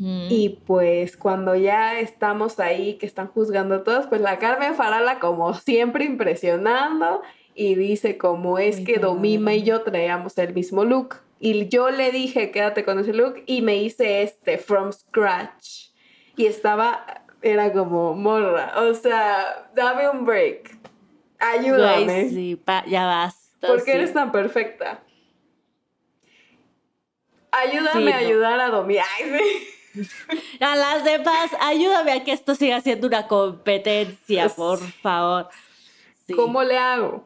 Y 0.00 0.58
pues 0.66 1.16
cuando 1.16 1.54
ya 1.54 2.00
estamos 2.00 2.58
ahí, 2.58 2.94
que 2.98 3.06
están 3.06 3.28
juzgando 3.28 3.76
a 3.76 3.84
todos, 3.84 4.08
pues 4.08 4.20
la 4.20 4.38
Carmen 4.38 4.74
Farala 4.74 5.20
como 5.20 5.54
siempre 5.54 6.04
impresionando 6.04 7.22
y 7.58 7.74
dice 7.74 8.16
como 8.16 8.58
es 8.60 8.76
Muy 8.76 8.84
que 8.84 8.98
Domima 9.00 9.52
y 9.52 9.64
yo 9.64 9.82
traíamos 9.82 10.38
el 10.38 10.54
mismo 10.54 10.84
look. 10.84 11.16
Y 11.40 11.68
yo 11.68 11.90
le 11.90 12.12
dije, 12.12 12.50
quédate 12.52 12.84
con 12.84 12.98
ese 13.00 13.12
look 13.12 13.42
y 13.46 13.62
me 13.62 13.76
hice 13.76 14.22
este 14.22 14.58
from 14.58 14.92
scratch. 14.92 15.88
Y 16.36 16.46
estaba, 16.46 17.24
era 17.42 17.72
como 17.72 18.14
morra, 18.14 18.74
o 18.80 18.94
sea, 18.94 19.70
dame 19.74 20.08
un 20.08 20.24
break. 20.24 20.76
Ayúdame. 21.40 22.28
Sí, 22.28 22.54
pa- 22.56 22.84
ya 22.86 23.06
basta. 23.06 23.66
¿Por 23.66 23.78
qué 23.84 23.90
sí. 23.92 23.96
eres 23.98 24.12
tan 24.12 24.30
perfecta? 24.30 25.00
Ayúdame 27.50 28.06
Sí, 28.06 28.12
a 28.12 28.20
no. 28.20 28.26
ayudar 28.26 28.60
a 28.60 28.68
Domi. 28.68 28.98
Ay, 28.98 29.04
sí. 29.94 30.04
A 30.60 30.76
las 30.76 31.02
demás, 31.02 31.50
ayúdame 31.60 32.12
a 32.12 32.22
que 32.22 32.30
esto 32.30 32.54
siga 32.54 32.80
siendo 32.80 33.06
una 33.08 33.26
competencia, 33.26 34.48
por 34.50 34.78
favor. 34.78 35.48
Sí. 36.28 36.34
¿Cómo 36.34 36.62
le 36.62 36.76
hago? 36.76 37.24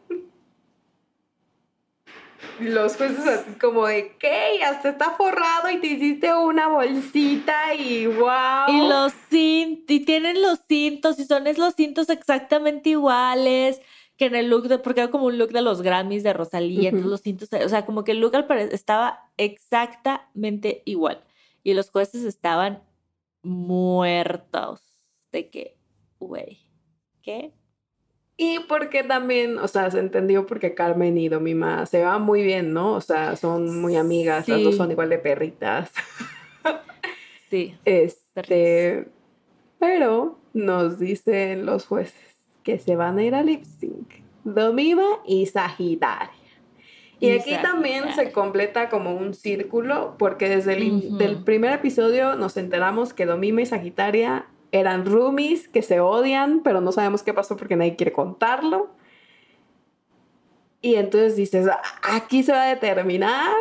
Y 2.61 2.65
Los 2.65 2.97
jueces 2.97 3.27
así 3.27 3.59
como 3.59 3.87
de, 3.87 4.17
¿qué? 4.19 4.57
Y 4.59 4.63
Hasta 4.63 4.91
está 4.91 5.11
forrado 5.17 5.69
y 5.71 5.81
te 5.81 5.89
hiciste 5.89 6.33
una 6.33 6.69
bolsita 6.69 7.75
y 7.75 8.07
wow. 8.07 8.69
Y 8.69 8.89
los 8.89 9.13
cintos, 9.29 9.87
y 9.89 10.01
tienen 10.05 10.41
los 10.41 10.61
cintos, 10.69 11.19
y 11.19 11.25
son 11.25 11.45
los 11.57 11.75
cintos 11.75 12.09
exactamente 12.11 12.91
iguales 12.91 13.81
que 14.17 14.27
en 14.27 14.37
el 14.37 14.49
look 14.49 14.69
de, 14.69 14.79
porque 14.79 15.01
era 15.01 15.11
como 15.11 15.27
un 15.27 15.39
look 15.39 15.51
de 15.51 15.63
los 15.63 15.83
Grammys 15.83 16.23
de 16.23 16.33
Rosalía, 16.33 16.91
entonces 16.91 17.07
Ujú. 17.07 17.11
los 17.11 17.23
cintos, 17.23 17.49
o 17.53 17.69
sea, 17.69 17.85
como 17.85 18.05
que 18.05 18.13
el 18.13 18.21
look 18.21 18.37
al 18.37 18.47
parecer 18.47 18.73
estaba 18.73 19.33
exactamente 19.37 20.83
igual. 20.85 21.25
Y 21.65 21.75
los 21.75 21.91
jueces 21.91 22.23
estaban 22.23 22.85
muertos 23.43 24.83
de 25.33 25.51
que, 25.51 25.77
güey, 26.21 26.61
¿qué? 27.23 27.53
Y 28.37 28.61
porque 28.69 29.03
también, 29.05 29.59
o 29.59 29.69
sea, 29.69 29.91
se 29.91 29.99
entendió 29.99 30.47
porque 30.47 30.75
Carmen 30.75 31.17
y 31.19 31.29
Domima 31.29 31.85
se 31.87 32.03
van 32.03 32.23
muy 32.23 32.43
bien, 32.43 32.73
¿no? 32.73 32.95
O 32.95 33.01
sea, 33.01 33.37
son 33.37 33.81
muy 33.81 33.97
amigas, 33.97 34.49
las 34.49 34.63
dos 34.63 34.73
Sí. 34.73 34.79
son 34.79 34.91
igual 34.91 35.09
de 35.11 35.19
perritas. 35.19 35.91
Sí, 37.51 37.75
Este, 37.85 39.09
pero 39.79 40.39
nos 40.55 40.99
dicen 40.99 41.67
los 41.67 41.85
jueces 41.87 42.37
que 42.63 42.79
se 42.79 42.97
van 42.97 43.19
a 43.19 43.25
ir 43.25 43.35
a 43.35 43.43
lip 43.43 43.65
sync. 43.65 44.09
Domima 44.45 45.05
y 45.27 45.45
Sagitaria. 45.47 46.31
Y 47.21 47.27
Y 47.29 47.31
aquí 47.33 47.55
también 47.63 48.13
se 48.15 48.33
completa 48.33 48.89
como 48.89 49.15
un 49.15 49.35
círculo, 49.35 50.17
porque 50.19 50.49
desde 50.49 50.75
el 50.79 51.19
del 51.19 51.45
primer 51.45 51.73
episodio 51.75 52.37
nos 52.37 52.57
enteramos 52.57 53.13
que 53.13 53.27
Domima 53.27 53.61
y 53.61 53.67
Sagitaria 53.67 54.47
eran 54.73 55.07
roomies 55.07 55.69
que 55.69 55.83
se 55.83 56.01
odian, 56.01 56.63
pero 56.65 56.81
no 56.81 56.91
sabemos 56.93 57.23
qué 57.23 57.33
pasó 57.33 57.57
porque 57.57 57.77
nadie 57.77 57.95
quiere 57.97 58.13
contarlo. 58.13 58.91
Y 60.81 60.97
entonces 60.97 61.37
dices, 61.37 61.69
"Ah, 61.69 61.81
aquí 62.17 62.43
se 62.43 62.53
va 62.53 62.65
a 62.65 62.67
determinar 62.75 63.55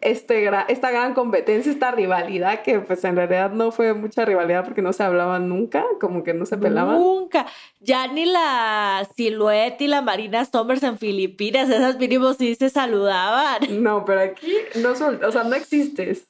este 0.00 0.42
gra- 0.50 0.64
esta 0.68 0.90
gran 0.90 1.12
competencia, 1.12 1.70
esta 1.70 1.90
rivalidad, 1.90 2.62
que 2.62 2.80
pues 2.80 3.04
en 3.04 3.16
realidad 3.16 3.50
no 3.50 3.70
fue 3.70 3.92
mucha 3.92 4.24
rivalidad 4.24 4.64
porque 4.64 4.80
no 4.80 4.94
se 4.94 5.02
hablaban 5.02 5.50
nunca, 5.50 5.84
como 6.00 6.24
que 6.24 6.32
no 6.32 6.46
se 6.46 6.56
pelaban. 6.56 6.96
Nunca. 6.98 7.44
Ya 7.80 8.06
ni 8.06 8.24
la 8.24 9.06
Silhouette 9.14 9.82
y 9.82 9.88
la 9.88 10.00
Marina 10.00 10.46
Somers 10.46 10.82
en 10.84 10.96
Filipinas, 10.96 11.68
esas 11.68 11.98
mínimos 11.98 12.38
sí 12.38 12.54
se 12.54 12.70
saludaban. 12.70 13.58
No, 13.82 14.06
pero 14.06 14.20
aquí 14.22 14.50
no, 14.76 14.92
o 14.92 15.32
sea, 15.32 15.44
no 15.44 15.54
existes. 15.54 16.26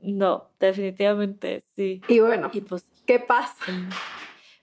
No, 0.00 0.48
definitivamente 0.58 1.62
sí. 1.74 2.00
Y 2.08 2.20
bueno, 2.20 2.48
Y 2.54 2.62
pues, 2.62 2.86
¿qué 3.06 3.18
pasa? 3.20 3.54
el- 3.68 3.88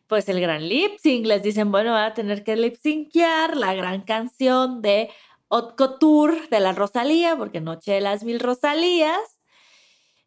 pues 0.08 0.30
el 0.30 0.40
gran 0.42 0.68
lip 0.68 1.00
sync, 1.00 1.26
les 1.26 1.42
dicen, 1.42 1.72
bueno, 1.72 1.94
van 1.94 2.12
a 2.12 2.14
tener 2.14 2.44
que 2.44 2.56
lip 2.56 2.76
syncear 2.76 3.58
la 3.58 3.74
gran 3.74 4.02
canción 4.02 4.82
de 4.82 5.10
Haute 5.50 5.76
Couture 5.76 6.48
de 6.52 6.60
la 6.60 6.74
Rosalía, 6.74 7.36
porque 7.36 7.62
Noche 7.62 7.94
de 7.94 8.02
las 8.02 8.24
Mil 8.24 8.40
Rosalías. 8.40 9.40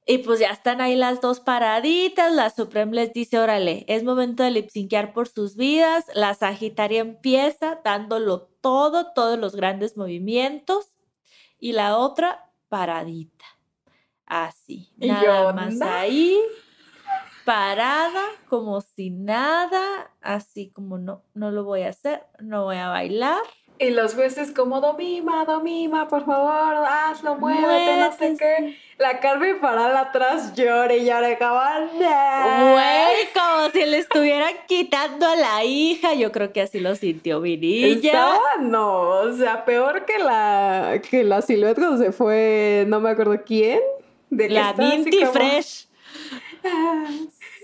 Y 0.08 0.18
pues 0.18 0.38
ya 0.38 0.50
están 0.50 0.80
ahí 0.80 0.94
las 0.94 1.20
dos 1.20 1.40
paraditas. 1.40 2.32
La 2.32 2.50
Supreme 2.50 2.92
les 2.94 3.12
dice, 3.12 3.38
órale, 3.40 3.84
es 3.88 4.04
momento 4.04 4.44
de 4.44 4.52
lip 4.52 4.70
syncear 4.70 5.12
por 5.12 5.28
sus 5.28 5.56
vidas. 5.56 6.04
La 6.14 6.34
Sagitaria 6.34 7.00
empieza 7.00 7.80
dándolo 7.84 8.48
todo, 8.60 9.12
todos 9.12 9.36
los 9.38 9.56
grandes 9.56 9.96
movimientos. 9.96 10.94
Y 11.58 11.72
la 11.72 11.96
otra, 11.98 12.52
paradita. 12.68 13.44
Así, 14.26 14.90
nada 14.96 15.52
más 15.52 15.74
ahí, 15.82 16.38
parada, 17.46 18.22
como 18.48 18.80
si 18.80 19.10
nada, 19.10 20.10
así 20.20 20.68
como 20.74 20.98
no, 20.98 21.22
no 21.32 21.52
lo 21.52 21.62
voy 21.62 21.82
a 21.82 21.90
hacer, 21.90 22.24
no 22.40 22.64
voy 22.64 22.76
a 22.76 22.88
bailar. 22.88 23.40
Y 23.78 23.90
los 23.90 24.14
jueces 24.14 24.50
como, 24.52 24.80
Domima, 24.80 25.44
Domima, 25.44 26.08
por 26.08 26.24
favor, 26.24 26.74
hazlo, 26.88 27.36
muévete, 27.36 28.00
no 28.00 28.12
sé 28.12 28.36
qué. 28.36 28.76
La 28.98 29.20
Carmen 29.20 29.60
Farala 29.60 30.00
atrás 30.00 30.54
llore 30.54 30.96
y 30.96 31.04
llore 31.04 31.38
como, 31.38 31.60
Güey, 32.72 33.28
como 33.34 33.70
si 33.72 33.84
le 33.84 33.98
estuvieran 33.98 34.54
quitando 34.66 35.26
a 35.26 35.36
la 35.36 35.62
hija. 35.62 36.14
Yo 36.14 36.32
creo 36.32 36.52
que 36.52 36.62
así 36.62 36.80
lo 36.80 36.96
sintió 36.96 37.42
Vinilla. 37.42 38.10
Estaba, 38.12 38.40
no, 38.62 39.08
o 39.08 39.32
sea, 39.34 39.64
peor 39.66 40.04
que 40.06 40.18
la, 40.18 41.00
que 41.08 41.22
la 41.22 41.42
silueta 41.42 41.80
cuando 41.82 42.02
se 42.02 42.12
fue, 42.12 42.84
no 42.88 42.98
me 43.00 43.10
acuerdo 43.10 43.40
quién. 43.44 43.80
De 44.30 44.48
La 44.48 44.72
Minty 44.72 45.20
como- 45.20 45.32
Fresh. 45.32 45.86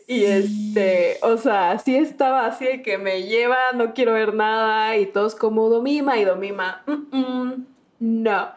Y 0.06 0.24
este, 0.24 1.18
o 1.22 1.36
sea, 1.36 1.78
sí 1.78 1.96
estaba 1.96 2.46
así 2.46 2.64
de 2.66 2.82
que 2.82 2.98
me 2.98 3.22
lleva, 3.22 3.56
no 3.74 3.94
quiero 3.94 4.12
ver 4.14 4.34
nada, 4.34 4.96
y 4.96 5.06
todos 5.06 5.34
como 5.34 5.68
Domima 5.68 6.18
y 6.18 6.24
Domima, 6.24 6.82
"Mm, 6.86 7.16
mm, 7.16 7.66
no. 8.00 8.50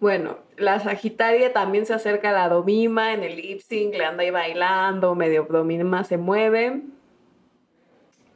Bueno, 0.00 0.38
la 0.56 0.78
Sagitaria 0.80 1.52
también 1.52 1.84
se 1.86 1.92
acerca 1.94 2.30
a 2.30 2.32
la 2.32 2.48
Domima 2.48 3.12
en 3.12 3.24
el 3.24 3.36
lip 3.36 3.60
sync, 3.60 3.94
le 3.94 4.04
anda 4.04 4.22
ahí 4.22 4.30
bailando, 4.30 5.14
medio 5.14 5.46
Domima 5.48 6.04
se 6.04 6.16
mueve. 6.16 6.82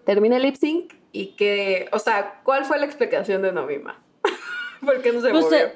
Termina 0.04 0.36
el 0.36 0.42
lip 0.42 0.56
sync 0.56 0.92
y 1.12 1.28
que, 1.36 1.88
o 1.92 1.98
sea, 1.98 2.40
¿cuál 2.42 2.64
fue 2.64 2.78
la 2.78 2.86
explicación 2.86 3.42
de 3.42 3.52
Domima? 3.52 4.02
¿Por 4.84 5.00
qué 5.02 5.12
no 5.12 5.20
se 5.20 5.30
Pues, 5.30 5.44
movió? 5.44 5.58
eh, 5.58 5.72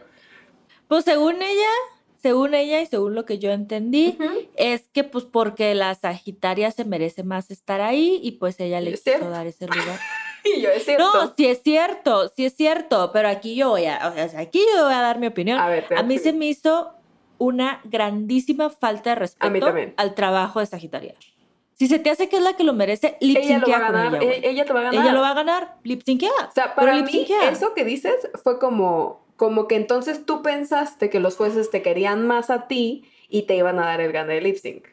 Pues 0.89 1.05
según 1.05 1.41
ella, 1.41 1.71
según 2.21 2.55
ella 2.55 2.81
y 2.81 2.87
según 2.87 3.15
lo 3.15 3.25
que 3.25 3.39
yo 3.39 3.51
entendí, 3.51 4.19
es 4.57 4.89
que 4.93 5.05
pues 5.05 5.25
porque 5.25 5.75
la 5.75 5.95
Sagitaria 5.95 6.71
se 6.71 6.85
merece 6.85 7.23
más 7.23 7.51
estar 7.51 7.81
ahí 7.81 8.21
y 8.23 8.33
pues 8.33 8.59
ella 8.61 8.81
le 8.81 8.93
quiso 8.93 9.31
dar 9.31 9.47
ese 9.47 9.67
lugar. 9.67 9.99
y 10.45 10.61
yo, 10.61 10.71
es 10.71 10.85
cierto. 10.85 11.05
No, 11.05 11.35
sí 11.37 11.47
es 11.47 11.63
cierto, 11.63 12.33
sí 12.37 12.47
es 12.47 12.55
cierto, 12.55 13.11
pero 13.13 13.29
aquí 13.29 13.55
yo 13.55 13.71
voy 13.71 13.87
a, 13.87 14.09
o 14.09 14.29
sea, 14.29 14.41
aquí 14.41 14.61
yo 14.75 14.85
voy 14.85 14.95
a 14.95 15.01
dar 15.01 15.19
mi 15.19 15.27
opinión. 15.27 15.59
A, 15.59 15.69
ver, 15.69 15.87
a 15.97 16.03
mí 16.03 16.19
se 16.19 16.33
me 16.33 16.47
hizo 16.47 16.93
una 17.39 17.81
grandísima 17.85 18.71
falta 18.71 19.11
de 19.11 19.17
respeto 19.17 19.73
al 19.97 20.15
trabajo 20.15 20.61
de 20.61 20.67
Sagitaria. 20.67 21.15
Si 21.75 21.89
se 21.89 21.99
te 21.99 22.09
hace 22.09 22.31
que 22.31 22.37
es 22.37 22.43
la 22.43 22.55
que 22.55 22.65
lo 22.65 22.73
merece, 22.73 23.19
lip 23.21 23.37
ella 23.37 23.59
lo 23.59 23.69
va 23.69 23.77
a 23.77 23.81
ganar. 23.81 24.23
Ella, 24.23 24.49
ella, 24.49 24.65
te 24.65 24.73
va 24.73 24.81
a 24.81 24.83
ganar. 24.85 25.05
Ella 25.05 25.13
lo 25.13 25.21
va 25.21 25.31
a 25.31 25.35
ganar, 25.35 25.77
lip 25.83 26.03
O 26.09 26.53
sea, 26.55 26.75
para 26.75 27.03
mí, 27.03 27.27
eso 27.51 27.75
que 27.75 27.85
dices 27.85 28.31
fue 28.43 28.59
como, 28.59 29.26
como 29.37 29.69
que 29.69 29.77
entonces 29.77 30.25
tú 30.27 30.43
pensaste 30.43 31.11
que 31.11 31.21
los 31.21 31.37
jueces 31.37 31.71
te 31.71 31.83
querían 31.83 32.27
más 32.27 32.51
a 32.51 32.67
ti 32.67 33.11
y 33.29 33.43
te 33.43 33.57
iban 33.57 33.79
a 33.79 33.87
dar 33.87 34.01
el 34.01 34.13
gane 34.13 34.35
de 34.35 34.41
lip 34.41 34.57
sync. 34.57 34.89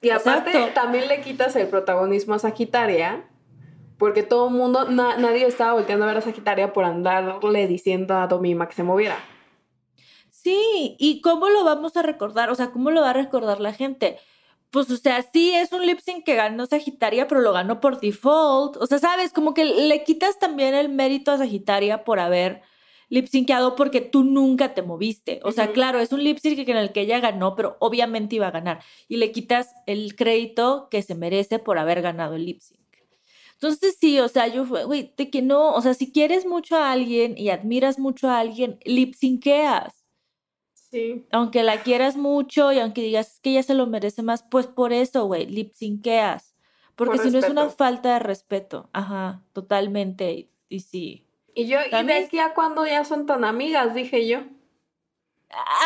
Y 0.00 0.10
aparte, 0.10 0.70
también 0.74 1.08
le 1.08 1.20
quitas 1.20 1.56
el 1.56 1.68
protagonismo 1.68 2.34
a 2.34 2.38
Sagitaria, 2.38 3.28
porque 3.96 4.22
todo 4.22 4.48
el 4.48 4.54
mundo, 4.54 4.88
nadie 4.88 5.46
estaba 5.46 5.72
volteando 5.72 6.04
a 6.04 6.08
ver 6.08 6.18
a 6.18 6.22
Sagitaria 6.22 6.72
por 6.72 6.84
andarle 6.84 7.66
diciendo 7.66 8.14
a 8.14 8.26
Domima 8.28 8.68
que 8.68 8.74
se 8.74 8.84
moviera. 8.84 9.16
Sí, 10.30 10.96
¿y 10.98 11.20
cómo 11.20 11.48
lo 11.48 11.64
vamos 11.64 11.96
a 11.96 12.02
recordar? 12.02 12.50
O 12.50 12.54
sea, 12.54 12.70
¿cómo 12.70 12.90
lo 12.92 13.00
va 13.00 13.10
a 13.10 13.14
recordar 13.14 13.60
la 13.60 13.72
gente? 13.72 14.18
Pues, 14.70 14.90
o 14.90 14.96
sea, 14.98 15.22
sí, 15.32 15.52
es 15.54 15.72
un 15.72 15.86
lip 15.86 15.98
sync 16.00 16.24
que 16.24 16.34
ganó 16.34 16.66
Sagitaria, 16.66 17.26
pero 17.26 17.40
lo 17.40 17.52
ganó 17.52 17.80
por 17.80 18.00
default. 18.00 18.76
O 18.76 18.86
sea, 18.86 18.98
sabes, 18.98 19.32
como 19.32 19.54
que 19.54 19.64
le 19.64 20.04
quitas 20.04 20.38
también 20.38 20.74
el 20.74 20.90
mérito 20.90 21.30
a 21.32 21.38
Sagitaria 21.38 22.04
por 22.04 22.20
haber 22.20 22.62
lip 23.08 23.26
syncado 23.28 23.74
porque 23.76 24.02
tú 24.02 24.24
nunca 24.24 24.74
te 24.74 24.82
moviste. 24.82 25.40
O 25.44 25.52
sea, 25.52 25.72
claro, 25.72 26.00
es 26.00 26.12
un 26.12 26.22
lip 26.22 26.38
sync 26.38 26.68
en 26.68 26.76
el 26.76 26.92
que 26.92 27.00
ella 27.02 27.20
ganó, 27.20 27.54
pero 27.56 27.76
obviamente 27.80 28.36
iba 28.36 28.48
a 28.48 28.50
ganar. 28.50 28.82
Y 29.08 29.16
le 29.16 29.32
quitas 29.32 29.74
el 29.86 30.14
crédito 30.16 30.88
que 30.90 31.02
se 31.02 31.14
merece 31.14 31.58
por 31.58 31.78
haber 31.78 32.02
ganado 32.02 32.34
el 32.34 32.44
lip 32.44 32.60
sync. 32.60 32.78
Entonces 33.54 33.96
sí, 34.00 34.20
o 34.20 34.28
sea, 34.28 34.46
yo 34.48 34.66
güey, 34.66 35.14
de 35.16 35.30
que 35.30 35.42
no, 35.42 35.72
o 35.74 35.82
sea, 35.82 35.94
si 35.94 36.12
quieres 36.12 36.46
mucho 36.46 36.76
a 36.76 36.92
alguien 36.92 37.36
y 37.36 37.50
admiras 37.50 37.98
mucho 37.98 38.28
a 38.28 38.38
alguien, 38.38 38.78
lip 38.84 39.14
synceas. 39.14 39.97
Sí. 40.90 41.26
Aunque 41.32 41.62
la 41.62 41.82
quieras 41.82 42.16
mucho 42.16 42.72
y 42.72 42.78
aunque 42.78 43.02
digas 43.02 43.40
que 43.40 43.50
ella 43.50 43.62
se 43.62 43.74
lo 43.74 43.86
merece 43.86 44.22
más, 44.22 44.42
pues 44.42 44.66
por 44.66 44.92
eso, 44.92 45.26
güey, 45.26 45.46
lip 45.46 45.72
synceas. 45.74 46.54
Porque 46.98 47.18
si 47.18 47.30
no 47.30 47.38
es 47.38 47.48
una 47.48 47.68
falta 47.68 48.14
de 48.14 48.18
respeto. 48.18 48.88
Ajá, 48.92 49.42
totalmente. 49.52 50.50
Y, 50.68 50.80
sí. 50.80 51.24
Y 51.54 51.68
yo, 51.68 51.78
¿y 51.80 52.04
de 52.04 52.14
aquí 52.14 52.40
a 52.40 52.54
cuando 52.54 52.84
ya 52.86 53.04
son 53.04 53.24
tan 53.24 53.44
amigas? 53.44 53.94
Dije 53.94 54.26
yo. 54.26 54.40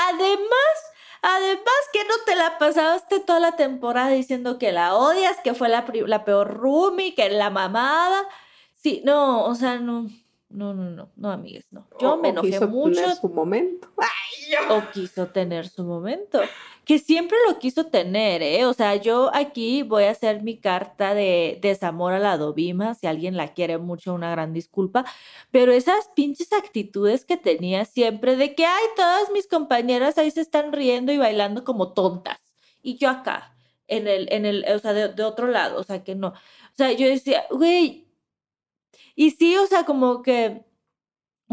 Además, 0.09 0.77
además 1.21 1.75
que 1.93 2.05
no 2.05 2.15
te 2.25 2.35
la 2.35 2.57
pasaste 2.59 3.21
toda 3.21 3.41
la 3.41 3.57
temporada 3.57 4.09
diciendo 4.09 4.59
que 4.59 4.73
la 4.73 4.95
odias, 4.95 5.37
que 5.45 5.53
fue 5.53 5.69
la, 5.69 5.85
la 6.07 6.25
peor 6.25 6.55
roomie, 6.55 7.15
que 7.15 7.29
la 7.29 7.51
mamada. 7.51 8.27
Sí, 8.75 9.03
no, 9.05 9.45
o 9.45 9.55
sea, 9.55 9.79
no. 9.79 10.09
No, 10.49 10.75
no, 10.75 10.91
no, 10.91 11.11
no, 11.17 11.31
amigues, 11.31 11.67
no. 11.73 11.89
Yo 11.99 12.17
me 12.17 12.29
enojé 12.29 12.61
mucho. 12.67 13.01
Tener 13.01 13.17
su 13.17 13.29
momento. 13.29 13.89
O 14.71 14.91
quiso 14.93 15.29
tener 15.29 15.69
su 15.69 15.85
momento. 15.85 16.41
Que 16.85 16.99
siempre 16.99 17.39
lo 17.49 17.59
quiso 17.59 17.87
tener, 17.87 18.43
¿eh? 18.43 18.67
O 18.67 18.73
sea, 18.73 18.97
yo 18.97 19.31
aquí 19.35 19.83
voy 19.83 20.05
a 20.05 20.11
hacer 20.11 20.43
mi 20.43 20.59
carta 20.59 21.15
de 21.15 21.59
desamor 21.63 22.13
a 22.13 22.19
la 22.19 22.37
Dovima. 22.37 22.95
Si 22.95 23.07
alguien 23.07 23.37
la 23.37 23.55
quiere 23.55 23.79
mucho, 23.79 24.15
una 24.15 24.31
gran 24.31 24.53
disculpa. 24.53 25.05
Pero 25.51 25.73
esas 25.73 26.09
pinches 26.17 26.53
actitudes 26.53 27.25
que 27.25 27.37
tenía 27.37 27.85
siempre 27.85 28.37
de 28.37 28.55
que, 28.55 28.67
ay, 28.67 28.85
todas 28.97 29.31
mis 29.31 29.47
compañeras 29.47 30.19
ahí 30.19 30.31
se 30.31 30.41
están 30.41 30.73
riendo 30.73 31.13
y 31.13 31.19
bailando 31.19 31.65
como 31.65 31.93
tontas. 31.93 32.39
Y 32.83 32.97
yo 32.97 33.11
acá, 33.11 33.57
en 33.87 34.09
el, 34.09 34.33
en 34.33 34.47
el, 34.47 34.65
o 34.75 34.79
sea, 34.79 34.93
de, 34.93 35.09
de 35.09 35.23
otro 35.25 35.47
lado, 35.47 35.79
o 35.79 35.85
sea, 35.85 36.03
que 36.03 36.15
no. 36.17 36.29
O 36.29 36.75
sea, 36.77 36.93
yo 36.93 37.07
decía, 37.07 37.45
güey, 37.51 38.09
y 39.15 39.31
sí, 39.33 39.57
o 39.57 39.67
sea, 39.67 39.85
como 39.85 40.23
que, 40.23 40.65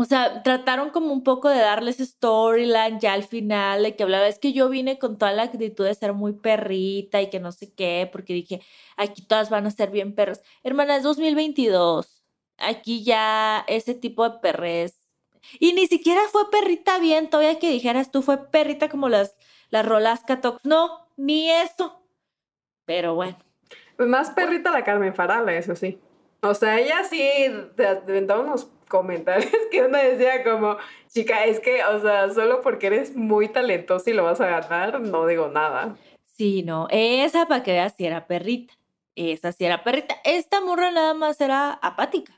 o 0.01 0.05
sea, 0.05 0.43
trataron 0.43 0.91
como 0.91 1.11
un 1.11 1.23
poco 1.23 1.49
de 1.49 1.59
darles 1.59 1.97
storyline 1.97 2.99
ya 3.01 3.13
al 3.13 3.23
final, 3.23 3.83
de 3.83 3.95
que 3.95 4.03
hablaba, 4.03 4.27
es 4.27 4.39
que 4.39 4.53
yo 4.53 4.69
vine 4.69 4.97
con 4.97 5.17
toda 5.17 5.33
la 5.33 5.43
actitud 5.43 5.85
de 5.85 5.93
ser 5.93 6.13
muy 6.13 6.31
perrita 6.33 7.21
y 7.21 7.29
que 7.29 7.41
no 7.41 7.51
sé 7.51 7.73
qué, 7.73 8.07
porque 8.09 8.33
dije, 8.33 8.61
aquí 8.95 9.21
todas 9.21 9.49
van 9.49 9.65
a 9.65 9.71
ser 9.71 9.91
bien 9.91 10.15
perras. 10.15 10.41
Hermana, 10.63 10.95
es 10.95 11.03
2022. 11.03 12.23
Aquí 12.57 13.03
ya 13.03 13.65
ese 13.67 13.93
tipo 13.93 14.29
de 14.29 14.39
perres. 14.39 14.95
Y 15.59 15.73
ni 15.73 15.87
siquiera 15.87 16.21
fue 16.31 16.49
perrita 16.49 16.99
bien, 16.99 17.29
todavía 17.29 17.59
que 17.59 17.69
dijeras 17.69 18.11
tú 18.11 18.21
fue 18.21 18.49
perrita 18.49 18.87
como 18.87 19.09
las, 19.09 19.37
las 19.69 19.85
rolas 19.85 20.23
Catox. 20.23 20.63
No, 20.65 21.07
ni 21.17 21.49
eso. 21.49 22.01
Pero 22.85 23.15
bueno. 23.15 23.37
Más 23.97 24.31
perrita 24.31 24.71
la 24.71 24.83
Carmen 24.85 25.13
Farala, 25.13 25.53
eso 25.53 25.75
sí. 25.75 25.99
O 26.41 26.53
sea, 26.53 26.79
ella 26.79 27.03
sí 27.03 27.21
te 27.75 27.85
aventaba 27.85 28.41
unos 28.41 28.71
comentarios 28.89 29.51
que 29.71 29.83
uno 29.83 29.97
decía 29.97 30.43
como, 30.43 30.77
chica, 31.07 31.45
es 31.45 31.61
que, 31.61 31.83
o 31.85 32.01
sea, 32.01 32.29
solo 32.33 32.61
porque 32.61 32.87
eres 32.87 33.15
muy 33.15 33.47
talentosa 33.47 34.09
y 34.09 34.13
lo 34.13 34.23
vas 34.23 34.41
a 34.41 34.47
ganar, 34.47 34.99
no 34.99 35.25
digo 35.25 35.47
nada. 35.47 35.95
Sí, 36.35 36.63
no, 36.63 36.87
esa 36.89 37.45
para 37.47 37.63
que 37.63 37.71
veas 37.71 37.93
si 37.95 38.05
era 38.05 38.27
perrita. 38.27 38.73
Esa 39.15 39.51
sí 39.51 39.65
era 39.65 39.83
perrita. 39.83 40.15
Esta 40.23 40.61
morra 40.61 40.91
nada 40.91 41.13
más 41.13 41.39
era 41.41 41.73
apática. 41.73 42.33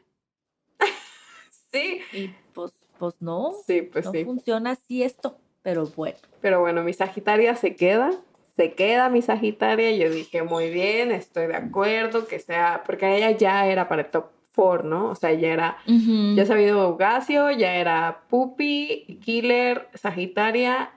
sí. 1.72 2.02
Y 2.12 2.30
pues, 2.54 2.74
pues 2.98 3.22
no. 3.22 3.54
Sí, 3.68 3.84
pues 3.84 4.06
no 4.06 4.12
sí. 4.12 4.26
funciona 4.26 4.72
así 4.72 5.04
esto, 5.04 5.38
pero 5.62 5.86
bueno. 5.88 6.18
Pero 6.42 6.60
bueno, 6.60 6.84
mi 6.84 6.94
Sagitaria 6.94 7.56
se 7.56 7.76
queda 7.76 8.12
se 8.56 8.74
queda 8.74 9.10
mi 9.10 9.22
Sagitaria. 9.22 9.92
Yo 9.92 10.12
dije, 10.12 10.44
muy 10.44 10.70
bien, 10.70 11.12
estoy 11.12 11.48
de 11.48 11.56
acuerdo, 11.56 12.28
que 12.28 12.40
sea, 12.40 12.84
porque 12.86 13.18
ella 13.18 13.32
ya 13.32 13.66
era 13.66 13.88
para 13.88 14.04
el 14.04 14.12
top 14.12 14.26
4, 14.56 14.88
¿no? 14.88 15.10
O 15.10 15.16
sea, 15.16 15.34
ya 15.34 15.50
era, 15.50 15.78
ya 15.86 16.46
se 16.46 16.54
había 16.54 16.68
ido 16.68 16.98
Gasio, 16.98 17.52
ya 17.52 17.76
era 17.76 18.24
Puppy, 18.30 19.20
Killer, 19.24 19.90
Sagitaria 19.94 20.92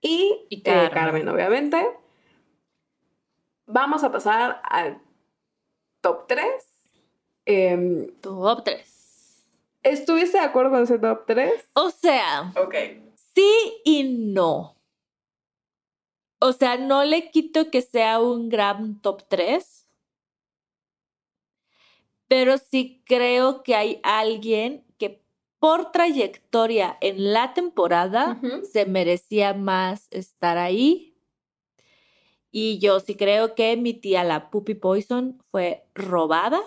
y, 0.00 0.46
y 0.48 0.62
eh, 0.64 0.90
Carmen. 0.92 1.28
obviamente. 1.28 1.84
Vamos 3.66 4.04
a 4.04 4.12
pasar 4.12 4.60
al 4.64 5.00
top 6.00 6.26
3. 6.28 6.44
Em, 7.46 8.06
top 8.20 8.64
3. 8.64 9.46
¿Estuviste 9.82 10.38
de 10.38 10.44
acuerdo 10.44 10.70
con 10.70 10.82
ese 10.82 10.98
top 10.98 11.24
3? 11.26 11.70
O 11.74 11.90
sea, 11.90 12.52
ok. 12.56 12.74
Sí 13.34 13.80
y 13.84 14.04
no. 14.32 14.76
O 16.38 16.52
sea, 16.52 16.76
no 16.76 17.04
le 17.04 17.30
quito 17.30 17.70
que 17.70 17.80
sea 17.80 18.20
un 18.20 18.48
gran 18.48 19.00
top 19.00 19.22
3, 19.28 19.83
pero 22.28 22.58
sí 22.58 23.02
creo 23.06 23.62
que 23.62 23.74
hay 23.74 24.00
alguien 24.02 24.84
que 24.98 25.22
por 25.58 25.92
trayectoria 25.92 26.96
en 27.00 27.32
la 27.32 27.54
temporada 27.54 28.40
se 28.70 28.86
merecía 28.86 29.54
más 29.54 30.08
estar 30.10 30.58
ahí. 30.58 31.16
Y 32.50 32.78
yo 32.78 33.00
sí 33.00 33.16
creo 33.16 33.54
que 33.54 33.76
mi 33.76 33.94
tía, 33.94 34.22
la 34.22 34.50
Puppy 34.50 34.74
Poison, 34.74 35.42
fue 35.50 35.86
robada. 35.94 36.60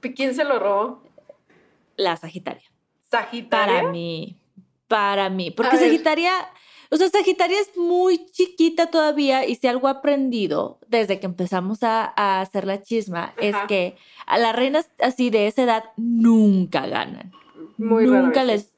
¿Quién 0.00 0.34
se 0.34 0.44
lo 0.44 0.58
robó? 0.58 1.02
La 1.96 2.16
Sagitaria. 2.16 2.70
¿Sagitaria? 3.10 3.82
Para 3.82 3.90
mí. 3.90 4.38
Para 4.88 5.28
mí. 5.28 5.50
Porque 5.50 5.76
Sagitaria. 5.76 6.32
O 6.90 6.96
sea, 6.96 7.08
Sagitaria 7.08 7.60
es 7.60 7.76
muy 7.76 8.26
chiquita 8.26 8.86
todavía 8.90 9.46
y 9.46 9.56
si 9.56 9.66
algo 9.66 9.88
ha 9.88 9.92
aprendido 9.92 10.78
desde 10.88 11.18
que 11.18 11.26
empezamos 11.26 11.82
a, 11.82 12.40
hacer 12.40 12.66
la 12.66 12.82
chisma 12.82 13.34
es 13.38 13.56
que 13.68 13.96
a 14.26 14.38
las 14.38 14.54
reinas 14.54 14.90
así 15.00 15.30
de 15.30 15.46
esa 15.46 15.62
edad 15.62 15.84
nunca 15.96 16.86
ganan. 16.86 17.32
Muy 17.76 18.06
nunca 18.06 18.44
les. 18.44 18.72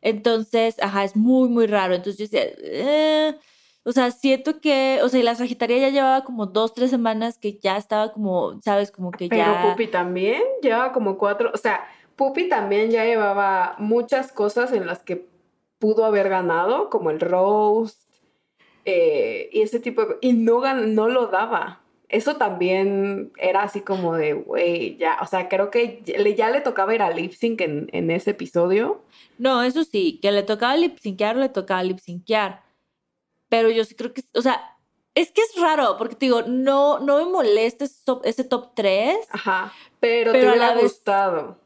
Entonces, 0.00 0.76
ajá, 0.80 1.04
es 1.04 1.16
muy, 1.16 1.48
muy 1.48 1.66
raro. 1.66 1.94
Entonces 1.94 2.18
yo 2.18 2.24
decía, 2.24 2.52
eh", 2.62 3.36
o 3.84 3.92
sea, 3.92 4.10
siento 4.10 4.60
que, 4.60 5.00
o 5.02 5.08
sea, 5.08 5.20
y 5.20 5.22
la 5.22 5.34
Sagitaria 5.34 5.78
ya 5.78 5.88
llevaba 5.88 6.24
como 6.24 6.46
dos, 6.46 6.74
tres 6.74 6.90
semanas 6.90 7.38
que 7.38 7.58
ya 7.58 7.76
estaba 7.76 8.12
como, 8.12 8.60
¿sabes? 8.62 8.92
Como 8.92 9.10
que 9.10 9.28
ya. 9.28 9.60
Pero 9.60 9.72
Pupi 9.72 9.86
también 9.88 10.42
llevaba 10.62 10.92
como 10.92 11.18
cuatro, 11.18 11.50
o 11.52 11.56
sea, 11.56 11.84
Pupi 12.14 12.48
también 12.48 12.90
ya 12.90 13.04
llevaba 13.04 13.74
muchas 13.78 14.30
cosas 14.30 14.72
en 14.72 14.86
las 14.86 15.00
que 15.00 15.31
pudo 15.82 16.04
haber 16.04 16.28
ganado, 16.28 16.90
como 16.90 17.10
el 17.10 17.18
roast 17.18 18.00
eh, 18.84 19.50
y 19.52 19.62
ese 19.62 19.80
tipo 19.80 20.06
de 20.06 20.16
y 20.20 20.32
no, 20.32 20.62
no 20.74 21.08
lo 21.08 21.26
daba. 21.26 21.80
Eso 22.08 22.36
también 22.36 23.32
era 23.36 23.64
así 23.64 23.80
como 23.80 24.14
de, 24.14 24.34
güey, 24.34 24.96
ya, 24.96 25.18
o 25.20 25.26
sea, 25.26 25.48
creo 25.48 25.70
que 25.70 26.02
ya 26.36 26.50
le 26.50 26.60
tocaba 26.60 26.94
ir 26.94 27.02
a 27.02 27.10
lip 27.10 27.32
sync 27.32 27.62
en, 27.62 27.88
en 27.92 28.12
ese 28.12 28.30
episodio. 28.30 29.02
No, 29.38 29.64
eso 29.64 29.82
sí, 29.82 30.20
que 30.22 30.30
le 30.30 30.44
tocaba 30.44 30.76
lip 30.76 30.98
syncear, 30.98 31.36
le 31.36 31.48
tocaba 31.48 31.82
lip 31.82 31.98
syncear. 31.98 32.62
Pero 33.48 33.68
yo 33.68 33.84
sí 33.84 33.96
creo 33.96 34.12
que, 34.12 34.22
o 34.34 34.42
sea, 34.42 34.78
es 35.16 35.32
que 35.32 35.40
es 35.40 35.60
raro, 35.60 35.96
porque 35.98 36.14
te 36.14 36.26
digo, 36.26 36.42
no, 36.42 37.00
no 37.00 37.18
me 37.18 37.24
molesta 37.24 37.86
ese 37.86 38.04
top, 38.04 38.22
ese 38.24 38.44
top 38.44 38.70
3. 38.76 39.16
Ajá, 39.30 39.72
pero, 39.98 40.30
te 40.30 40.46
hubiera 40.46 40.78
gustado. 40.78 41.58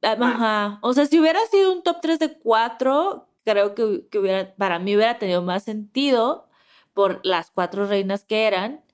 Ajá. 0.00 0.78
O 0.80 0.94
sea, 0.94 1.04
si 1.04 1.20
hubiera 1.20 1.44
sido 1.50 1.72
un 1.72 1.82
top 1.82 1.98
3 2.00 2.18
de 2.18 2.38
4, 2.38 3.27
creo 3.48 3.74
que, 3.74 4.06
que 4.10 4.18
hubiera, 4.18 4.54
para 4.56 4.78
mí 4.78 4.94
hubiera 4.94 5.18
tenido 5.18 5.42
más 5.42 5.64
sentido 5.64 6.48
por 6.94 7.20
las 7.24 7.50
cuatro 7.50 7.86
reinas 7.86 8.24
que 8.24 8.46
eran. 8.46 8.84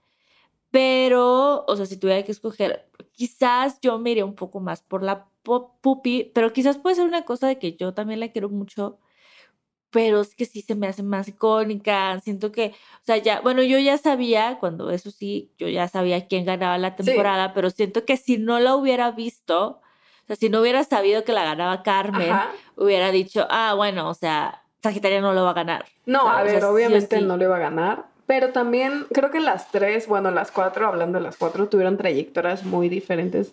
Pero, 0.70 1.64
o 1.66 1.76
sea, 1.76 1.86
si 1.86 1.96
tuviera 1.98 2.24
que 2.24 2.32
escoger, 2.32 2.88
quizás 3.12 3.78
yo 3.80 3.98
me 3.98 4.10
iría 4.12 4.24
un 4.24 4.34
poco 4.34 4.60
más 4.60 4.82
por 4.82 5.02
la 5.02 5.28
Pupi, 5.44 6.32
pero 6.34 6.52
quizás 6.52 6.78
puede 6.78 6.96
ser 6.96 7.06
una 7.06 7.24
cosa 7.24 7.46
de 7.48 7.58
que 7.58 7.76
yo 7.76 7.92
también 7.94 8.18
la 8.20 8.32
quiero 8.32 8.48
mucho, 8.48 8.98
pero 9.90 10.22
es 10.22 10.34
que 10.34 10.46
sí 10.46 10.62
se 10.62 10.74
me 10.74 10.88
hace 10.88 11.02
más 11.02 11.28
icónica. 11.28 12.18
Siento 12.20 12.50
que, 12.52 12.68
o 13.02 13.04
sea, 13.04 13.18
ya, 13.18 13.40
bueno, 13.42 13.62
yo 13.62 13.78
ya 13.78 13.98
sabía, 13.98 14.58
cuando 14.60 14.90
eso 14.90 15.10
sí, 15.10 15.52
yo 15.58 15.68
ya 15.68 15.88
sabía 15.88 16.26
quién 16.28 16.44
ganaba 16.46 16.78
la 16.78 16.96
temporada, 16.96 17.54
pero 17.54 17.70
siento 17.70 18.04
que 18.04 18.16
si 18.16 18.38
no 18.38 18.58
la 18.60 18.74
hubiera 18.76 19.10
visto, 19.12 19.80
o 20.24 20.26
sea, 20.26 20.36
si 20.36 20.48
no 20.48 20.62
hubiera 20.62 20.82
sabido 20.84 21.22
que 21.22 21.32
la 21.32 21.44
ganaba 21.44 21.82
Carmen, 21.82 22.32
hubiera 22.76 23.10
dicho, 23.10 23.46
ah, 23.50 23.74
bueno, 23.74 24.08
o 24.08 24.14
sea, 24.14 24.62
Sagitaria 24.82 25.20
no 25.20 25.34
lo 25.34 25.44
va 25.44 25.50
a 25.50 25.54
ganar. 25.54 25.84
No, 26.06 26.28
a 26.30 26.42
ver, 26.42 26.64
obviamente 26.64 27.20
no 27.20 27.36
le 27.36 27.46
va 27.46 27.56
a 27.56 27.60
ganar, 27.60 28.06
pero 28.26 28.50
también 28.50 29.06
creo 29.12 29.30
que 29.30 29.40
las 29.40 29.70
tres, 29.70 30.08
bueno, 30.08 30.30
las 30.30 30.50
cuatro, 30.50 30.86
hablando 30.86 31.18
de 31.18 31.24
las 31.24 31.36
cuatro, 31.36 31.68
tuvieron 31.68 31.98
trayectorias 31.98 32.64
muy 32.64 32.88
diferentes 32.88 33.52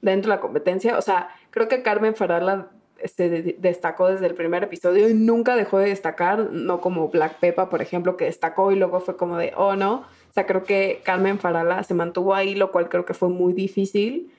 dentro 0.00 0.30
de 0.30 0.36
la 0.36 0.40
competencia. 0.40 0.98
O 0.98 1.02
sea, 1.02 1.28
creo 1.50 1.68
que 1.68 1.82
Carmen 1.82 2.16
Farala 2.16 2.66
se 3.04 3.28
destacó 3.58 4.08
desde 4.08 4.26
el 4.26 4.34
primer 4.34 4.64
episodio 4.64 5.08
y 5.08 5.14
nunca 5.14 5.54
dejó 5.54 5.78
de 5.78 5.90
destacar, 5.90 6.50
no 6.50 6.80
como 6.80 7.08
Black 7.10 7.34
Peppa, 7.38 7.70
por 7.70 7.80
ejemplo, 7.80 8.16
que 8.16 8.24
destacó 8.24 8.72
y 8.72 8.76
luego 8.76 8.98
fue 8.98 9.16
como 9.16 9.36
de, 9.36 9.52
oh 9.56 9.76
no. 9.76 10.04
O 10.30 10.32
sea, 10.32 10.46
creo 10.46 10.64
que 10.64 11.00
Carmen 11.04 11.38
Farala 11.38 11.84
se 11.84 11.94
mantuvo 11.94 12.34
ahí, 12.34 12.56
lo 12.56 12.72
cual 12.72 12.88
creo 12.88 13.04
que 13.04 13.14
fue 13.14 13.28
muy 13.28 13.52
difícil. 13.52 14.32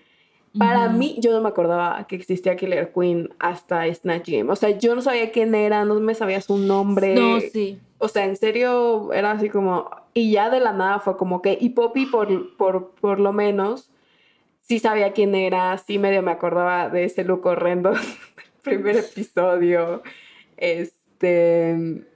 Para 0.57 0.89
mí, 0.89 1.17
yo 1.19 1.31
no 1.31 1.41
me 1.41 1.49
acordaba 1.49 2.05
que 2.07 2.15
existía 2.15 2.55
Killer 2.55 2.91
Queen 2.91 3.29
hasta 3.39 3.93
Snatch 3.93 4.29
Game. 4.29 4.51
O 4.51 4.55
sea, 4.55 4.71
yo 4.71 4.95
no 4.95 5.01
sabía 5.01 5.31
quién 5.31 5.53
era, 5.53 5.85
no 5.85 5.99
me 5.99 6.15
sabía 6.15 6.41
su 6.41 6.57
nombre. 6.57 7.13
No, 7.13 7.39
sí. 7.39 7.79
O 7.99 8.07
sea, 8.07 8.25
en 8.25 8.35
serio, 8.35 9.13
era 9.13 9.31
así 9.31 9.49
como... 9.49 9.89
Y 10.13 10.31
ya 10.31 10.49
de 10.49 10.59
la 10.59 10.73
nada 10.73 10.99
fue 10.99 11.17
como 11.17 11.41
que... 11.41 11.57
Y 11.59 11.69
Poppy, 11.69 12.07
por, 12.07 12.57
por, 12.57 12.91
por 12.95 13.19
lo 13.19 13.31
menos, 13.31 13.91
sí 14.61 14.79
sabía 14.79 15.13
quién 15.13 15.35
era, 15.35 15.77
sí 15.77 15.99
medio 15.99 16.23
me 16.23 16.31
acordaba 16.31 16.89
de 16.89 17.03
ese 17.03 17.23
look 17.23 17.45
horrendo 17.45 17.91
del 17.91 18.01
primer 18.63 18.97
episodio. 18.97 20.01
Este... 20.57 22.07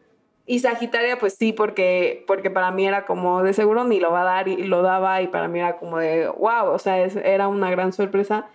Y 0.45 0.59
Sagitaria, 0.59 1.17
pues 1.19 1.35
sí, 1.35 1.53
porque, 1.53 2.25
porque 2.27 2.49
para 2.49 2.71
mí 2.71 2.85
era 2.85 3.05
como 3.05 3.43
de 3.43 3.53
seguro 3.53 3.85
ni 3.85 3.99
lo 3.99 4.11
va 4.11 4.21
a 4.21 4.25
dar 4.25 4.47
y 4.49 4.63
lo 4.63 4.81
daba 4.81 5.21
y 5.21 5.27
para 5.27 5.47
mí 5.47 5.59
era 5.59 5.77
como 5.77 5.99
de 5.99 6.27
wow, 6.27 6.67
o 6.73 6.79
sea, 6.79 7.01
era 7.01 7.47
una 7.47 7.71
gran 7.71 7.93
sorpresa. 7.93 8.49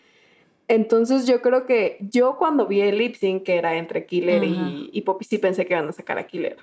Entonces 0.69 1.27
yo 1.27 1.41
creo 1.41 1.65
que 1.65 1.97
yo 2.01 2.37
cuando 2.37 2.67
vi 2.67 2.83
el 2.83 2.99
lip 2.99 3.15
sync 3.15 3.43
que 3.43 3.57
era 3.57 3.77
entre 3.77 4.05
Killer 4.05 4.45
y, 4.45 4.91
y, 4.93 5.01
Poppy 5.01 5.25
sí 5.25 5.39
pensé 5.39 5.65
que 5.65 5.73
iban 5.73 5.89
a 5.89 5.93
sacar 5.93 6.19
a 6.19 6.27
Killer. 6.27 6.59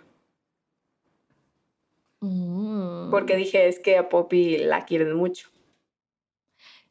Mm. 2.20 3.10
Porque 3.10 3.36
dije, 3.36 3.68
es 3.68 3.80
que 3.80 3.98
a 3.98 4.10
Poppy 4.10 4.60
la 4.60 4.86
quieren 4.86 5.16
mucho. 5.16 5.50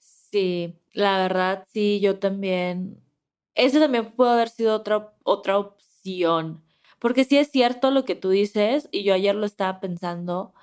Sí, 0.01 0.75
la 0.93 1.19
verdad 1.19 1.65
sí, 1.73 2.01
yo 2.01 2.19
también. 2.19 3.01
Ese 3.55 3.79
también 3.79 4.11
puede 4.11 4.33
haber 4.33 4.49
sido 4.49 4.75
otra, 4.75 5.15
otra 5.23 5.59
opción 5.59 6.64
porque 7.05 7.25
sí 7.25 7.37
es 7.37 7.51
cierto 7.51 7.91
lo 7.91 8.07
que 8.07 8.15
tú 8.15 8.31
dices, 8.31 8.89
y 8.91 9.03
yo 9.05 9.13
ayer 9.13 9.35
lo 9.35 9.45
estaba 9.45 9.79
pensando, 9.79 10.55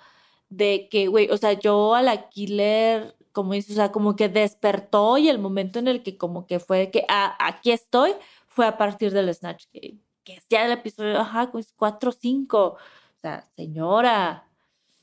de 0.49 0.87
que, 0.89 1.05
güey, 1.05 1.29
o 1.29 1.37
sea, 1.37 1.53
yo 1.53 1.93
a 1.93 2.01
la 2.01 2.29
killer, 2.29 3.15
como 3.31 3.53
dices, 3.53 3.73
o 3.73 3.75
sea, 3.75 3.91
como 3.91 4.15
que 4.15 4.27
despertó 4.27 5.19
y 5.19 5.29
el 5.29 5.37
momento 5.37 5.77
en 5.77 5.87
el 5.87 6.01
que 6.01 6.17
como 6.17 6.47
que 6.47 6.59
fue 6.59 6.89
que, 6.89 7.05
ah, 7.09 7.37
aquí 7.39 7.71
estoy, 7.71 8.13
fue 8.47 8.65
a 8.65 8.75
partir 8.75 9.11
del 9.11 9.31
Snatch 9.31 9.65
Game, 9.71 9.99
que 10.23 10.33
es 10.33 10.47
ya 10.49 10.65
el 10.65 10.71
episodio, 10.71 11.19
ajá, 11.19 11.51
pues 11.51 11.75
4 11.77 12.09
o 12.09 12.11
5. 12.11 12.57
O 12.57 12.77
sea, 13.21 13.47
señora. 13.55 14.47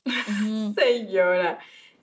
señora. 0.75 1.61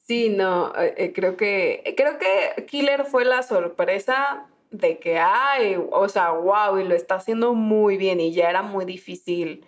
Sí, 0.07 0.29
no, 0.29 0.73
eh, 0.77 0.93
eh, 0.95 1.11
creo 1.13 1.36
que, 1.36 1.93
creo 1.97 2.17
que 2.19 2.65
Killer 2.67 3.03
fue 3.03 3.25
la 3.25 3.43
sorpresa 3.43 4.47
de 4.78 4.99
que, 4.99 5.19
ay, 5.19 5.78
o 5.91 6.07
sea, 6.09 6.32
wow, 6.32 6.78
y 6.78 6.84
lo 6.84 6.95
está 6.95 7.15
haciendo 7.15 7.53
muy 7.53 7.97
bien 7.97 8.19
y 8.19 8.34
ya 8.34 8.49
era 8.49 8.61
muy 8.61 8.86
difícil. 8.86 9.65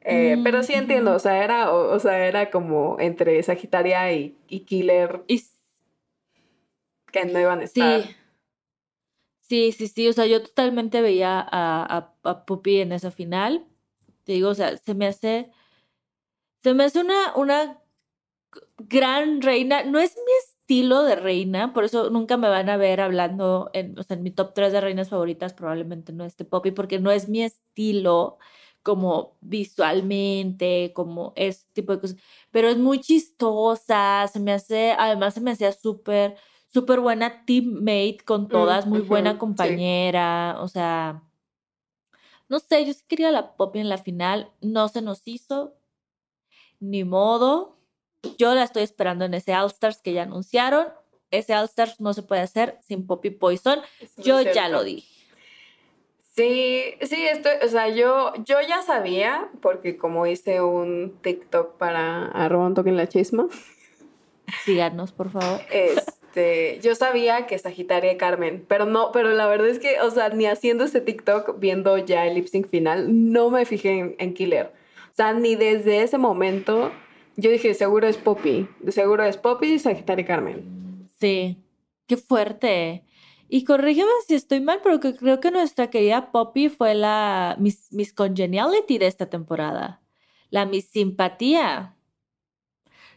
Eh, 0.00 0.38
pero 0.44 0.62
sí 0.62 0.74
entiendo, 0.74 1.14
o 1.14 1.18
sea, 1.18 1.42
era, 1.42 1.72
o, 1.72 1.98
sea, 1.98 2.26
era 2.26 2.50
como 2.50 2.98
entre 3.00 3.42
Sagitaria 3.42 4.12
y, 4.12 4.36
Killer 4.66 5.24
y... 5.28 5.42
que 7.10 7.24
no 7.24 7.40
iban 7.40 7.60
a 7.60 7.64
estar. 7.64 8.02
Sí. 8.02 8.16
Sí, 9.46 9.72
sí, 9.72 9.88
sí, 9.88 10.08
o 10.08 10.12
sea, 10.12 10.26
yo 10.26 10.42
totalmente 10.42 11.02
veía 11.02 11.38
a, 11.38 12.14
a, 12.22 12.44
Puppy 12.46 12.80
en 12.80 12.92
esa 12.92 13.10
final. 13.10 13.66
Te 14.24 14.32
digo, 14.32 14.48
o 14.48 14.54
sea, 14.54 14.76
se 14.78 14.94
me 14.94 15.06
hace, 15.06 15.50
se 16.62 16.72
me 16.72 16.84
hace 16.84 17.00
una, 17.00 17.34
una 17.36 17.78
gran 18.78 19.42
reina. 19.42 19.84
No 19.84 19.98
es 20.00 20.16
mi 20.16 20.32
estilo 20.64 21.02
de 21.02 21.14
reina, 21.14 21.74
por 21.74 21.84
eso 21.84 22.08
nunca 22.08 22.38
me 22.38 22.48
van 22.48 22.70
a 22.70 22.78
ver 22.78 23.02
hablando 23.02 23.70
en, 23.74 23.98
o 23.98 24.02
sea, 24.02 24.16
en 24.16 24.22
mi 24.22 24.30
top 24.30 24.54
3 24.54 24.72
de 24.72 24.80
reinas 24.80 25.10
favoritas, 25.10 25.52
probablemente 25.52 26.14
no 26.14 26.24
esté 26.24 26.46
Poppy, 26.46 26.70
porque 26.70 26.98
no 26.98 27.10
es 27.10 27.28
mi 27.28 27.42
estilo 27.42 28.38
como 28.82 29.36
visualmente, 29.42 30.92
como 30.94 31.34
ese 31.36 31.66
tipo 31.74 31.92
de 31.92 32.00
cosas, 32.00 32.16
pero 32.50 32.68
es 32.68 32.78
muy 32.78 33.00
chistosa, 33.00 34.26
se 34.32 34.40
me 34.40 34.52
hace, 34.52 34.92
además 34.92 35.34
se 35.34 35.42
me 35.42 35.50
hacía 35.50 35.70
súper, 35.72 36.36
súper 36.72 37.00
buena 37.00 37.44
teammate 37.44 38.18
con 38.24 38.44
mm, 38.44 38.48
todas, 38.48 38.86
muy 38.86 39.00
buena 39.00 39.38
compañera, 39.38 40.56
o 40.60 40.68
sea, 40.68 41.22
no 42.48 42.58
sé, 42.58 42.86
yo 42.86 42.94
sí 42.94 43.04
quería 43.06 43.30
la 43.30 43.54
Poppy 43.56 43.80
en 43.80 43.90
la 43.90 43.98
final, 43.98 44.50
no 44.62 44.88
se 44.88 45.02
nos 45.02 45.20
hizo, 45.26 45.74
ni 46.80 47.04
modo, 47.04 47.73
yo 48.38 48.54
la 48.54 48.64
estoy 48.64 48.82
esperando 48.82 49.24
en 49.24 49.34
ese 49.34 49.54
All 49.54 49.70
Stars 49.70 50.00
que 50.00 50.12
ya 50.12 50.22
anunciaron. 50.22 50.88
Ese 51.30 51.54
All 51.54 51.64
Stars 51.64 52.00
no 52.00 52.14
se 52.14 52.22
puede 52.22 52.42
hacer 52.42 52.78
sin 52.82 53.06
Poppy 53.06 53.30
Poison. 53.30 53.80
Yo 54.16 54.40
ya 54.40 54.68
lo 54.68 54.84
dije. 54.84 55.14
Sí, 56.34 56.82
sí, 57.02 57.26
estoy, 57.26 57.52
o 57.64 57.68
sea, 57.68 57.88
yo, 57.88 58.32
yo 58.44 58.56
ya 58.68 58.82
sabía, 58.82 59.48
porque 59.62 59.96
como 59.96 60.26
hice 60.26 60.60
un 60.60 61.16
TikTok 61.22 61.76
para 61.76 62.26
arroba 62.26 62.72
en 62.84 62.96
la 62.96 63.08
chisma. 63.08 63.46
Síganos, 64.64 65.12
por 65.12 65.30
favor. 65.30 65.60
Este, 65.70 66.80
yo 66.82 66.96
sabía 66.96 67.46
que 67.46 67.56
Sagitaria 67.56 68.12
y 68.12 68.16
Carmen, 68.16 68.64
pero 68.66 68.84
no, 68.84 69.12
pero 69.12 69.28
la 69.30 69.46
verdad 69.46 69.68
es 69.68 69.78
que, 69.78 70.00
o 70.00 70.10
sea, 70.10 70.30
ni 70.30 70.46
haciendo 70.46 70.84
ese 70.84 71.00
TikTok, 71.00 71.60
viendo 71.60 71.98
ya 71.98 72.26
el 72.26 72.34
lip 72.34 72.48
sync 72.48 72.66
final, 72.66 73.32
no 73.32 73.50
me 73.50 73.64
fijé 73.64 73.98
en, 73.98 74.16
en 74.18 74.34
Killer. 74.34 74.72
O 75.12 75.14
sea, 75.14 75.34
ni 75.34 75.54
desde 75.54 76.02
ese 76.02 76.18
momento 76.18 76.90
yo 77.36 77.50
dije, 77.50 77.74
seguro 77.74 78.06
es 78.06 78.16
Poppy. 78.16 78.68
Seguro 78.88 79.24
es 79.24 79.36
Poppy, 79.36 79.78
Sagitario 79.78 80.22
y 80.22 80.26
Carmen. 80.26 81.08
Sí. 81.18 81.64
Qué 82.06 82.16
fuerte. 82.16 83.04
Y 83.48 83.64
corrígeme 83.64 84.10
si 84.26 84.34
estoy 84.34 84.60
mal, 84.60 84.80
pero 84.82 85.00
creo 85.00 85.40
que 85.40 85.50
nuestra 85.50 85.88
querida 85.90 86.32
Poppy 86.32 86.68
fue 86.68 86.94
la 86.94 87.56
Miss, 87.58 88.12
Congeniality 88.14 88.98
de 88.98 89.06
esta 89.06 89.26
temporada. 89.26 90.02
La 90.50 90.66
Miss 90.66 90.88
Simpatía. 90.90 91.96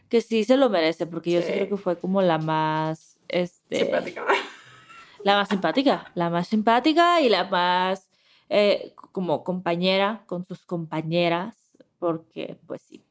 Que 0.08 0.20
sí 0.20 0.44
se 0.44 0.56
lo 0.56 0.70
merece, 0.70 1.06
porque 1.06 1.32
yo 1.32 1.42
sí 1.42 1.52
creo 1.52 1.68
que 1.68 1.76
fue 1.76 1.98
como 1.98 2.22
la 2.22 2.38
más. 2.38 3.18
Este, 3.28 3.80
simpática. 3.80 4.24
La 5.24 5.34
más 5.34 5.48
simpática. 5.48 6.12
La 6.14 6.30
más 6.30 6.46
simpática 6.46 7.20
y 7.20 7.28
la 7.28 7.44
más. 7.44 8.08
Eh, 8.48 8.94
como 9.10 9.42
compañera 9.42 10.22
con 10.26 10.44
sus 10.44 10.64
compañeras. 10.64 11.56
Porque, 11.98 12.56
pues 12.66 12.82
sí. 12.82 13.04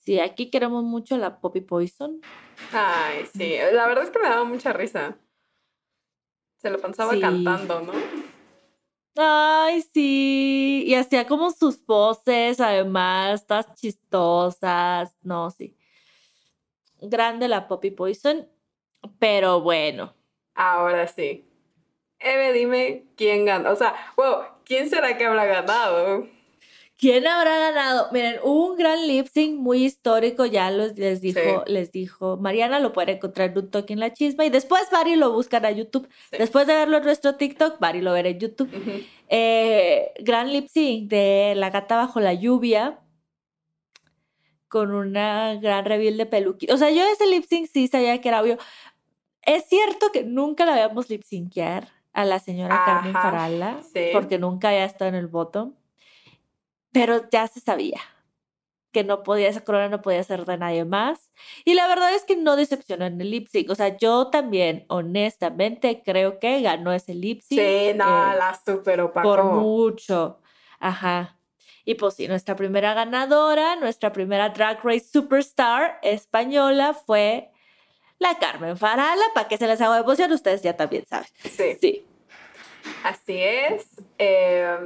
Sí, 0.00 0.18
aquí 0.18 0.50
queremos 0.50 0.82
mucho 0.82 1.18
la 1.18 1.40
Poppy 1.40 1.60
Poison. 1.60 2.20
Ay, 2.72 3.26
sí. 3.34 3.56
La 3.72 3.86
verdad 3.86 4.04
es 4.04 4.10
que 4.10 4.18
me 4.18 4.28
daba 4.28 4.44
mucha 4.44 4.72
risa. 4.72 5.18
Se 6.56 6.70
lo 6.70 6.78
pensaba 6.78 7.12
cantando, 7.20 7.80
¿no? 7.82 7.92
Ay, 9.16 9.82
sí. 9.82 10.84
Y 10.86 10.94
hacía 10.94 11.26
como 11.26 11.50
sus 11.50 11.84
voces, 11.84 12.60
además, 12.60 13.46
todas 13.46 13.74
chistosas. 13.74 15.16
No, 15.22 15.50
sí. 15.50 15.76
Grande 17.00 17.46
la 17.46 17.68
Poppy 17.68 17.90
Poison. 17.90 18.48
Pero 19.18 19.60
bueno. 19.60 20.14
Ahora 20.54 21.06
sí. 21.08 21.46
Eve, 22.18 22.52
dime 22.54 23.06
quién 23.16 23.44
gana. 23.44 23.70
O 23.70 23.76
sea, 23.76 23.94
wow, 24.16 24.44
¿quién 24.64 24.88
será 24.88 25.16
que 25.18 25.26
habrá 25.26 25.44
ganado? 25.44 26.26
¿Quién 27.00 27.26
habrá 27.26 27.58
ganado? 27.58 28.08
Miren, 28.12 28.36
un 28.44 28.76
gran 28.76 29.06
lip 29.06 29.26
sync 29.26 29.58
muy 29.58 29.86
histórico, 29.86 30.44
ya 30.44 30.70
los, 30.70 30.98
les 30.98 31.22
dijo, 31.22 31.64
les 31.66 31.92
dijo 31.92 32.36
Mariana, 32.36 32.78
lo 32.78 32.92
pueden 32.92 33.16
encontrar 33.16 33.52
en 33.52 33.58
un 33.58 33.70
toque 33.70 33.94
en 33.94 34.00
la 34.00 34.12
chisma 34.12 34.44
y 34.44 34.50
después 34.50 34.82
Bari 34.92 35.16
lo 35.16 35.32
buscan 35.32 35.64
a 35.64 35.70
YouTube. 35.70 36.06
Después 36.30 36.66
de 36.66 36.74
verlo 36.74 36.98
en 36.98 37.04
nuestro 37.04 37.36
TikTok, 37.36 37.80
Bari 37.80 38.02
lo 38.02 38.12
verá 38.12 38.28
en 38.28 38.38
YouTube. 38.38 38.70
Eh, 39.28 40.12
gran 40.20 40.52
lip 40.52 40.68
sync 40.68 41.08
de 41.08 41.54
La 41.56 41.70
gata 41.70 41.96
bajo 41.96 42.20
la 42.20 42.34
lluvia 42.34 43.00
con 44.68 44.92
una 44.94 45.54
gran 45.54 45.86
reveal 45.86 46.18
de 46.18 46.26
peluquín. 46.26 46.70
O 46.70 46.76
sea, 46.76 46.90
yo 46.90 47.02
ese 47.10 47.26
lip 47.26 47.44
sync 47.48 47.66
sí 47.72 47.88
sabía 47.88 48.20
que 48.20 48.28
era 48.28 48.42
obvio. 48.42 48.58
Es 49.40 49.64
cierto 49.70 50.12
que 50.12 50.22
nunca 50.24 50.66
la 50.66 50.72
habíamos 50.74 51.08
lip 51.08 51.22
syncear 51.22 51.88
a 52.12 52.26
la 52.26 52.40
señora 52.40 52.82
Carmen 52.84 53.14
Farala, 53.14 53.80
sí. 53.94 54.10
porque 54.12 54.38
nunca 54.38 54.68
había 54.68 54.84
estado 54.84 55.08
en 55.08 55.14
el 55.14 55.28
voto, 55.28 55.72
pero 56.92 57.28
ya 57.30 57.46
se 57.46 57.60
sabía 57.60 58.00
que 58.92 59.04
no 59.04 59.22
podía, 59.22 59.48
esa 59.48 59.60
corona 59.62 59.88
no 59.88 60.02
podía 60.02 60.22
ser 60.24 60.44
de 60.44 60.58
nadie 60.58 60.84
más. 60.84 61.30
Y 61.64 61.74
la 61.74 61.86
verdad 61.86 62.12
es 62.12 62.24
que 62.24 62.34
no 62.34 62.56
decepcionó 62.56 63.06
en 63.06 63.20
el 63.20 63.30
lip 63.30 63.46
sync. 63.48 63.70
O 63.70 63.76
sea, 63.76 63.96
yo 63.96 64.30
también, 64.30 64.84
honestamente, 64.88 66.02
creo 66.04 66.40
que 66.40 66.60
ganó 66.60 66.92
ese 66.92 67.14
lip 67.14 67.40
sync. 67.40 67.60
Sí, 67.60 67.92
no, 67.94 68.32
eh, 68.32 68.36
la 68.36 68.60
super 68.66 69.00
opacó. 69.02 69.28
por 69.28 69.44
mucho. 69.44 70.40
Ajá. 70.80 71.36
Y 71.84 71.94
pues 71.94 72.14
sí, 72.14 72.26
nuestra 72.26 72.56
primera 72.56 72.92
ganadora, 72.94 73.76
nuestra 73.76 74.12
primera 74.12 74.48
Drag 74.48 74.80
Race 74.84 75.06
Superstar 75.12 75.98
española 76.02 76.92
fue 76.94 77.52
la 78.18 78.38
Carmen 78.38 78.76
Farala. 78.76 79.22
¿Para 79.34 79.46
que 79.46 79.56
se 79.56 79.68
les 79.68 79.80
hago 79.80 79.94
de 79.94 80.00
emoción? 80.00 80.32
Ustedes 80.32 80.62
ya 80.62 80.76
también 80.76 81.06
saben. 81.06 81.28
Sí, 81.44 81.76
Sí. 81.80 82.06
así 83.04 83.38
es. 83.40 83.86
Eh, 84.18 84.66
ah, 84.68 84.80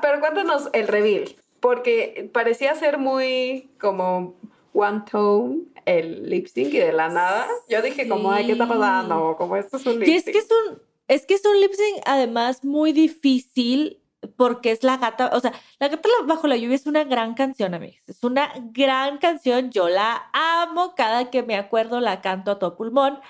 pero 0.00 0.20
cuéntanos 0.20 0.68
el 0.72 0.88
reveal, 0.88 1.34
porque 1.60 2.30
parecía 2.32 2.74
ser 2.74 2.98
muy 2.98 3.70
como 3.80 4.34
one 4.72 5.02
tone 5.10 5.58
el 5.86 6.28
lip 6.30 6.46
sync 6.46 6.72
y 6.74 6.78
de 6.78 6.92
la 6.92 7.08
nada. 7.08 7.46
Yo 7.68 7.82
dije 7.82 8.08
como, 8.08 8.32
ay, 8.32 8.46
¿qué 8.46 8.52
está 8.52 8.64
Sí. 8.64 8.70
pasando? 8.72 9.36
Como 9.36 9.56
esto 9.56 9.76
es 9.76 9.86
un 9.86 9.98
lip 10.00 10.08
Y 10.08 10.14
es 10.14 10.24
sync. 10.24 10.32
que 10.32 10.38
es 10.38 10.48
un, 10.50 10.82
es 11.08 11.26
que 11.26 11.34
es 11.34 11.44
un 11.44 11.60
lip 11.60 11.72
sync 11.72 12.02
además 12.06 12.64
muy 12.64 12.92
difícil 12.92 14.00
porque 14.36 14.70
es 14.70 14.82
la 14.82 14.96
gata, 14.96 15.30
o 15.34 15.40
sea, 15.40 15.52
la 15.78 15.88
gata 15.88 16.08
bajo 16.24 16.46
la 16.46 16.56
lluvia 16.56 16.76
es 16.76 16.86
una 16.86 17.04
gran 17.04 17.34
canción, 17.34 17.74
amigos. 17.74 17.98
Es 18.06 18.24
una 18.24 18.50
gran 18.72 19.18
canción, 19.18 19.70
yo 19.70 19.90
la 19.90 20.30
amo, 20.32 20.94
cada 20.96 21.30
que 21.30 21.42
me 21.42 21.56
acuerdo 21.56 22.00
la 22.00 22.22
canto 22.22 22.52
a 22.52 22.58
todo 22.58 22.74
pulmón, 22.74 23.20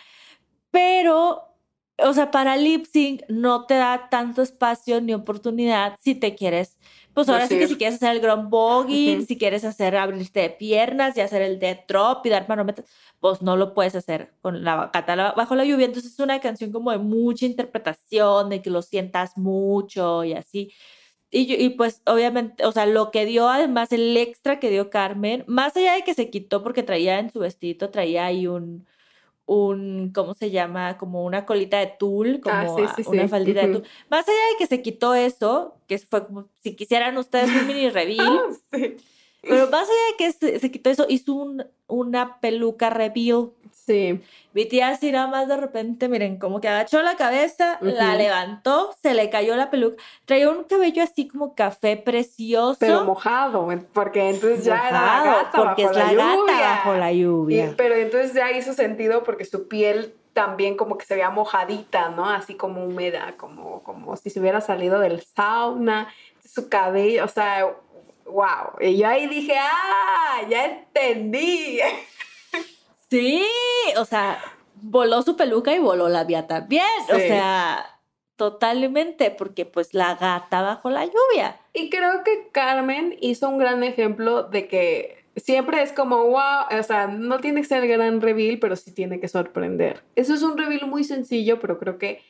pero, 0.71 1.43
o 1.99 2.13
sea, 2.13 2.31
para 2.31 2.57
lip 2.57 2.87
sync 2.87 3.23
no 3.29 3.67
te 3.67 3.75
da 3.75 4.09
tanto 4.11 4.43
espacio 4.43 5.01
ni 5.01 5.15
oportunidad 5.15 5.97
si 6.01 6.15
te 6.15 6.35
quieres, 6.35 6.79
pues 7.13 7.29
ahora 7.29 7.47
sí 7.47 7.55
que 7.57 7.69
si 7.69 7.77
quieres 7.77 7.97
hacer 7.97 8.17
el 8.17 8.21
ground 8.21 8.51
si 9.27 9.39
quieres 9.39 9.65
hacer 9.65 9.97
abrirte 9.97 10.41
de 10.41 10.51
piernas 10.51 11.17
y 11.17 11.21
hacer 11.21 11.43
el 11.43 11.59
dead 11.61 11.81
drop 11.87 12.27
y 12.27 12.31
dar 12.31 12.49
manometas, 12.49 12.85
pues 13.21 13.41
no 13.43 13.57
lo 13.57 13.75
puedes 13.75 13.95
hacer 13.95 14.33
con 14.41 14.65
la 14.65 14.91
gata 14.93 15.15
la- 15.17 15.33
bajo 15.33 15.55
la 15.55 15.65
lluvia. 15.65 15.87
Entonces 15.87 16.13
es 16.13 16.19
una 16.21 16.41
canción 16.41 16.73
como 16.73 16.91
de 16.91 16.99
mucha 16.99 17.47
interpretación, 17.47 18.49
de 18.51 18.61
que 18.63 18.71
lo 18.71 18.83
sientas 18.83 19.37
mucho 19.39 20.25
y 20.25 20.33
así. 20.35 20.73
Y, 21.31 21.53
y 21.55 21.71
pues 21.71 22.01
obviamente, 22.07 22.65
o 22.65 22.71
sea, 22.73 22.87
lo 22.87 23.11
que 23.11 23.27
dio 23.27 23.49
además, 23.49 23.91
el 23.93 24.17
extra 24.17 24.61
que 24.61 24.71
dio 24.71 24.89
Carmen, 24.91 25.45
más 25.49 25.77
allá 25.77 25.95
de 25.95 26.03
que 26.03 26.15
se 26.15 26.31
quitó 26.31 26.63
porque 26.63 26.83
traía 26.85 27.19
en 27.19 27.31
su 27.31 27.41
vestido, 27.41 27.91
traía 27.91 28.27
ahí 28.27 28.47
un, 28.47 28.87
un, 29.47 30.11
¿cómo 30.15 30.35
se 30.35 30.51
llama? 30.51 30.97
Como 30.99 31.25
una 31.25 31.45
colita 31.47 31.79
de 31.79 31.87
tul, 31.99 32.41
como 32.41 32.55
Ah, 32.57 32.67
sí, 32.77 32.83
a- 32.85 32.95
sí, 32.97 33.05
sí. 33.05 33.11
una 33.11 33.29
faldita 33.29 33.61
de 33.67 33.73
tul. 33.75 33.85
Más 34.11 34.27
allá 34.27 34.39
de 34.53 34.57
que 34.59 34.67
se 34.67 34.81
quitó 34.83 35.15
eso, 35.15 35.75
que 35.87 35.99
fue 35.99 36.27
como 36.27 36.49
si 36.63 36.75
quisieran 36.75 37.17
ustedes 37.19 37.51
un 37.51 37.67
mini 37.67 37.91
reveal, 37.91 38.39
pero 39.43 39.69
más 39.69 39.89
allá 39.89 40.01
de 40.11 40.17
que 40.17 40.33
se, 40.33 40.59
se 40.61 40.71
quitó 40.71 40.91
eso, 40.91 41.07
hizo 41.09 41.35
un, 41.35 41.65
una 41.87 42.41
peluca 42.41 42.89
reveal. 42.91 43.51
Sí. 43.87 44.23
Mi 44.53 44.67
tía 44.67 44.89
así 44.89 45.11
nada 45.13 45.27
más 45.27 45.49
de 45.49 45.57
repente, 45.57 46.09
miren, 46.09 46.39
como 46.39 46.61
que 46.61 46.69
agachó 46.69 47.03
la 47.03 47.17
cabeza, 47.17 47.79
la 47.81 48.11
Ujú. 48.11 48.19
levantó, 48.19 48.95
se 49.03 49.13
le 49.15 49.29
cayó 49.31 49.57
la 49.57 49.69
peluca. 49.71 50.03
Traía 50.25 50.49
un 50.51 50.65
cabello 50.65 51.03
así 51.03 51.27
como 51.29 51.55
café 51.55 51.97
precioso. 51.97 52.79
Pero 52.81 53.05
mojado, 53.05 53.69
porque 53.93 54.31
entonces 54.31 54.65
ya 54.65 54.75
era 54.89 54.91
la 54.93 55.01
mojado, 55.01 55.25
gata 55.45 55.59
porque 55.59 55.85
bajo 55.87 55.99
es 55.99 55.99
la, 55.99 56.13
gata 56.15 56.37
lluvia. 56.37 56.61
bajo 56.61 56.95
la 56.95 57.13
Y- 57.13 57.21
lluvia. 57.23 57.75
pero 57.77 57.95
entonces 57.97 58.33
ya 58.35 58.53
hizo 58.53 58.73
sentido 58.73 59.23
porque 59.25 59.45
su 59.45 59.69
piel 59.69 60.15
también 60.33 60.77
como 60.77 60.99
que 60.99 61.05
se 61.07 61.15
veía 61.15 61.31
mojadita, 61.31 62.09
¿no? 62.11 62.29
Así 62.29 62.55
como 62.55 62.85
húmeda, 62.85 63.35
como, 63.37 63.83
como 63.83 64.17
si 64.17 64.31
se 64.31 64.41
hubiera 64.41 64.61
salido 64.61 64.99
del 65.01 65.23
sauna, 65.25 66.09
su 66.45 66.69
cabello, 66.69 67.25
o 67.25 67.29
sea, 67.29 67.67
wow. 68.27 68.79
Y 68.81 68.97
yo 68.99 69.07
ahí 69.09 69.27
dije, 69.29 69.55
ah, 69.59 70.41
ya 70.49 70.65
entendí. 70.67 71.81
Sí, 73.11 73.45
o 73.97 74.05
sea, 74.05 74.39
voló 74.75 75.23
su 75.23 75.37
peluca 75.37 75.75
y 75.75 75.79
voló 75.79 76.09
la 76.09 76.25
vía 76.25 76.47
también. 76.47 76.85
O 77.13 77.17
sea, 77.17 78.01
totalmente, 78.37 79.31
porque 79.31 79.67
pues 79.67 79.95
la 79.95 80.15
gata 80.15 80.63
bajo 80.63 80.91
la 80.91 81.05
lluvia. 81.05 81.61
Y 81.73 81.91
creo 81.91 82.23
que 82.25 82.49
Carmen 82.53 83.17
hizo 83.21 83.49
un 83.49 83.59
gran 83.59 83.83
ejemplo 83.83 84.45
de 84.45 84.69
que 84.69 85.25
siempre 85.37 85.83
es 85.83 85.93
como, 85.93 86.25
wow, 86.25 86.79
o 86.79 86.83
sea, 86.83 87.07
no 87.07 87.41
tiene 87.41 87.63
que 87.63 87.67
ser 87.67 87.83
el 87.85 87.89
gran 87.89 88.21
reveal, 88.21 88.59
pero 88.59 88.77
sí 88.77 88.93
tiene 88.93 89.21
que 89.21 89.29
sorprender. 89.29 90.03
Eso 90.17 90.35
es 90.35 90.43
un 90.43 90.57
reveal 90.57 90.87
muy 90.87 91.05
sencillo, 91.05 91.61
pero 91.61 91.79
creo 91.79 91.99
que 91.99 92.23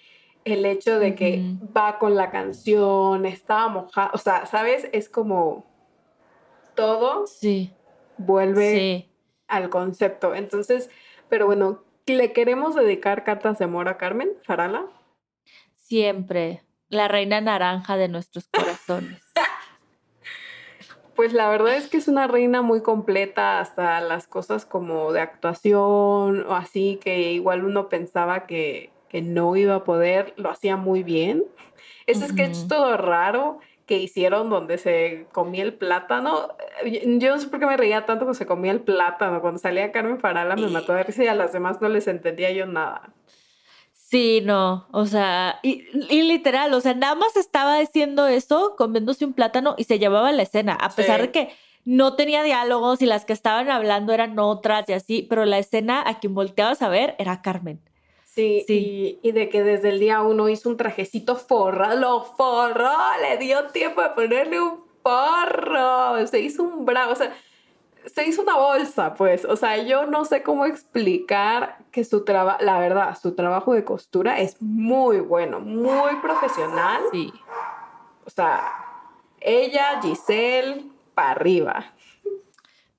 el 0.44 0.66
hecho 0.66 0.98
de 0.98 1.14
que 1.14 1.42
va 1.74 1.98
con 1.98 2.16
la 2.16 2.30
canción, 2.30 3.24
estaba 3.24 3.68
mojada, 3.68 4.10
o 4.12 4.18
sea, 4.18 4.44
¿sabes? 4.44 4.88
Es 4.92 5.08
como 5.08 5.64
todo 6.74 7.26
Sí, 7.26 7.72
vuelve 8.18 8.74
sí. 8.74 9.13
Al 9.56 9.70
concepto. 9.70 10.34
Entonces, 10.34 10.90
pero 11.28 11.46
bueno, 11.46 11.82
¿le 12.06 12.32
queremos 12.32 12.74
dedicar 12.74 13.24
cartas 13.24 13.58
de 13.58 13.64
amor 13.64 13.88
a 13.88 13.96
Carmen 13.96 14.30
Farala? 14.42 14.86
Siempre. 15.76 16.62
La 16.88 17.08
reina 17.08 17.40
naranja 17.40 17.96
de 17.96 18.08
nuestros 18.08 18.48
corazones. 18.48 19.22
Pues 21.14 21.32
la 21.32 21.48
verdad 21.48 21.76
es 21.76 21.86
que 21.86 21.96
es 21.96 22.08
una 22.08 22.26
reina 22.26 22.60
muy 22.60 22.82
completa, 22.82 23.60
hasta 23.60 24.00
las 24.00 24.26
cosas 24.26 24.66
como 24.66 25.12
de 25.12 25.20
actuación 25.20 26.44
o 26.48 26.56
así, 26.56 26.98
que 27.00 27.30
igual 27.30 27.64
uno 27.64 27.88
pensaba 27.88 28.46
que, 28.46 28.90
que 29.08 29.22
no 29.22 29.54
iba 29.54 29.76
a 29.76 29.84
poder, 29.84 30.34
lo 30.36 30.50
hacía 30.50 30.76
muy 30.76 31.04
bien. 31.04 31.44
Ese 32.06 32.26
sketch 32.26 32.56
Ujú. 32.56 32.68
todo 32.68 32.96
raro 32.96 33.60
que 33.86 33.98
hicieron 33.98 34.48
donde 34.50 34.78
se 34.78 35.26
comía 35.32 35.62
el 35.62 35.74
plátano, 35.74 36.48
eh, 36.84 37.02
yo 37.18 37.34
no 37.34 37.38
sé 37.40 37.48
por 37.48 37.60
qué 37.60 37.66
me 37.66 37.76
reía 37.76 38.06
tanto 38.06 38.24
cuando 38.24 38.38
se 38.38 38.46
comía 38.46 38.72
el 38.72 38.80
plátano, 38.80 39.40
cuando 39.40 39.58
salía 39.58 39.92
Carmen 39.92 40.18
Farala 40.20 40.56
me 40.56 40.68
mató 40.68 40.92
de 40.94 41.02
risa 41.04 41.24
y 41.24 41.26
a 41.28 41.34
las 41.34 41.52
demás 41.52 41.80
no 41.82 41.88
les 41.88 42.06
entendía 42.08 42.50
yo 42.52 42.66
nada. 42.66 43.10
Sí, 43.92 44.40
no, 44.44 44.86
o 44.92 45.06
sea, 45.06 45.58
y, 45.62 45.84
y 46.08 46.22
literal, 46.22 46.72
o 46.74 46.80
sea, 46.80 46.94
nada 46.94 47.14
más 47.14 47.36
estaba 47.36 47.78
diciendo 47.78 48.26
eso, 48.26 48.74
comiéndose 48.76 49.24
un 49.24 49.32
plátano 49.32 49.74
y 49.76 49.84
se 49.84 49.98
llevaba 49.98 50.30
la 50.32 50.42
escena, 50.42 50.74
a 50.74 50.90
pesar 50.90 51.20
Sí. 51.20 51.26
de 51.26 51.32
que 51.32 51.48
no 51.84 52.14
tenía 52.14 52.42
diálogos 52.42 53.02
y 53.02 53.06
las 53.06 53.24
que 53.24 53.32
estaban 53.32 53.70
hablando 53.70 54.12
eran 54.12 54.38
otras 54.38 54.88
y 54.88 54.92
así, 54.92 55.26
pero 55.28 55.44
la 55.44 55.58
escena 55.58 56.02
a 56.06 56.18
quien 56.20 56.34
volteabas 56.34 56.80
a 56.82 56.88
ver 56.88 57.14
era 57.18 57.42
Carmen. 57.42 57.80
Sí, 58.34 58.64
Sí. 58.66 59.18
Y, 59.22 59.28
y 59.28 59.32
de 59.32 59.48
que 59.48 59.62
desde 59.62 59.90
el 59.90 60.00
día 60.00 60.22
uno 60.22 60.48
hizo 60.48 60.68
un 60.68 60.76
trajecito 60.76 61.36
forra, 61.36 61.94
lo 61.94 62.22
forró, 62.24 62.90
le 63.22 63.36
dio 63.38 63.66
tiempo 63.68 64.02
de 64.02 64.10
ponerle 64.10 64.60
un 64.60 64.82
forro, 65.02 66.26
se 66.26 66.40
hizo 66.40 66.62
un 66.64 66.84
bravo, 66.84 67.12
o 67.12 67.14
sea, 67.14 67.32
se 68.06 68.26
hizo 68.26 68.42
una 68.42 68.56
bolsa, 68.56 69.14
pues, 69.14 69.44
o 69.44 69.56
sea, 69.56 69.76
yo 69.82 70.06
no 70.06 70.24
sé 70.24 70.42
cómo 70.42 70.66
explicar 70.66 71.78
que 71.92 72.04
su 72.04 72.24
trabajo, 72.24 72.58
la 72.62 72.78
verdad, 72.78 73.16
su 73.20 73.34
trabajo 73.34 73.72
de 73.72 73.84
costura 73.84 74.40
es 74.40 74.60
muy 74.60 75.20
bueno, 75.20 75.60
muy 75.60 76.16
profesional, 76.20 77.00
Sí. 77.12 77.32
o 78.26 78.30
sea, 78.30 78.72
ella, 79.40 80.00
Giselle, 80.02 80.86
para 81.14 81.30
arriba. 81.32 81.92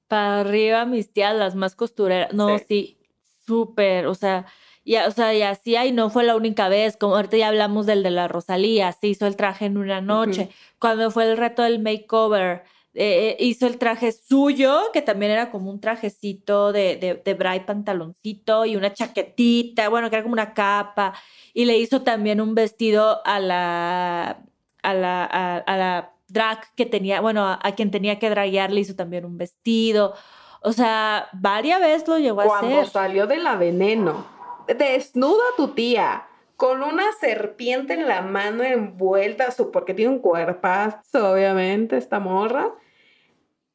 Para 0.07 0.41
arriba 0.41 0.85
mis 0.85 1.11
tías, 1.11 1.35
las 1.35 1.55
más 1.55 1.75
costureras. 1.75 2.31
No, 2.33 2.57
Sí. 2.59 2.65
sí, 2.67 2.97
súper, 3.45 4.05
o 4.07 4.15
sea, 4.15 4.45
y, 4.85 4.95
o 4.97 5.11
sea, 5.11 5.33
y 5.33 5.41
así, 5.41 5.75
y 5.75 5.91
no 5.91 6.09
fue 6.09 6.23
la 6.23 6.35
única 6.37 6.69
vez, 6.69 6.95
como 6.95 7.15
ahorita 7.15 7.35
ya 7.37 7.49
hablamos 7.49 7.85
del 7.85 8.03
de 8.03 8.11
la 8.11 8.27
Rosalía, 8.29 8.91
se 8.93 9.07
hizo 9.07 9.27
el 9.27 9.35
traje 9.35 9.65
en 9.65 9.77
una 9.77 9.99
noche, 9.99 10.49
cuando 10.79 11.11
fue 11.11 11.29
el 11.29 11.35
reto 11.37 11.63
del 11.63 11.79
makeover, 11.81 12.63
eh, 12.93 13.35
hizo 13.39 13.67
el 13.67 13.77
traje 13.77 14.13
suyo, 14.13 14.79
que 14.93 15.01
también 15.01 15.31
era 15.31 15.51
como 15.51 15.69
un 15.69 15.81
trajecito 15.81 16.71
de, 16.71 16.95
de, 16.95 17.15
de 17.15 17.33
bra 17.33 17.57
y 17.57 17.61
pantaloncito 17.61 18.65
y 18.65 18.77
una 18.77 18.93
chaquetita, 18.93 19.89
bueno, 19.89 20.09
que 20.09 20.15
era 20.15 20.23
como 20.23 20.31
una 20.33 20.53
capa, 20.53 21.13
y 21.53 21.65
le 21.65 21.77
hizo 21.77 22.03
también 22.03 22.39
un 22.39 22.55
vestido 22.55 23.21
a 23.25 23.39
la, 23.41 24.39
a 24.83 24.93
la, 24.93 25.25
a, 25.25 25.57
a 25.57 25.77
la 25.77 26.11
drag 26.27 26.73
que 26.75 26.85
tenía, 26.85 27.19
bueno, 27.21 27.45
a, 27.45 27.59
a 27.61 27.75
quien 27.75 27.91
tenía 27.91 28.17
que 28.19 28.29
draguear, 28.29 28.71
le 28.71 28.81
hizo 28.81 28.95
también 28.95 29.25
un 29.25 29.37
vestido. 29.37 30.13
O 30.61 30.71
sea, 30.71 31.27
varias 31.33 31.79
veces 31.79 32.07
lo 32.07 32.17
llegó 32.17 32.41
a 32.41 32.45
Cuando 32.45 32.79
hacer. 32.79 32.87
salió 32.89 33.27
de 33.27 33.37
la 33.37 33.55
veneno, 33.55 34.25
desnuda 34.67 35.43
tu 35.57 35.69
tía, 35.69 36.27
con 36.55 36.83
una 36.83 37.11
serpiente 37.19 37.93
en 37.93 38.07
la 38.07 38.21
mano 38.21 38.63
envuelta, 38.63 39.51
su, 39.51 39.71
porque 39.71 39.93
tiene 39.93 40.11
un 40.11 40.19
cuerpazo, 40.19 41.33
obviamente, 41.33 41.97
esta 41.97 42.19
morra. 42.19 42.71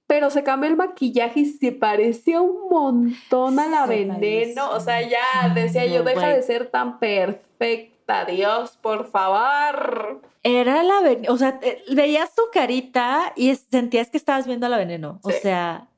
Pero 0.07 0.31
se 0.31 0.43
cambió 0.43 0.69
el 0.69 0.77
maquillaje 0.77 1.41
y 1.41 1.45
se 1.47 1.71
parecía 1.71 2.41
un 2.41 2.69
montón 2.69 3.59
a 3.61 3.69
la 3.69 3.87
Se 3.87 4.05
veneno. 4.05 4.71
O 4.71 4.81
sea, 4.81 5.03
ya 5.03 5.53
decía 5.55 5.87
yo, 5.87 6.03
deja 6.03 6.29
de 6.29 6.43
ser 6.43 6.67
tan 6.67 6.99
perfecta, 6.99 8.25
Dios, 8.25 8.77
por 8.83 9.09
favor. 9.09 10.21
Era 10.43 10.83
la 10.83 11.01
veneno, 11.01 11.33
o 11.33 11.37
sea, 11.37 11.61
veías 11.93 12.31
su 12.35 12.43
carita 12.51 13.33
y 13.37 13.55
sentías 13.55 14.11
que 14.11 14.17
estabas 14.17 14.47
viendo 14.47 14.67
a 14.67 14.71
la 14.71 14.79
veneno. 14.79 15.21
O 15.23 15.31
sea, 15.31 15.90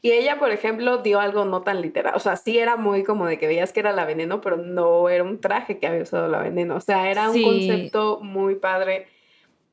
Y 0.00 0.12
ella, 0.12 0.38
por 0.38 0.50
ejemplo, 0.50 0.98
dio 0.98 1.20
algo 1.20 1.44
no 1.44 1.62
tan 1.62 1.80
literal. 1.80 2.14
O 2.14 2.20
sea, 2.20 2.36
sí 2.36 2.58
era 2.58 2.76
muy 2.76 3.02
como 3.02 3.26
de 3.26 3.38
que 3.38 3.46
veías 3.46 3.72
que 3.72 3.80
era 3.80 3.92
la 3.92 4.04
veneno, 4.04 4.40
pero 4.40 4.56
no 4.56 5.08
era 5.08 5.24
un 5.24 5.40
traje 5.40 5.78
que 5.78 5.86
había 5.86 6.02
usado 6.02 6.28
la 6.28 6.40
veneno. 6.40 6.76
O 6.76 6.80
sea, 6.80 7.10
era 7.10 7.30
un 7.30 7.42
concepto 7.42 8.20
muy 8.22 8.54
padre. 8.54 9.08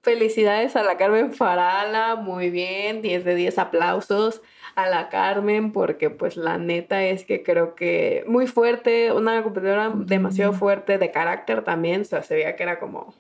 Felicidades 0.02 0.76
a 0.76 0.84
la 0.84 0.98
Carmen 0.98 1.34
Farala, 1.34 2.16
muy 2.16 2.50
bien, 2.50 3.02
10 3.02 3.26
de 3.26 3.36
10 3.36 3.58
aplausos 3.60 4.42
a 4.76 4.88
la 4.88 5.10
Carmen, 5.10 5.72
porque 5.72 6.10
pues 6.10 6.38
la 6.38 6.58
neta 6.58 7.04
es 7.06 7.26
que 7.26 7.42
creo 7.44 7.76
que 7.76 8.24
muy 8.28 8.46
fuerte, 8.46 9.12
una 9.14 9.42
competidora 9.42 9.92
demasiado 9.96 10.54
fuerte 10.54 10.98
de 10.98 11.12
carácter 11.12 11.64
también, 11.64 12.02
o 12.02 12.06
sea, 12.06 12.22
se 12.24 12.36
veía 12.36 12.56
que 12.56 12.64
era 12.64 12.78
como... 12.78 13.14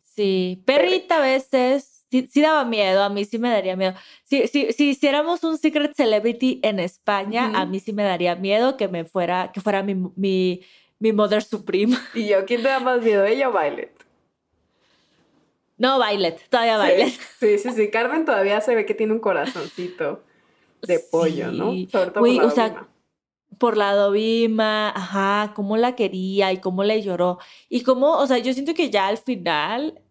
Sí, 0.00 0.62
perrita 0.64 1.18
a 1.18 1.22
veces, 1.22 1.91
sí, 2.12 2.28
sí 2.30 2.42
daba 2.42 2.64
miedo, 2.64 3.02
a 3.02 3.08
mí 3.08 3.24
sí 3.24 3.38
me 3.38 3.48
daría 3.48 3.74
miedo. 3.74 3.94
Si, 4.24 4.46
si, 4.46 4.72
si 4.72 4.90
hiciéramos 4.90 5.42
un 5.42 5.56
Secret 5.58 5.94
Celebrity 5.96 6.60
en 6.62 6.78
España, 6.78 7.50
a 7.54 7.64
mí 7.66 7.80
sí 7.80 7.92
me 7.92 8.04
daría 8.04 8.36
miedo 8.36 8.76
que 8.76 8.86
me 8.86 9.04
fuera, 9.04 9.50
que 9.50 9.60
fuera 9.62 9.82
mi, 9.82 9.94
mi, 10.14 10.60
mi 10.98 11.12
Mother 11.12 11.42
Supreme. 11.42 11.96
Y 12.14 12.28
yo, 12.28 12.44
¿quién 12.44 12.62
te 12.62 12.68
da 12.68 12.78
más 12.80 13.00
miedo, 13.02 13.24
ella 13.24 13.48
o 13.48 13.52
Violet? 13.52 13.92
No, 15.78 15.98
Violet, 15.98 16.48
todavía 16.48 16.78
Violet. 16.78 17.14
Sí, 17.40 17.58
sí, 17.58 17.70
sí, 17.72 17.90
Carmen 17.90 18.24
todavía 18.24 18.60
se 18.60 18.74
ve 18.74 18.84
que 18.86 18.94
tiene 18.94 19.14
un 19.14 19.20
corazoncito 19.20 20.22
de 20.82 20.98
pollo, 21.00 21.50
¿no? 21.50 21.72
Sobre 21.90 22.10
todo 22.10 22.20
Güey, 22.20 22.36
por 22.36 22.44
la 22.44 22.48
o 22.48 22.50
sea, 22.54 22.68
Dovima. 22.68 22.88
por 23.58 23.76
la 23.76 23.94
Dovima, 23.94 24.90
ajá, 24.90 25.52
cómo 25.54 25.76
la 25.76 25.96
quería 25.96 26.52
y 26.52 26.58
cómo 26.60 26.84
le 26.84 27.02
lloró. 27.02 27.38
Y 27.68 27.82
cómo, 27.82 28.18
o 28.18 28.26
sea, 28.26 28.38
yo 28.38 28.52
siento 28.52 28.74
que 28.74 28.90
ya 28.90 29.06
al 29.08 29.18
final, 29.18 30.01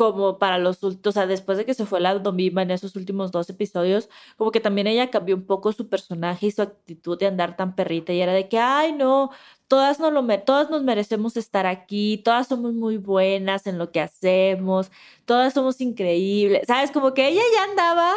como 0.00 0.38
para 0.38 0.56
los 0.56 0.82
o 0.82 1.12
sea, 1.12 1.26
después 1.26 1.58
de 1.58 1.66
que 1.66 1.74
se 1.74 1.84
fue 1.84 2.00
la 2.00 2.18
Dovima 2.18 2.62
en 2.62 2.70
esos 2.70 2.96
últimos 2.96 3.32
dos 3.32 3.50
episodios, 3.50 4.08
como 4.38 4.50
que 4.50 4.58
también 4.58 4.86
ella 4.86 5.10
cambió 5.10 5.36
un 5.36 5.44
poco 5.44 5.72
su 5.72 5.90
personaje 5.90 6.46
y 6.46 6.50
su 6.52 6.62
actitud 6.62 7.18
de 7.18 7.26
andar 7.26 7.54
tan 7.54 7.74
perrita 7.74 8.10
y 8.14 8.22
era 8.22 8.32
de 8.32 8.48
que, 8.48 8.58
ay, 8.58 8.94
no, 8.94 9.30
todas, 9.68 10.00
no 10.00 10.10
lo 10.10 10.26
todas 10.40 10.70
nos 10.70 10.82
merecemos 10.84 11.36
estar 11.36 11.66
aquí, 11.66 12.16
todas 12.24 12.48
somos 12.48 12.72
muy 12.72 12.96
buenas 12.96 13.66
en 13.66 13.76
lo 13.76 13.92
que 13.92 14.00
hacemos, 14.00 14.90
todas 15.26 15.52
somos 15.52 15.82
increíbles, 15.82 16.62
¿sabes? 16.66 16.90
Como 16.92 17.12
que 17.12 17.28
ella 17.28 17.42
ya 17.54 17.64
andaba 17.64 18.14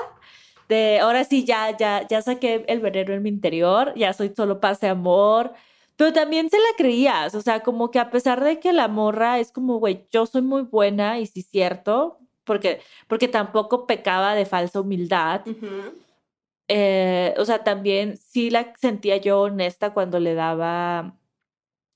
de 0.69 0.99
ahora 1.01 1.25
sí 1.25 1.43
ya, 1.43 1.75
ya, 1.77 2.07
ya 2.07 2.21
saqué 2.21 2.63
el 2.69 2.79
veneno 2.79 3.13
en 3.13 3.23
mi 3.23 3.29
interior, 3.29 3.93
ya 3.97 4.13
soy 4.13 4.31
solo 4.33 4.61
paz 4.61 4.79
y 4.83 4.85
amor, 4.85 5.51
pero 5.95 6.13
también 6.13 6.49
se 6.49 6.57
la 6.57 6.75
creías, 6.77 7.35
o 7.35 7.41
sea, 7.41 7.61
como 7.61 7.91
que 7.91 7.99
a 7.99 8.09
pesar 8.09 8.43
de 8.43 8.59
que 8.59 8.73
la 8.73 8.87
morra 8.87 9.39
es 9.39 9.51
como, 9.51 9.77
güey, 9.77 10.07
yo 10.11 10.25
soy 10.25 10.41
muy 10.41 10.63
buena 10.63 11.19
y 11.19 11.25
sí 11.27 11.41
cierto, 11.41 12.19
porque, 12.43 12.81
porque 13.07 13.27
tampoco 13.27 13.85
pecaba 13.87 14.35
de 14.35 14.45
falsa 14.45 14.81
humildad, 14.81 15.41
Ujú. 15.47 15.93
eh, 16.67 17.33
o 17.37 17.45
sea, 17.45 17.63
también 17.63 18.17
sí 18.17 18.49
la 18.49 18.73
sentía 18.79 19.17
yo 19.17 19.41
honesta 19.41 19.93
cuando 19.93 20.19
le 20.19 20.33
daba 20.33 21.15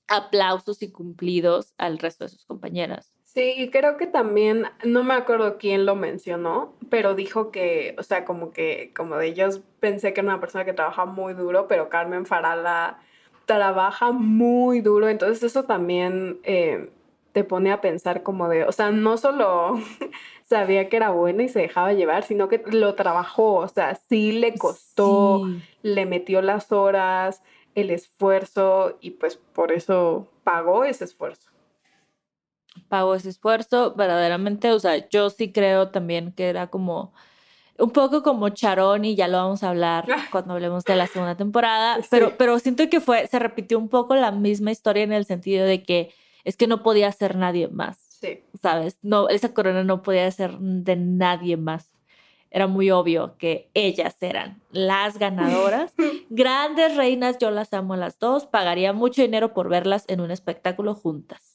aplausos 0.06 0.82
y 0.82 0.90
cumplidos 0.90 1.74
al 1.76 1.98
resto 1.98 2.24
de 2.24 2.30
sus 2.30 2.44
compañeras. 2.46 3.12
Sí, 3.24 3.54
y 3.58 3.70
creo 3.70 3.98
que 3.98 4.06
también, 4.06 4.64
no 4.84 5.04
me 5.04 5.14
acuerdo 5.14 5.58
quién 5.58 5.84
lo 5.84 5.94
mencionó, 5.94 6.74
pero 6.88 7.14
dijo 7.14 7.50
que, 7.50 7.94
o 7.98 8.02
sea, 8.02 8.24
como 8.24 8.52
que, 8.52 8.92
como 8.96 9.16
de 9.16 9.26
ellos 9.26 9.60
pensé 9.80 10.14
que 10.14 10.20
era 10.20 10.30
una 10.30 10.40
persona 10.40 10.64
que 10.64 10.72
trabaja 10.72 11.04
muy 11.04 11.34
duro, 11.34 11.68
pero 11.68 11.90
Carmen 11.90 12.24
Farala 12.24 12.98
trabaja 13.48 14.12
muy 14.12 14.80
duro, 14.82 15.08
entonces 15.08 15.42
eso 15.42 15.64
también 15.64 16.38
eh, 16.44 16.90
te 17.32 17.42
pone 17.44 17.72
a 17.72 17.80
pensar 17.80 18.22
como 18.22 18.48
de, 18.48 18.64
o 18.64 18.72
sea, 18.72 18.92
no 18.92 19.16
solo 19.16 19.80
sabía 20.44 20.88
que 20.88 20.98
era 20.98 21.10
buena 21.10 21.42
y 21.44 21.48
se 21.48 21.60
dejaba 21.60 21.94
llevar, 21.94 22.24
sino 22.24 22.48
que 22.48 22.62
lo 22.70 22.94
trabajó, 22.94 23.54
o 23.56 23.68
sea, 23.68 23.96
sí 24.08 24.32
le 24.32 24.56
costó, 24.58 25.42
Sí. 25.46 25.62
le 25.82 26.06
metió 26.06 26.42
las 26.42 26.70
horas, 26.72 27.42
el 27.74 27.90
esfuerzo 27.90 28.98
y 29.00 29.12
pues 29.12 29.36
por 29.36 29.72
eso 29.72 30.28
pagó 30.44 30.84
ese 30.84 31.04
esfuerzo. 31.04 31.50
pagó 32.88 33.14
ese 33.14 33.30
esfuerzo, 33.30 33.94
verdaderamente, 33.94 34.72
o 34.72 34.78
sea, 34.78 35.08
yo 35.08 35.30
sí 35.30 35.52
creo 35.52 35.90
también 35.90 36.32
que 36.32 36.48
era 36.48 36.68
como 36.68 37.12
un 37.78 37.90
poco 37.90 38.22
como 38.22 38.48
Charón 38.50 39.04
y 39.04 39.14
ya 39.14 39.28
lo 39.28 39.38
vamos 39.38 39.62
a 39.62 39.70
hablar 39.70 40.06
cuando 40.30 40.54
hablemos 40.54 40.84
de 40.84 40.96
la 40.96 41.06
segunda 41.06 41.36
temporada, 41.36 41.94
Ah. 41.94 42.02
Sí. 42.02 42.08
pero, 42.10 42.36
pero 42.36 42.58
siento 42.58 42.88
que 42.90 43.00
fue, 43.00 43.26
se 43.28 43.38
repitió 43.38 43.78
un 43.78 43.88
poco 43.88 44.14
la 44.16 44.30
misma 44.32 44.70
historia 44.72 45.02
en 45.04 45.12
el 45.12 45.24
sentido 45.24 45.64
de 45.66 45.82
que 45.82 46.12
es 46.44 46.56
que 46.56 46.66
no 46.66 46.82
podía 46.82 47.10
ser 47.12 47.36
nadie 47.36 47.68
más, 47.68 47.98
Sí. 48.20 48.40
¿sabes? 48.60 48.98
No, 49.02 49.28
esa 49.28 49.52
corona 49.54 49.84
no 49.84 50.02
podía 50.02 50.30
ser 50.30 50.58
de 50.58 50.96
nadie 50.96 51.56
más. 51.56 51.90
Era 52.50 52.66
muy 52.66 52.90
obvio 52.90 53.36
que 53.36 53.70
ellas 53.74 54.16
eran 54.22 54.62
las 54.72 55.18
ganadoras. 55.18 55.92
Grandes 56.30 56.96
reinas, 56.96 57.36
yo 57.38 57.50
las 57.50 57.72
amo 57.74 57.92
a 57.94 57.96
las 57.98 58.18
dos. 58.18 58.46
Pagaría 58.46 58.94
mucho 58.94 59.20
dinero 59.20 59.52
por 59.52 59.68
verlas 59.68 60.04
en 60.08 60.20
un 60.22 60.30
espectáculo 60.30 60.94
juntas. 60.94 61.47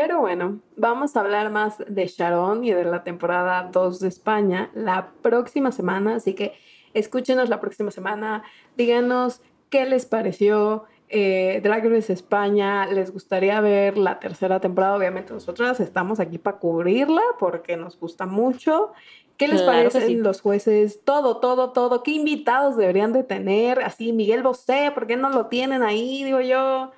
Pero 0.00 0.18
bueno, 0.20 0.60
vamos 0.78 1.14
a 1.14 1.20
hablar 1.20 1.50
más 1.50 1.76
de 1.86 2.06
Sharon 2.06 2.64
y 2.64 2.72
de 2.72 2.86
la 2.86 3.04
temporada 3.04 3.68
2 3.70 4.00
de 4.00 4.08
España 4.08 4.70
la 4.72 5.10
próxima 5.20 5.72
semana, 5.72 6.14
así 6.14 6.32
que 6.32 6.54
escúchenos 6.94 7.50
la 7.50 7.60
próxima 7.60 7.90
semana, 7.90 8.42
díganos 8.78 9.42
qué 9.68 9.84
les 9.84 10.06
pareció 10.06 10.84
eh, 11.10 11.60
Drag 11.62 11.86
Race 11.86 12.14
España, 12.14 12.86
les 12.86 13.12
gustaría 13.12 13.60
ver 13.60 13.98
la 13.98 14.20
tercera 14.20 14.58
temporada, 14.58 14.96
obviamente 14.96 15.34
nosotras 15.34 15.80
estamos 15.80 16.18
aquí 16.18 16.38
para 16.38 16.56
cubrirla 16.56 17.20
porque 17.38 17.76
nos 17.76 18.00
gusta 18.00 18.24
mucho. 18.24 18.92
¿Qué 19.36 19.48
les 19.48 19.60
Claro 19.60 19.90
parecen 19.90 20.06
sí. 20.06 20.16
los 20.16 20.40
jueces? 20.40 21.00
Todo, 21.04 21.40
todo, 21.40 21.72
todo. 21.72 22.02
¿Qué 22.02 22.12
invitados 22.12 22.78
deberían 22.78 23.12
de 23.12 23.22
tener? 23.22 23.82
Así, 23.82 24.14
Miguel 24.14 24.42
Bosé, 24.42 24.92
¿por 24.94 25.06
qué 25.06 25.18
no 25.18 25.28
lo 25.28 25.46
tienen 25.48 25.82
ahí? 25.82 26.24
Digo 26.24 26.40
yo. 26.40 26.90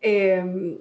Em, 0.00 0.78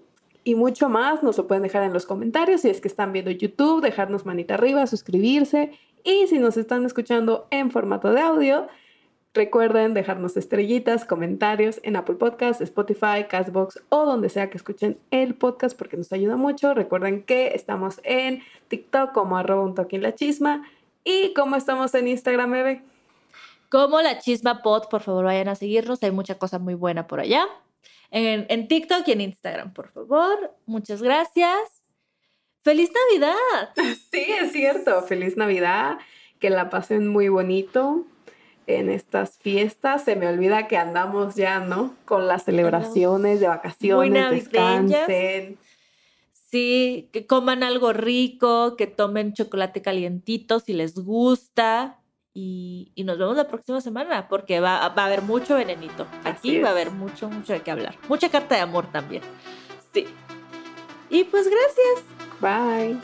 y 0.47 0.55
mucho 0.55 0.87
más 0.87 1.23
nos 1.23 1.37
lo 1.37 1.45
pueden 1.45 1.63
dejar 1.63 1.83
en 1.83 1.91
los 1.91 2.05
comentarios 2.05 2.61
si 2.61 2.69
es 2.69 2.79
que 2.79 2.87
están 2.87 3.11
viendo 3.11 3.31
YouTube, 3.31 3.81
dejarnos 3.81 4.25
manita 4.25 4.53
arriba, 4.53 4.87
suscribirse 4.87 5.77
y 6.05 6.25
si 6.27 6.39
nos 6.39 6.55
están 6.55 6.85
escuchando 6.85 7.47
en 7.51 7.69
formato 7.69 8.13
de 8.13 8.21
audio, 8.21 8.67
recuerden 9.33 9.93
dejarnos 9.93 10.37
estrellitas, 10.37 11.03
comentarios 11.03 11.81
en 11.83 11.97
Apple 11.97 12.15
Podcasts, 12.15 12.61
Spotify, 12.61 13.25
Castbox 13.29 13.81
o 13.89 14.05
donde 14.05 14.29
sea 14.29 14.49
que 14.49 14.55
escuchen 14.55 14.97
el 15.11 15.35
podcast 15.35 15.77
porque 15.77 15.97
nos 15.97 16.13
ayuda 16.13 16.37
mucho. 16.37 16.73
Recuerden 16.73 17.23
que 17.23 17.49
estamos 17.49 17.99
en 18.05 18.41
TikTok 18.69 19.11
como 19.11 19.37
arroba 19.37 19.63
un 19.63 19.75
toque 19.75 19.97
en 19.97 20.03
la 20.03 20.15
chisma 20.15 20.65
y 21.03 21.33
como 21.33 21.57
estamos 21.57 21.93
en 21.93 22.07
Instagram, 22.07 22.55
Eve. 22.55 22.83
Como 23.67 23.99
la 24.01 24.17
Chisma 24.19 24.61
Pod, 24.61 24.87
por 24.87 25.01
favor, 25.01 25.25
vayan 25.25 25.49
a 25.49 25.55
seguirnos. 25.55 26.01
Hay 26.03 26.11
mucha 26.11 26.35
cosa 26.37 26.57
muy 26.57 26.73
buena 26.73 27.05
por 27.05 27.19
allá. 27.19 27.49
En, 28.11 28.45
en 28.49 28.67
TikTok 28.67 29.07
y 29.07 29.11
en 29.11 29.21
Instagram, 29.21 29.73
por 29.73 29.89
favor. 29.89 30.55
Muchas 30.65 31.01
gracias. 31.01 31.83
¡Feliz 32.63 32.91
Navidad! 32.91 33.69
Sí, 34.11 34.25
es 34.41 34.51
cierto. 34.51 35.01
Feliz 35.03 35.37
Navidad, 35.37 35.99
que 36.39 36.49
la 36.49 36.69
pasen 36.69 37.07
muy 37.07 37.29
bonito 37.29 38.05
en 38.65 38.89
estas 38.89 39.37
fiestas. 39.37 40.03
Se 40.03 40.15
me 40.15 40.27
olvida 40.27 40.67
que 40.67 40.77
andamos 40.77 41.35
ya, 41.35 41.59
¿no? 41.59 41.95
Con 42.05 42.27
las 42.27 42.43
celebraciones 42.43 43.39
de 43.39 43.47
vacaciones, 43.47 44.31
descansen. 44.31 45.57
Sí, 46.33 47.09
que 47.11 47.25
coman 47.25 47.63
algo 47.63 47.93
rico, 47.93 48.75
que 48.77 48.87
tomen 48.87 49.33
chocolate 49.33 49.81
calientito 49.81 50.59
si 50.59 50.73
les 50.73 50.95
gusta. 50.95 51.99
Y, 52.39 52.91
y 52.93 53.03
nos 53.03 53.17
vemos 53.17 53.35
la 53.35 53.47
próxima 53.47 53.81
semana 53.81 54.27
porque 54.27 54.59
va, 54.59 54.89
va 54.89 55.01
a 55.01 55.05
haber 55.07 55.23
mucho 55.23 55.55
venenito. 55.55 56.05
Aquí 56.23 56.59
va 56.59 56.67
a 56.67 56.71
haber 56.71 56.91
mucho, 56.91 57.31
mucho 57.31 57.53
de 57.53 57.61
qué 57.61 57.71
hablar. 57.71 57.95
Mucha 58.07 58.29
carta 58.29 58.53
de 58.53 58.61
amor 58.61 58.91
también. 58.91 59.23
Sí. 59.91 60.05
Y 61.09 61.23
pues 61.23 61.49
gracias. 61.49 62.03
Bye. 62.39 62.99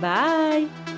Bye. 0.00 0.97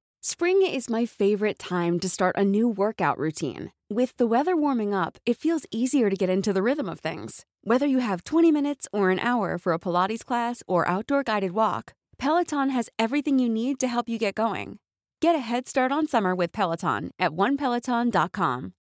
Spring 0.23 0.61
is 0.61 0.87
my 0.87 1.03
favorite 1.03 1.57
time 1.57 1.99
to 1.99 2.07
start 2.07 2.35
a 2.37 2.45
new 2.45 2.67
workout 2.69 3.17
routine. 3.17 3.71
With 3.89 4.15
the 4.17 4.27
weather 4.27 4.55
warming 4.55 4.93
up, 4.93 5.17
it 5.25 5.35
feels 5.35 5.65
easier 5.71 6.11
to 6.11 6.15
get 6.15 6.29
into 6.29 6.53
the 6.53 6.61
rhythm 6.61 6.87
of 6.87 6.99
things. 6.99 7.43
Whether 7.63 7.87
you 7.87 7.97
have 7.97 8.23
20 8.23 8.51
minutes 8.51 8.87
or 8.93 9.09
an 9.09 9.17
hour 9.17 9.57
for 9.57 9.73
a 9.73 9.79
Pilates 9.79 10.23
class 10.23 10.61
or 10.67 10.87
outdoor 10.87 11.23
guided 11.23 11.53
walk, 11.53 11.95
Peloton 12.19 12.69
has 12.69 12.87
everything 12.99 13.39
you 13.39 13.49
need 13.49 13.79
to 13.79 13.87
help 13.87 14.07
you 14.07 14.19
get 14.19 14.35
going. 14.35 14.77
Get 15.21 15.33
a 15.33 15.39
head 15.39 15.67
start 15.67 15.91
on 15.91 16.05
summer 16.05 16.35
with 16.35 16.51
Peloton 16.51 17.09
at 17.17 17.31
onepeloton.com. 17.31 18.73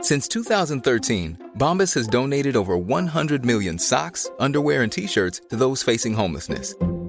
Since 0.00 0.28
2013, 0.28 1.50
Bombas 1.58 1.92
has 1.92 2.06
donated 2.06 2.56
over 2.56 2.78
100 2.78 3.44
million 3.44 3.78
socks, 3.78 4.30
underwear, 4.38 4.82
and 4.82 4.90
t 4.90 5.06
shirts 5.06 5.42
to 5.50 5.56
those 5.56 5.82
facing 5.82 6.14
homelessness. 6.14 6.74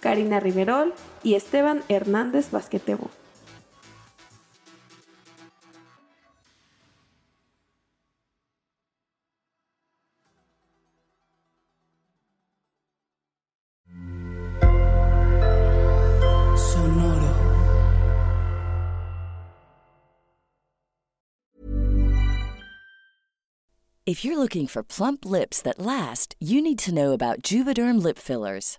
Karina 0.00 0.40
Riverol 0.40 0.94
y 1.22 1.34
Esteban 1.34 1.82
Hernández 1.88 2.50
Basquetebo. 2.50 3.10
Sonoro. 16.56 17.28
If 24.06 24.24
you're 24.24 24.38
looking 24.38 24.66
for 24.66 24.82
plump 24.82 25.26
lips 25.26 25.60
that 25.60 25.78
last, 25.78 26.34
you 26.40 26.62
need 26.62 26.78
to 26.78 26.94
know 26.94 27.12
about 27.12 27.42
Juvederm 27.42 28.02
lip 28.02 28.16
fillers. 28.18 28.78